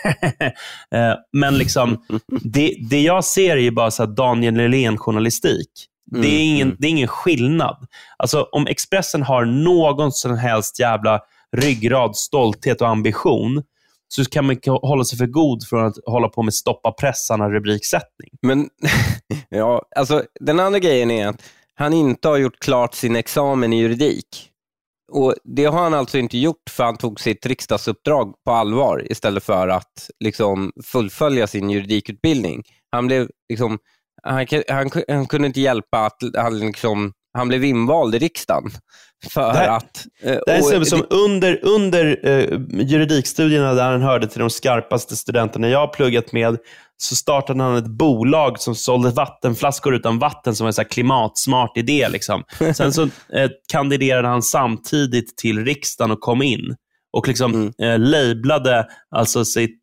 men 1.32 1.58
liksom, 1.58 2.04
det, 2.42 2.74
det 2.90 3.00
jag 3.00 3.24
ser 3.24 3.56
är 3.56 3.60
ju 3.60 3.70
bara 3.70 3.90
så 3.90 4.06
Daniel 4.06 4.54
Lylén-journalistik. 4.54 5.68
Det, 6.10 6.18
är 6.18 6.22
mm, 6.24 6.40
ingen, 6.40 6.68
mm. 6.68 6.76
det 6.78 6.86
är 6.86 6.90
ingen 6.90 7.08
skillnad. 7.08 7.86
Alltså, 8.16 8.48
om 8.52 8.66
Expressen 8.66 9.22
har 9.22 9.44
någon 9.44 10.12
som 10.12 10.38
helst 10.38 10.80
jävla 10.80 11.20
ryggrad, 11.56 12.16
stolthet 12.16 12.80
och 12.80 12.88
ambition, 12.88 13.62
så 14.14 14.24
kan 14.24 14.46
man 14.46 14.56
hålla 14.66 15.04
sig 15.04 15.18
för 15.18 15.26
god 15.26 15.66
från 15.66 15.86
att 15.86 15.96
hålla 16.06 16.28
på 16.28 16.42
med 16.42 16.54
stoppa 16.54 16.92
pressarna 16.92 17.50
rubriksättning. 17.50 18.30
Men 18.42 18.68
ja, 19.48 19.82
alltså 19.96 20.24
den 20.40 20.60
andra 20.60 20.78
grejen 20.78 21.10
är 21.10 21.26
att 21.26 21.42
han 21.74 21.92
inte 21.92 22.28
har 22.28 22.36
gjort 22.36 22.58
klart 22.58 22.94
sin 22.94 23.16
examen 23.16 23.72
i 23.72 23.80
juridik. 23.80 24.50
Och 25.12 25.34
Det 25.44 25.64
har 25.64 25.82
han 25.82 25.94
alltså 25.94 26.18
inte 26.18 26.38
gjort 26.38 26.70
för 26.70 26.84
han 26.84 26.96
tog 26.96 27.20
sitt 27.20 27.46
riksdagsuppdrag 27.46 28.34
på 28.44 28.52
allvar 28.52 29.12
istället 29.12 29.44
för 29.44 29.68
att 29.68 30.10
liksom, 30.24 30.72
fullfölja 30.84 31.46
sin 31.46 31.70
juridikutbildning. 31.70 32.62
Han, 32.90 33.06
blev, 33.06 33.28
liksom, 33.48 33.78
han, 34.22 34.46
han, 34.68 34.90
han 35.08 35.26
kunde 35.26 35.46
inte 35.46 35.60
hjälpa 35.60 35.98
att 35.98 36.18
han 36.36 36.58
liksom, 36.58 37.12
han 37.32 37.48
blev 37.48 37.64
invald 37.64 38.14
i 38.14 38.18
riksdagen. 38.18 38.70
För 39.28 39.52
det 39.52 39.58
här, 39.58 39.68
att... 39.68 40.06
Eh, 40.22 40.38
det 40.46 40.52
här 40.52 40.72
är 40.72 40.76
en 40.76 40.86
som 40.86 41.06
under, 41.10 41.58
under 41.62 42.28
eh, 42.28 42.60
juridikstudierna 42.70 43.74
där 43.74 43.90
han 43.90 44.02
hörde 44.02 44.26
till 44.26 44.40
de 44.40 44.50
skarpaste 44.50 45.16
studenterna 45.16 45.68
jag 45.68 45.78
har 45.78 45.86
pluggat 45.86 46.32
med, 46.32 46.58
så 46.96 47.16
startade 47.16 47.62
han 47.62 47.76
ett 47.76 47.86
bolag 47.86 48.60
som 48.60 48.74
sålde 48.74 49.10
vattenflaskor 49.10 49.94
utan 49.94 50.18
vatten 50.18 50.56
som 50.56 50.66
en 50.66 50.72
så 50.72 50.84
klimatsmart 50.84 51.76
idé. 51.76 52.08
Liksom. 52.08 52.44
Sen 52.74 52.92
så 52.92 53.02
eh, 53.02 53.50
kandiderade 53.72 54.28
han 54.28 54.42
samtidigt 54.42 55.36
till 55.36 55.64
riksdagen 55.64 56.10
och 56.10 56.20
kom 56.20 56.42
in. 56.42 56.76
Och 57.12 57.28
liksom 57.28 57.54
Mm. 57.54 57.72
eh, 57.78 57.98
lablade 57.98 58.86
alltså 59.10 59.44
sitt, 59.44 59.82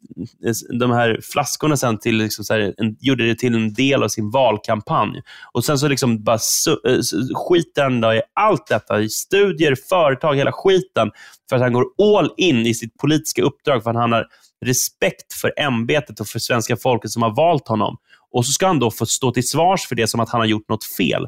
de 0.79 0.91
här 0.91 1.19
flaskorna 1.23 1.77
sen 1.77 1.99
till, 1.99 2.15
liksom 2.17 2.45
så 2.45 2.53
här, 2.53 2.73
en, 2.77 2.95
gjorde 2.99 3.27
det 3.27 3.35
till 3.35 3.55
en 3.55 3.73
del 3.73 4.03
av 4.03 4.07
sin 4.07 4.31
valkampanj. 4.31 5.21
Och 5.53 5.65
Sen 5.65 5.77
så 5.79 5.87
liksom 5.87 6.23
bara 6.23 6.37
su- 6.37 6.87
eh, 6.87 6.93
s- 6.99 7.11
skiter 7.35 7.83
han 7.83 8.01
då 8.01 8.13
i 8.13 8.21
allt 8.33 8.67
detta, 8.67 9.01
i 9.01 9.09
studier, 9.09 9.75
företag, 9.89 10.35
hela 10.35 10.51
skiten, 10.51 11.11
för 11.49 11.55
att 11.55 11.61
han 11.61 11.73
går 11.73 11.85
all 12.17 12.33
in 12.37 12.65
i 12.65 12.73
sitt 12.73 12.97
politiska 12.97 13.43
uppdrag, 13.43 13.83
för 13.83 13.89
att 13.89 13.95
han 13.95 14.11
har 14.11 14.25
respekt 14.65 15.33
för 15.33 15.53
ämbetet 15.59 16.19
och 16.19 16.27
för 16.27 16.39
svenska 16.39 16.77
folket 16.77 17.11
som 17.11 17.21
har 17.23 17.35
valt 17.35 17.67
honom. 17.67 17.97
Och 18.31 18.45
så 18.45 18.51
ska 18.51 18.67
han 18.67 18.79
då 18.79 18.91
få 18.91 19.05
stå 19.05 19.31
till 19.31 19.47
svars 19.47 19.87
för 19.87 19.95
det 19.95 20.07
som 20.07 20.19
att 20.19 20.29
han 20.29 20.41
har 20.41 20.45
gjort 20.45 20.69
något 20.69 20.83
fel. 20.83 21.27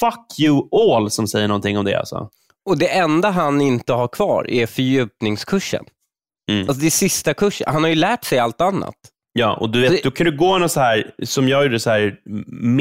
Fuck 0.00 0.40
you 0.40 0.68
all, 0.72 1.10
som 1.10 1.26
säger 1.26 1.48
någonting 1.48 1.78
om 1.78 1.84
det. 1.84 1.94
Alltså. 1.98 2.28
Och 2.70 2.78
det 2.78 2.88
enda 2.88 3.30
han 3.30 3.60
inte 3.60 3.92
har 3.92 4.08
kvar 4.08 4.50
är 4.50 4.66
fördjupningskursen. 4.66 5.84
Mm. 6.50 6.68
Alltså 6.68 6.80
det 6.80 6.86
är 6.86 6.90
sista 6.90 7.34
kursen. 7.34 7.66
Han 7.72 7.82
har 7.82 7.88
ju 7.90 7.94
lärt 7.96 8.24
sig 8.24 8.38
allt 8.38 8.60
annat. 8.60 8.94
Ja, 9.32 9.56
och 9.56 9.70
du 9.70 9.80
vet, 9.80 10.02
då 10.04 10.10
kan 10.10 10.24
du 10.26 10.36
gå 10.36 10.58
någon 10.58 10.68
så 10.68 10.80
här, 10.80 11.10
som 11.24 11.48
jag 11.48 11.62
gjorde, 11.62 11.80
så 11.80 11.90
här 11.90 12.16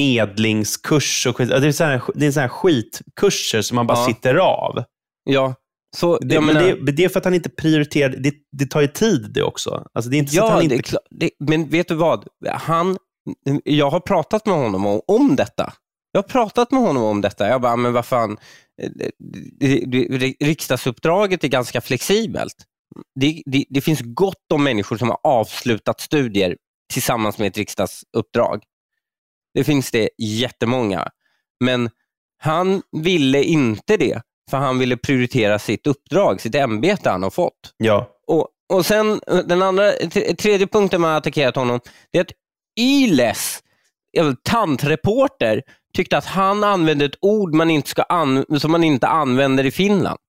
medlingskurs 0.06 1.28
och 1.28 1.38
skit. 1.38 1.50
Det 1.50 1.68
är 1.68 1.72
så 1.72 1.84
här, 1.84 2.02
det 2.16 2.26
är 2.26 2.32
så 2.32 2.40
här 2.40 2.48
skitkurser 2.48 3.62
som 3.62 3.76
man 3.76 3.88
bara 3.88 3.98
Ja. 3.98 4.06
sitter 4.06 4.36
av. 4.36 4.84
Ja, 5.24 5.54
så 5.98 6.18
Det, 6.20 6.42
menar- 6.42 6.62
det, 6.86 6.92
det 6.92 7.06
är 7.06 7.10
för 7.10 7.20
att 7.20 7.26
han 7.26 7.34
inte 7.34 7.50
prioriterar, 7.50 8.10
det, 8.10 8.34
det 8.52 8.66
tar 8.66 8.82
ju 8.82 8.88
tid 8.88 9.32
det 9.34 9.44
också. 9.44 9.86
Alltså 9.94 10.10
det 10.12 10.18
är 10.18 10.20
inte 10.20 10.32
så 10.34 10.44
att 10.44 10.48
Ja, 10.50 10.52
han 10.54 10.60
det 10.60 10.64
inte... 10.64 10.76
är 10.76 10.82
klart. 10.82 11.04
Det, 11.10 11.30
men 11.40 11.70
vet 11.70 11.88
du 11.88 11.96
vad? 11.96 12.28
Han, 12.50 12.98
jag 13.64 13.90
har 13.90 14.00
pratat 14.00 14.46
med 14.46 14.56
honom 14.56 14.86
om, 14.86 15.02
om 15.08 15.36
detta. 15.36 15.74
Jag 16.12 16.22
har 16.22 16.28
pratat 16.28 16.72
med 16.72 16.82
honom 16.82 17.04
om 17.04 17.22
detta. 17.22 17.48
Jag 17.48 17.62
bara, 17.62 17.76
men 17.76 17.94
vad 17.94 18.06
fan, 18.06 18.38
eh, 18.80 20.34
riksdagsuppdraget 20.40 21.44
är 21.44 21.48
ganska 21.48 21.82
flexibelt. 21.82 22.56
Det, 23.16 23.44
det, 23.46 23.66
det 23.70 23.82
finns 23.82 24.02
gott 24.04 24.52
om 24.54 24.64
människor 24.64 24.98
som 24.98 25.10
har 25.10 25.20
avslutat 25.24 26.02
studier 26.02 26.58
tillsammans 26.94 27.38
med 27.38 27.48
ett 27.48 27.58
riksdagsuppdrag. 27.58 28.64
Det 29.54 29.64
finns 29.64 29.92
det 29.92 30.10
jättemånga. 30.18 31.10
Men 31.60 31.90
han 32.38 32.82
ville 32.92 33.44
inte 33.44 33.98
det, 33.98 34.22
för 34.50 34.58
han 34.58 34.80
ville 34.80 34.98
prioritera 34.98 35.60
sitt 35.60 35.88
uppdrag, 35.88 36.42
sitt 36.42 36.56
ämbete 36.56 37.10
han 37.10 37.24
har 37.24 37.30
fått. 37.30 37.74
Ja. 37.78 38.10
Och, 38.28 38.48
och 38.74 38.86
sen 38.86 39.22
eh, 39.28 39.38
den 39.38 39.62
andra, 39.62 39.92
tredje 40.38 40.68
punkten 40.68 41.02
man 41.02 41.10
har 41.10 41.18
attackerat 41.18 41.56
honom, 41.56 41.80
det 42.12 42.18
är 42.18 42.22
att 42.22 42.32
vet, 42.76 44.34
tantreporter, 44.44 45.64
tyckte 46.00 46.18
att 46.18 46.26
han 46.26 46.64
använde 46.64 47.06
ett 47.06 47.18
ord 47.22 47.54
man 47.56 47.70
inte 47.70 47.90
ska 47.90 48.04
som 48.60 48.72
man 48.72 48.84
inte 48.84 49.08
använder 49.08 49.66
i 49.66 49.72
Finland, 49.72 50.20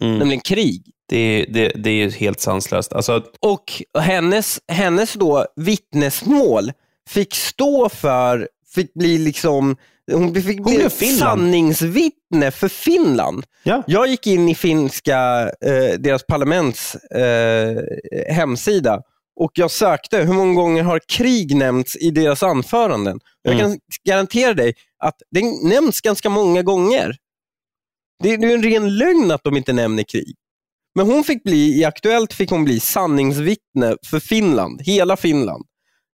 Mm. 0.00 0.18
nämligen 0.18 0.40
krig. 0.40 0.82
Det, 1.08 1.46
det, 1.48 1.68
det 1.68 1.90
är 1.90 2.10
helt 2.10 2.40
sanslöst. 2.40 2.92
Alltså, 2.92 3.22
Och 3.40 3.82
hennes, 3.98 4.60
hennes 4.68 5.12
då 5.12 5.46
vittnesmål 5.56 6.72
fick 7.08 7.34
stå 7.34 7.88
för, 7.88 8.48
fick 8.74 8.94
bli 8.94 9.18
liksom, 9.18 9.76
hon 10.12 10.34
fick 10.34 10.64
bli 10.64 10.82
ett 10.82 10.92
Finland. 10.92 11.20
sanningsvittne 11.40 12.50
för 12.50 12.68
Finland. 12.68 13.44
Ja. 13.62 13.82
Jag 13.86 14.06
gick 14.08 14.26
in 14.26 14.48
i 14.48 14.54
finska, 14.54 15.42
eh, 15.60 15.98
deras 15.98 16.26
parlaments 16.26 16.94
eh, 16.94 17.82
hemsida 18.34 19.00
och 19.40 19.50
jag 19.54 19.70
sökte 19.70 20.18
hur 20.18 20.34
många 20.34 20.54
gånger 20.54 20.82
har 20.82 21.00
krig 21.08 21.56
nämnts 21.56 21.96
i 21.96 22.10
deras 22.10 22.42
anföranden. 22.42 23.20
Jag 23.42 23.54
Mm. 23.54 23.66
kan 23.70 23.78
garantera 24.04 24.54
dig 24.54 24.74
att 25.04 25.16
det 25.30 25.68
nämns 25.68 26.00
ganska 26.00 26.30
många 26.30 26.62
gånger. 26.62 27.16
Det 28.22 28.28
är 28.28 28.44
är 28.44 28.54
en 28.54 28.62
ren 28.62 28.96
lögn 28.98 29.30
att 29.30 29.44
de 29.44 29.56
inte 29.56 29.72
nämner 29.72 30.02
krig. 30.02 30.34
Men 30.94 31.06
hon 31.06 31.24
fick 31.24 31.42
bli, 31.44 31.78
i 31.80 31.84
Aktuellt 31.84 32.32
fick 32.32 32.50
hon 32.50 32.64
bli 32.64 32.80
sanningsvittne 32.80 33.96
för 34.06 34.20
Finland, 34.20 34.82
hela 34.82 35.16
Finland. 35.16 35.64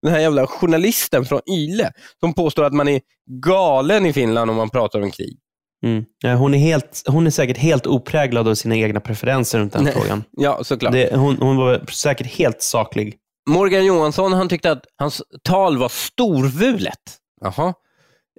Den 0.03 0.13
här 0.13 0.21
jävla 0.21 0.47
journalisten 0.47 1.25
från 1.25 1.41
Yle 1.51 1.93
som 2.21 2.35
påstår 2.35 2.65
att 2.65 2.73
man 2.73 2.89
är 2.89 3.01
galen 3.45 4.07
i 4.07 4.13
Finland 4.13 4.51
om 4.51 4.57
man 4.57 4.71
pratar 4.71 5.01
om 5.01 5.11
krig. 5.11 5.39
mm. 5.85 6.39
hon, 6.39 6.55
är 6.55 6.59
helt, 6.59 7.03
hon 7.07 7.27
är 7.27 7.31
säkert 7.31 7.57
helt 7.57 7.87
opräglad 7.87 8.49
av 8.49 8.55
sina 8.55 8.77
egna 8.77 9.01
preferenser 9.01 9.59
runt 9.59 9.73
den 9.73 9.85
Nej. 9.85 9.93
frågan. 9.93 10.25
Ja, 10.31 10.65
såklart. 10.65 10.93
Det, 10.93 11.17
hon, 11.17 11.37
hon 11.37 11.57
var 11.57 11.85
säkert 11.91 12.27
helt 12.27 12.63
saklig. 12.63 13.17
Morgan 13.49 13.85
Johansson 13.85 14.33
han 14.33 14.49
tyckte 14.49 14.71
att 14.71 14.85
hans 14.97 15.23
tal 15.43 15.79
var 15.79 15.89
storvulet. 15.89 17.19
Jaha. 17.41 17.75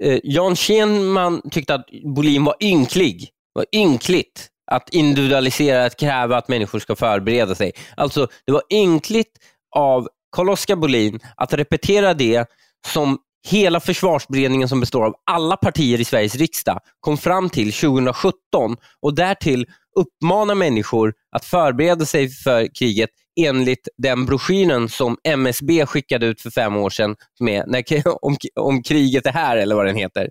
Eh, 0.02 0.20
Jan 0.24 0.56
Schenman 0.56 1.42
tyckte 1.52 1.76
att 1.76 1.86
Bolin 2.16 2.44
var 2.44 2.56
ynklig. 2.60 3.30
var 3.54 3.66
ynkligt 3.72 4.48
att 4.72 4.90
individualisera, 4.90 5.86
att 5.86 6.00
kräva 6.00 6.38
att 6.38 6.48
människor 6.48 6.80
ska 6.80 6.96
förbereda 6.96 7.56
sig. 7.56 7.72
Alltså, 7.98 8.28
det 8.46 8.52
var 8.52 8.62
ynkligt 8.74 9.32
av 9.76 10.08
Carl-Oskar 10.36 10.76
Bolin 10.76 11.20
att 11.36 11.54
repetera 11.54 12.14
det 12.14 12.50
som 12.88 13.18
hela 13.48 13.80
försvarsberedningen 13.80 14.70
som 14.70 14.80
består 14.80 15.06
av 15.06 15.16
alla 15.32 15.58
partier 15.58 16.02
i 16.02 16.06
Sveriges 16.06 16.36
riksdag 16.36 16.80
kom 17.00 17.18
fram 17.18 17.50
till 17.50 17.74
2017 17.74 18.78
och 19.02 19.16
därtill 19.16 19.66
uppmana 20.00 20.56
människor 20.56 21.14
att 21.36 21.46
förbereda 21.46 22.06
sig 22.06 22.30
för 22.30 22.76
kriget 22.80 23.10
enligt 23.40 23.88
den 23.98 24.26
broschyren 24.26 24.90
som 24.90 25.18
MSB 25.24 25.86
skickade 25.86 26.26
ut 26.26 26.42
för 26.42 26.50
fem 26.50 26.78
år 26.78 26.90
sedan 26.90 27.16
med, 27.40 27.64
när, 27.68 27.84
om, 28.26 28.38
om 28.56 28.84
kriget 28.84 29.26
är 29.26 29.32
här, 29.32 29.58
eller 29.58 29.76
vad 29.76 29.86
den 29.86 29.96
heter. 29.96 30.30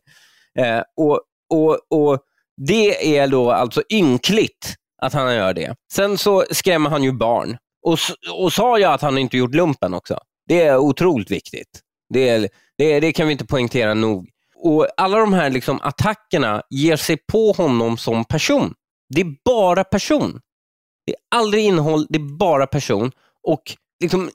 Eh, 0.58 0.82
och, 0.96 1.20
och, 1.50 1.78
och 1.90 2.18
Det 2.66 3.18
är 3.18 3.28
då 3.28 3.50
alltså 3.50 3.82
ynkligt 3.92 4.74
att 5.02 5.12
han 5.12 5.34
gör 5.34 5.54
det. 5.54 5.74
Sen 5.92 6.18
så 6.18 6.44
skrämmer 6.50 6.90
han 6.90 7.02
ju 7.02 7.12
barn 7.12 7.56
och, 7.82 7.98
och 8.32 8.52
sa 8.52 8.78
jag 8.78 8.92
att 8.92 9.02
han 9.02 9.18
inte 9.18 9.36
gjort 9.36 9.54
lumpen 9.54 9.94
också. 9.94 10.18
Det 10.48 10.62
är 10.62 10.76
otroligt 10.76 11.30
viktigt. 11.30 11.80
Det, 12.14 12.28
är, 12.28 12.48
det, 12.78 13.00
det 13.00 13.12
kan 13.12 13.26
vi 13.26 13.32
inte 13.32 13.46
poängtera 13.46 13.94
nog. 13.94 14.28
Och 14.62 14.86
Alla 14.96 15.18
de 15.18 15.32
här 15.32 15.50
liksom 15.50 15.80
attackerna 15.82 16.62
ger 16.70 16.96
sig 16.96 17.16
på 17.32 17.52
honom 17.52 17.96
som 17.98 18.24
person. 18.24 18.74
Det 19.14 19.20
är 19.20 19.34
bara 19.44 19.84
person. 19.84 20.40
Det 21.10 21.14
är 21.36 21.38
aldrig 21.38 21.64
innehåll, 21.64 22.06
det 22.08 22.18
är 22.18 22.36
bara 22.38 22.66
person. 22.66 23.12
Och 23.48 23.62
liksom, 24.02 24.30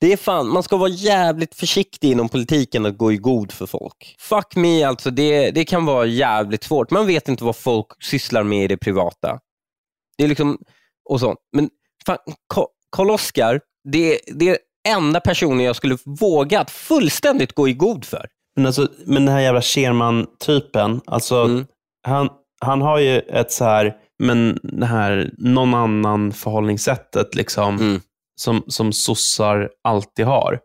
det 0.00 0.12
är 0.12 0.16
fan, 0.16 0.48
man 0.48 0.62
ska 0.62 0.76
vara 0.76 0.88
jävligt 0.90 1.54
försiktig 1.54 2.10
inom 2.10 2.28
politiken 2.28 2.86
att 2.86 2.98
gå 2.98 3.12
i 3.12 3.16
god 3.16 3.52
för 3.52 3.66
folk. 3.66 4.16
Fuck 4.18 4.56
me 4.56 4.82
alltså, 4.84 5.10
det, 5.10 5.50
det 5.50 5.64
kan 5.64 5.84
vara 5.86 6.06
jävligt 6.06 6.64
svårt. 6.64 6.90
Man 6.90 7.06
vet 7.06 7.28
inte 7.28 7.44
vad 7.44 7.56
folk 7.56 7.86
sysslar 8.04 8.42
med 8.42 8.64
i 8.64 8.68
det 8.68 8.76
privata. 8.76 9.38
Det 10.18 10.24
är 10.24 10.28
liksom, 10.28 10.58
och 11.08 11.20
så. 11.20 11.36
Men 11.56 11.70
fan, 12.06 12.18
Ka- 12.54 12.66
Karl-Oskar, 12.96 13.60
det, 13.92 14.20
det 14.26 14.48
är 14.48 14.58
enda 14.88 15.20
personen 15.20 15.60
jag 15.60 15.76
skulle 15.76 15.98
våga 16.04 16.60
att 16.60 16.70
fullständigt 16.70 17.52
gå 17.52 17.68
i 17.68 17.72
god 17.72 18.04
för. 18.04 18.26
Men, 18.56 18.66
alltså, 18.66 18.88
men 19.06 19.24
den 19.24 19.34
här 19.34 19.40
jävla 19.40 19.62
Scherman-typen, 19.62 21.00
alltså, 21.06 21.36
Mm. 21.36 21.66
han, 22.06 22.28
han 22.60 22.82
har 22.82 22.98
ju 22.98 23.18
ett 23.18 23.52
så 23.52 23.64
här, 23.64 23.96
men 24.20 24.58
det 24.62 24.86
här 24.86 25.30
någon 25.38 25.74
annan 25.74 26.32
förhållningssättet 26.32 27.34
liksom, 27.34 27.78
Mm. 27.78 28.00
som, 28.40 28.62
som 28.66 28.92
sossar 28.92 29.70
alltid 29.84 30.26
har. 30.26 30.58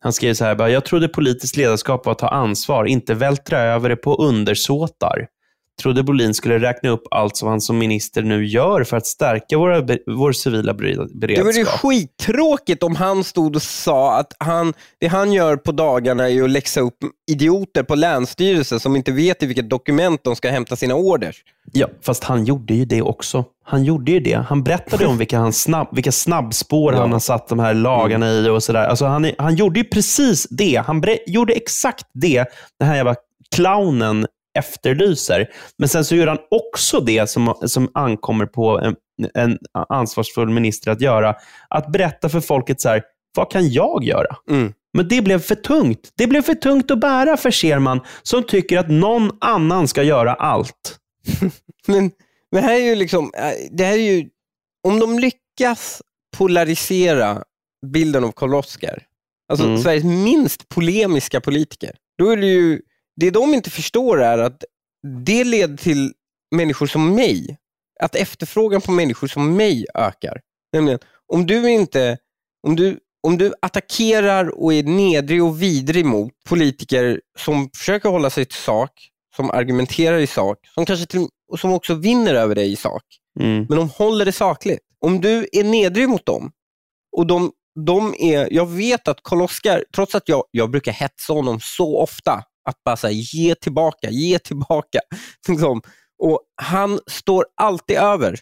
Han 0.00 0.12
skriver 0.12 0.34
så 0.34 0.44
här, 0.44 0.68
jag 0.68 0.84
trodde 0.84 1.08
politiskt 1.08 1.56
ledarskap 1.56 2.06
var 2.06 2.12
att 2.12 2.18
ta 2.18 2.28
ansvar, 2.28 2.84
inte 2.84 3.14
vältra 3.14 3.58
över 3.60 3.88
det 3.88 3.96
på 3.96 4.14
undersåtar. 4.14 5.26
Trodde 5.82 6.02
Bolin 6.02 6.34
skulle 6.34 6.58
räkna 6.58 6.90
upp 6.90 7.02
allt 7.10 7.36
som 7.36 7.48
han 7.48 7.60
som 7.60 7.78
minister 7.78 8.22
nu 8.22 8.46
gör 8.46 8.84
för 8.84 8.96
att 8.96 9.06
stärka 9.06 9.58
våra, 9.58 9.80
vår 10.06 10.32
civila 10.32 10.72
ber- 10.72 10.82
Det 10.82 10.96
vore 10.96 11.32
ju 11.32 11.44
beredskap. 11.44 11.80
skittråkigt 11.80 12.82
om 12.82 12.96
han 12.96 13.24
stod 13.24 13.56
och 13.56 13.62
sa 13.62 14.18
att 14.18 14.32
han, 14.38 14.72
det 15.00 15.06
han 15.06 15.32
gör 15.32 15.56
på 15.56 15.72
dagarna 15.72 16.30
är 16.30 16.42
att 16.42 16.50
läxa 16.50 16.80
upp 16.80 16.96
idioter 17.30 17.82
på 17.82 17.94
Länsstyrelsen 17.94 18.80
som 18.80 18.96
inte 18.96 19.12
vet 19.12 19.42
i 19.42 19.46
vilket 19.46 19.70
dokument 19.70 20.20
de 20.24 20.36
ska 20.36 20.50
hämta 20.50 20.76
sina 20.76 20.94
orders. 20.94 21.36
Ja, 21.72 21.86
fast 22.02 22.24
han 22.24 22.44
gjorde 22.44 22.74
ju 22.74 22.84
det 22.84 23.02
också. 23.02 23.44
Han 23.64 23.84
gjorde 23.84 24.12
ju 24.12 24.20
det. 24.20 24.44
Han 24.48 24.62
berättade 24.62 25.06
om 25.06 25.18
vilka, 25.18 25.38
han 25.38 25.52
snabb, 25.52 25.88
vilka 25.92 26.12
snabbspår 26.12 26.92
Ja. 26.94 27.00
han 27.00 27.12
har 27.12 27.20
satt 27.20 27.48
de 27.48 27.58
här 27.58 27.74
lagarna 27.74 28.30
i 28.32 28.48
och 28.48 28.62
sådär. 28.62 28.86
Alltså 28.86 29.04
han, 29.04 29.30
han 29.38 29.54
gjorde 29.54 29.80
ju 29.80 29.84
precis 29.84 30.46
det. 30.50 30.82
Han 30.86 31.02
gjorde 31.26 31.52
exakt 31.52 32.06
det 32.14 32.44
den 32.78 32.88
här 32.88 32.96
jävla 32.96 33.14
clownen 33.54 34.26
efterlyser. 34.54 35.50
Men 35.78 35.88
sen 35.88 36.04
så 36.04 36.16
gör 36.16 36.26
han 36.26 36.38
också 36.50 37.00
det 37.00 37.30
som, 37.30 37.54
som 37.66 37.90
ankommer 37.94 38.46
på 38.46 38.78
en, 38.80 38.96
en 39.34 39.58
ansvarsfull 39.88 40.50
minister 40.50 40.90
att 40.90 41.00
göra. 41.00 41.34
Att 41.68 41.92
berätta 41.92 42.28
för 42.28 42.40
folket 42.40 42.80
så 42.80 42.88
här, 42.88 43.02
vad 43.36 43.50
kan 43.50 43.70
jag 43.70 44.04
göra? 44.04 44.36
Mm. 44.50 44.72
Men 44.96 45.08
det 45.08 45.22
blev 45.22 45.38
för 45.38 45.54
tungt. 45.54 46.12
Det 46.16 46.26
blev 46.26 46.42
för 46.42 46.54
tungt 46.54 46.90
att 46.90 47.00
bära 47.00 47.36
för 47.36 47.50
Scherman 47.50 48.00
som 48.22 48.42
tycker 48.42 48.78
att 48.78 48.90
någon 48.90 49.30
annan 49.40 49.88
ska 49.88 50.02
göra 50.02 50.34
allt. 50.34 50.98
Men, 51.86 52.10
men 52.52 52.64
här 52.64 52.74
är 52.74 52.84
ju 52.84 52.94
liksom, 52.94 53.32
äh, 53.34 53.50
det 53.70 53.84
här 53.84 53.92
är 53.92 54.12
ju, 54.12 54.28
om 54.86 55.00
de 55.00 55.18
lyckas 55.18 56.02
polarisera 56.36 57.42
bilden 57.92 58.24
av 58.24 58.32
Karl-Oskar, 58.32 59.02
alltså 59.48 59.66
Mm. 59.66 59.78
Sveriges 59.78 60.04
minst 60.04 60.68
polemiska 60.68 61.40
politiker, 61.40 61.96
då 62.18 62.30
är 62.30 62.36
det 62.36 62.46
ju, 62.46 62.80
det 63.16 63.30
de 63.30 63.54
inte 63.54 63.70
förstår 63.70 64.22
är 64.22 64.38
att 64.38 64.64
det 65.24 65.44
leder 65.44 65.76
till 65.76 66.12
människor 66.54 66.86
som 66.86 67.14
mig, 67.14 67.56
att 68.00 68.14
efterfrågan 68.14 68.80
på 68.80 68.92
människor 68.92 69.26
som 69.26 69.56
mig 69.56 69.86
ökar. 69.94 70.40
Nämligen, 70.72 70.98
om 71.32 71.46
du 71.46 71.70
inte, 71.70 72.18
om 72.66 72.76
du, 72.76 72.98
om 73.22 73.38
du 73.38 73.54
attackerar 73.62 74.60
och 74.62 74.74
är 74.74 74.82
nedrig 74.82 75.44
och 75.44 75.62
vidrig 75.62 76.06
mot 76.06 76.32
politiker 76.48 77.20
som 77.38 77.70
försöker 77.76 78.08
hålla 78.08 78.30
sig 78.30 78.44
till 78.44 78.58
sak, 78.58 78.90
som 79.36 79.50
argumenterar 79.50 80.18
i 80.18 80.26
sak, 80.26 80.58
som 80.74 80.86
kanske 80.86 81.06
till, 81.06 81.26
och 81.52 81.60
som 81.60 81.72
också 81.72 81.94
vinner 81.94 82.34
över 82.34 82.54
dig 82.54 82.72
i 82.72 82.76
sak, 82.76 83.02
Mm. 83.40 83.66
men 83.68 83.78
de 83.78 83.88
håller 83.88 84.24
det 84.24 84.32
sakligt. 84.32 84.80
Om 85.00 85.20
du 85.20 85.48
är 85.52 85.64
nedrig 85.64 86.08
mot 86.08 86.26
dem 86.26 86.52
och 87.16 87.26
de, 87.26 87.52
de 87.86 88.14
är, 88.18 88.48
jag 88.52 88.66
vet 88.66 89.08
att 89.08 89.22
Karl-Oskar, 89.22 89.84
trots 89.94 90.14
att 90.14 90.28
jag, 90.28 90.44
jag 90.50 90.70
brukar 90.70 90.92
hetsa 90.92 91.32
honom 91.32 91.58
så 91.62 91.98
ofta, 91.98 92.42
att 92.64 92.84
bara 92.84 92.96
säga 92.96 93.12
ge 93.12 93.54
tillbaka, 93.54 94.10
ge 94.10 94.38
tillbaka. 94.38 95.00
Liksom. 95.48 95.82
Och 96.18 96.40
han 96.62 97.00
står 97.06 97.46
alltid 97.56 97.96
över. 97.96 98.40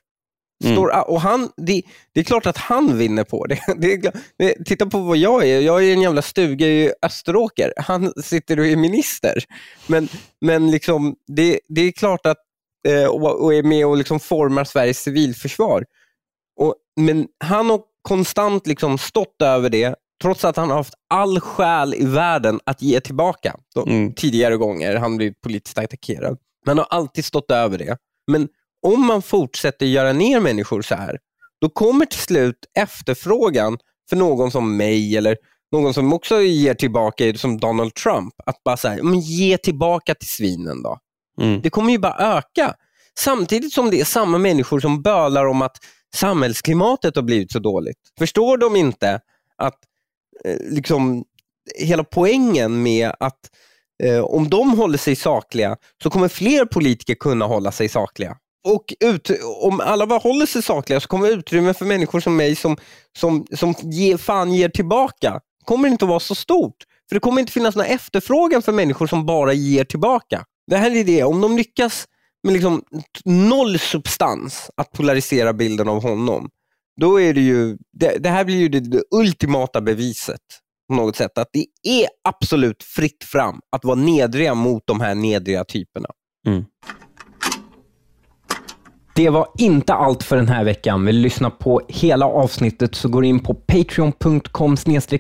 Står, 0.65 1.11
och 1.11 1.21
han, 1.21 1.51
det, 1.57 1.83
det 2.15 2.21
är 2.21 2.25
klart 2.25 2.47
att 2.47 2.57
han 2.57 2.99
vinner 2.99 3.25
på 3.25 3.47
det. 3.47 3.59
det, 3.77 4.13
det 4.39 4.65
titta 4.65 4.87
på 4.87 4.99
vad 4.99 5.17
jag 5.17 5.49
är. 5.49 5.61
Jag 5.61 5.85
är 5.85 5.93
en 5.93 6.03
jävla 6.03 6.23
stuga 6.23 6.67
i 6.67 6.93
Österåker. 7.03 7.73
Han 7.77 8.13
sitter 8.23 8.61
och 8.61 8.67
är 8.67 8.77
minister. 8.77 9.45
Men, 9.87 10.09
men 10.41 10.71
liksom, 10.71 11.17
det, 11.27 11.61
det 11.69 11.81
är 11.81 11.93
klart 11.93 12.27
att 12.27 12.39
eh, 12.89 13.07
och, 13.07 13.45
och 13.45 13.55
är 13.55 13.63
med 13.63 13.87
och 13.87 13.97
liksom 13.97 14.21
formar 14.21 14.65
Sveriges 14.65 15.03
civilförsvar. 15.03 15.85
Och, 16.57 16.75
men 16.97 17.27
han 17.45 17.71
har 17.71 17.81
konstant 18.03 18.67
liksom 18.67 18.99
stått 18.99 19.43
över 19.43 19.71
det, 19.71 19.95
trots 20.23 20.45
att 20.45 20.57
han 20.57 20.71
har 20.71 20.77
haft 20.77 20.95
all 21.11 21.41
skäl 21.41 21.95
i 21.95 22.05
världen 22.05 22.61
att 22.67 22.83
ge 22.83 23.01
tillbaka. 23.01 23.57
De, 23.75 24.15
Tidigare 24.15 24.57
gånger 24.57 24.97
han 24.97 25.17
blivit 25.17 25.41
politiskt 25.41 25.79
attackerad. 25.79 26.39
Man 26.67 26.79
har 26.79 26.87
alltid 26.91 27.25
stått 27.25 27.51
över 27.51 27.79
det. 27.79 27.97
Men 28.27 28.49
om 28.87 29.07
man 29.07 29.23
fortsätter 29.23 29.87
göra 29.87 30.13
ner 30.13 30.41
människor 30.41 30.83
så 30.83 30.95
här, 30.95 31.19
då 31.61 31.69
kommer 31.69 32.07
till 32.07 32.21
slut 32.21 32.57
efterfrågan 32.79 33.79
för 34.11 34.17
någon 34.17 34.51
som 34.51 34.77
mig 34.77 35.17
eller 35.17 35.37
någon 35.73 35.95
som 35.95 36.13
också 36.13 36.41
ger 36.41 36.75
tillbaka, 36.75 37.35
som 37.35 37.59
Donald 37.59 37.95
Trump, 37.95 38.35
att 38.47 38.65
bara 38.65 38.77
säga, 38.77 39.03
men 39.03 39.21
ge 39.21 39.59
tillbaka 39.59 40.15
till 40.15 40.29
svinen 40.29 40.83
då. 40.83 40.99
Det 41.63 41.71
kommer 41.71 41.93
ju 41.93 41.99
bara 41.99 42.37
öka. 42.39 42.75
Samtidigt 43.19 43.73
som 43.73 43.91
det 43.91 44.01
är 44.01 44.05
samma 44.05 44.39
människor 44.39 44.81
som 44.81 45.03
bölar 45.03 45.47
om 45.47 45.63
att 45.63 45.77
samhällsklimatet 46.15 47.17
har 47.17 47.23
blivit 47.23 47.53
så 47.53 47.59
dåligt. 47.59 47.99
Förstår 48.19 48.59
de 48.59 48.77
inte 48.77 49.21
att 49.57 49.79
Eh, 50.45 50.57
liksom, 50.61 51.25
hela 51.79 52.05
poängen 52.05 52.83
med 52.83 53.13
att 53.21 53.51
eh, 54.03 54.21
om 54.21 54.49
de 54.51 54.79
håller 54.79 54.99
sig 54.99 55.17
sakliga 55.17 55.77
så 56.03 56.11
kommer 56.11 56.29
fler 56.29 56.65
politiker 56.65 57.15
kunna 57.15 57.47
hålla 57.47 57.73
sig 57.73 57.89
sakliga. 57.89 58.37
Och 58.65 58.95
ut, 59.01 59.31
om 59.61 59.81
alla 59.81 60.07
bara 60.07 60.19
håller 60.19 60.47
sig 60.47 60.63
sakliga 60.63 61.01
så 61.01 61.09
kommer 61.09 61.29
utrymme 61.29 61.75
för 61.75 61.85
människor 61.85 62.21
som 62.21 62.37
mig 62.37 62.57
som, 62.57 62.77
som, 63.19 63.47
som 63.57 63.75
ge, 63.83 64.19
fan 64.19 64.53
ger 64.53 64.69
tillbaka 64.69 65.41
kommer 65.65 65.89
inte 65.89 66.05
att 66.05 66.09
vara 66.09 66.21
så 66.21 66.35
stort. 66.35 66.77
För 67.09 67.17
det 67.17 67.21
kommer 67.21 67.41
inte 67.41 67.53
finnas 67.53 67.77
någon 67.77 67.87
efterfrågan 67.87 68.63
för 68.63 68.73
människor 68.73 69.07
som 69.07 69.27
bara 69.27 69.53
ger 69.53 69.85
tillbaka. 69.85 70.45
Det 70.67 70.77
här 70.77 70.97
är 70.97 71.05
det, 71.05 71.23
om 71.25 71.41
de 71.41 71.57
lyckas 71.57 72.07
med 72.43 72.53
liksom 72.53 72.83
noll 73.25 73.79
substans 73.79 74.71
att 74.77 74.93
polarisera 74.93 75.53
bilden 75.53 75.89
av 75.89 76.03
honom, 76.03 76.51
då 77.03 77.21
är 77.21 77.35
det 77.35 77.41
ju, 77.41 77.77
det, 77.93 78.19
det 78.19 78.29
här 78.29 78.45
blir 78.45 78.57
ju 78.57 78.69
det, 78.69 78.81
det 78.81 79.03
ultimata 79.11 79.81
beviset 79.81 80.41
på 80.89 80.95
något 80.95 81.17
sätt, 81.17 81.39
att 81.39 81.49
det 81.53 81.67
är 81.83 82.09
absolut 82.29 82.83
fritt 82.83 83.25
fram 83.25 83.61
att 83.77 83.85
vara 83.85 83.95
nedriga 83.95 84.55
mot 84.55 84.83
de 84.87 85.01
här 85.01 85.15
nedriga 85.15 85.65
typerna. 85.65 86.09
Det 89.15 89.31
var 89.31 89.49
inte 89.59 89.95
allt 89.95 90.23
för 90.23 90.37
den 90.37 90.49
här 90.49 90.65
veckan. 90.65 91.05
Vill 91.05 91.17
du 91.17 91.23
lyssna 91.23 91.51
på 91.51 91.81
hela 91.89 92.27
avsnittet 92.27 92.95
så 92.95 93.09
går 93.09 93.25
in 93.25 93.41
på 93.41 93.55
patreon.com 93.55 94.77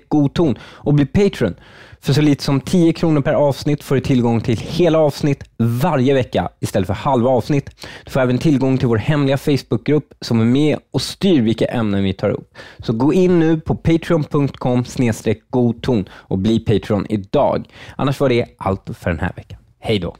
godton 0.08 0.58
och 0.62 0.94
bli 0.94 1.06
Patreon. 1.06 1.54
För 2.02 2.12
så 2.12 2.20
lite 2.20 2.44
som 2.44 2.60
10 2.60 2.92
kronor 2.92 3.20
per 3.20 3.34
avsnitt 3.34 3.84
får 3.84 3.94
du 3.94 4.00
tillgång 4.00 4.40
till 4.40 4.58
hela 4.58 4.98
avsnitt 4.98 5.44
varje 5.58 6.14
vecka 6.14 6.48
istället 6.60 6.86
för 6.86 6.94
halva 6.94 7.30
avsnitt. 7.30 7.70
Du 8.04 8.10
får 8.10 8.20
även 8.20 8.38
tillgång 8.38 8.78
till 8.78 8.88
vår 8.88 8.96
hemliga 8.96 9.38
Facebookgrupp 9.38 10.14
som 10.20 10.40
är 10.40 10.44
med 10.44 10.78
och 10.92 11.02
styr 11.02 11.42
vilka 11.42 11.66
ämnen 11.66 12.04
vi 12.04 12.12
tar 12.12 12.30
upp. 12.30 12.54
Så 12.78 12.92
gå 12.92 13.12
in 13.12 13.40
nu 13.40 13.60
på 13.60 13.74
patreon.com 13.74 14.84
godton 15.50 16.08
och 16.12 16.38
bli 16.38 16.60
Patreon 16.60 17.06
idag. 17.08 17.66
Annars 17.96 18.20
var 18.20 18.28
det 18.28 18.46
allt 18.58 18.90
för 18.98 19.10
den 19.10 19.18
här 19.18 19.32
veckan. 19.36 19.58
Hej 19.80 19.98
då! 19.98 20.16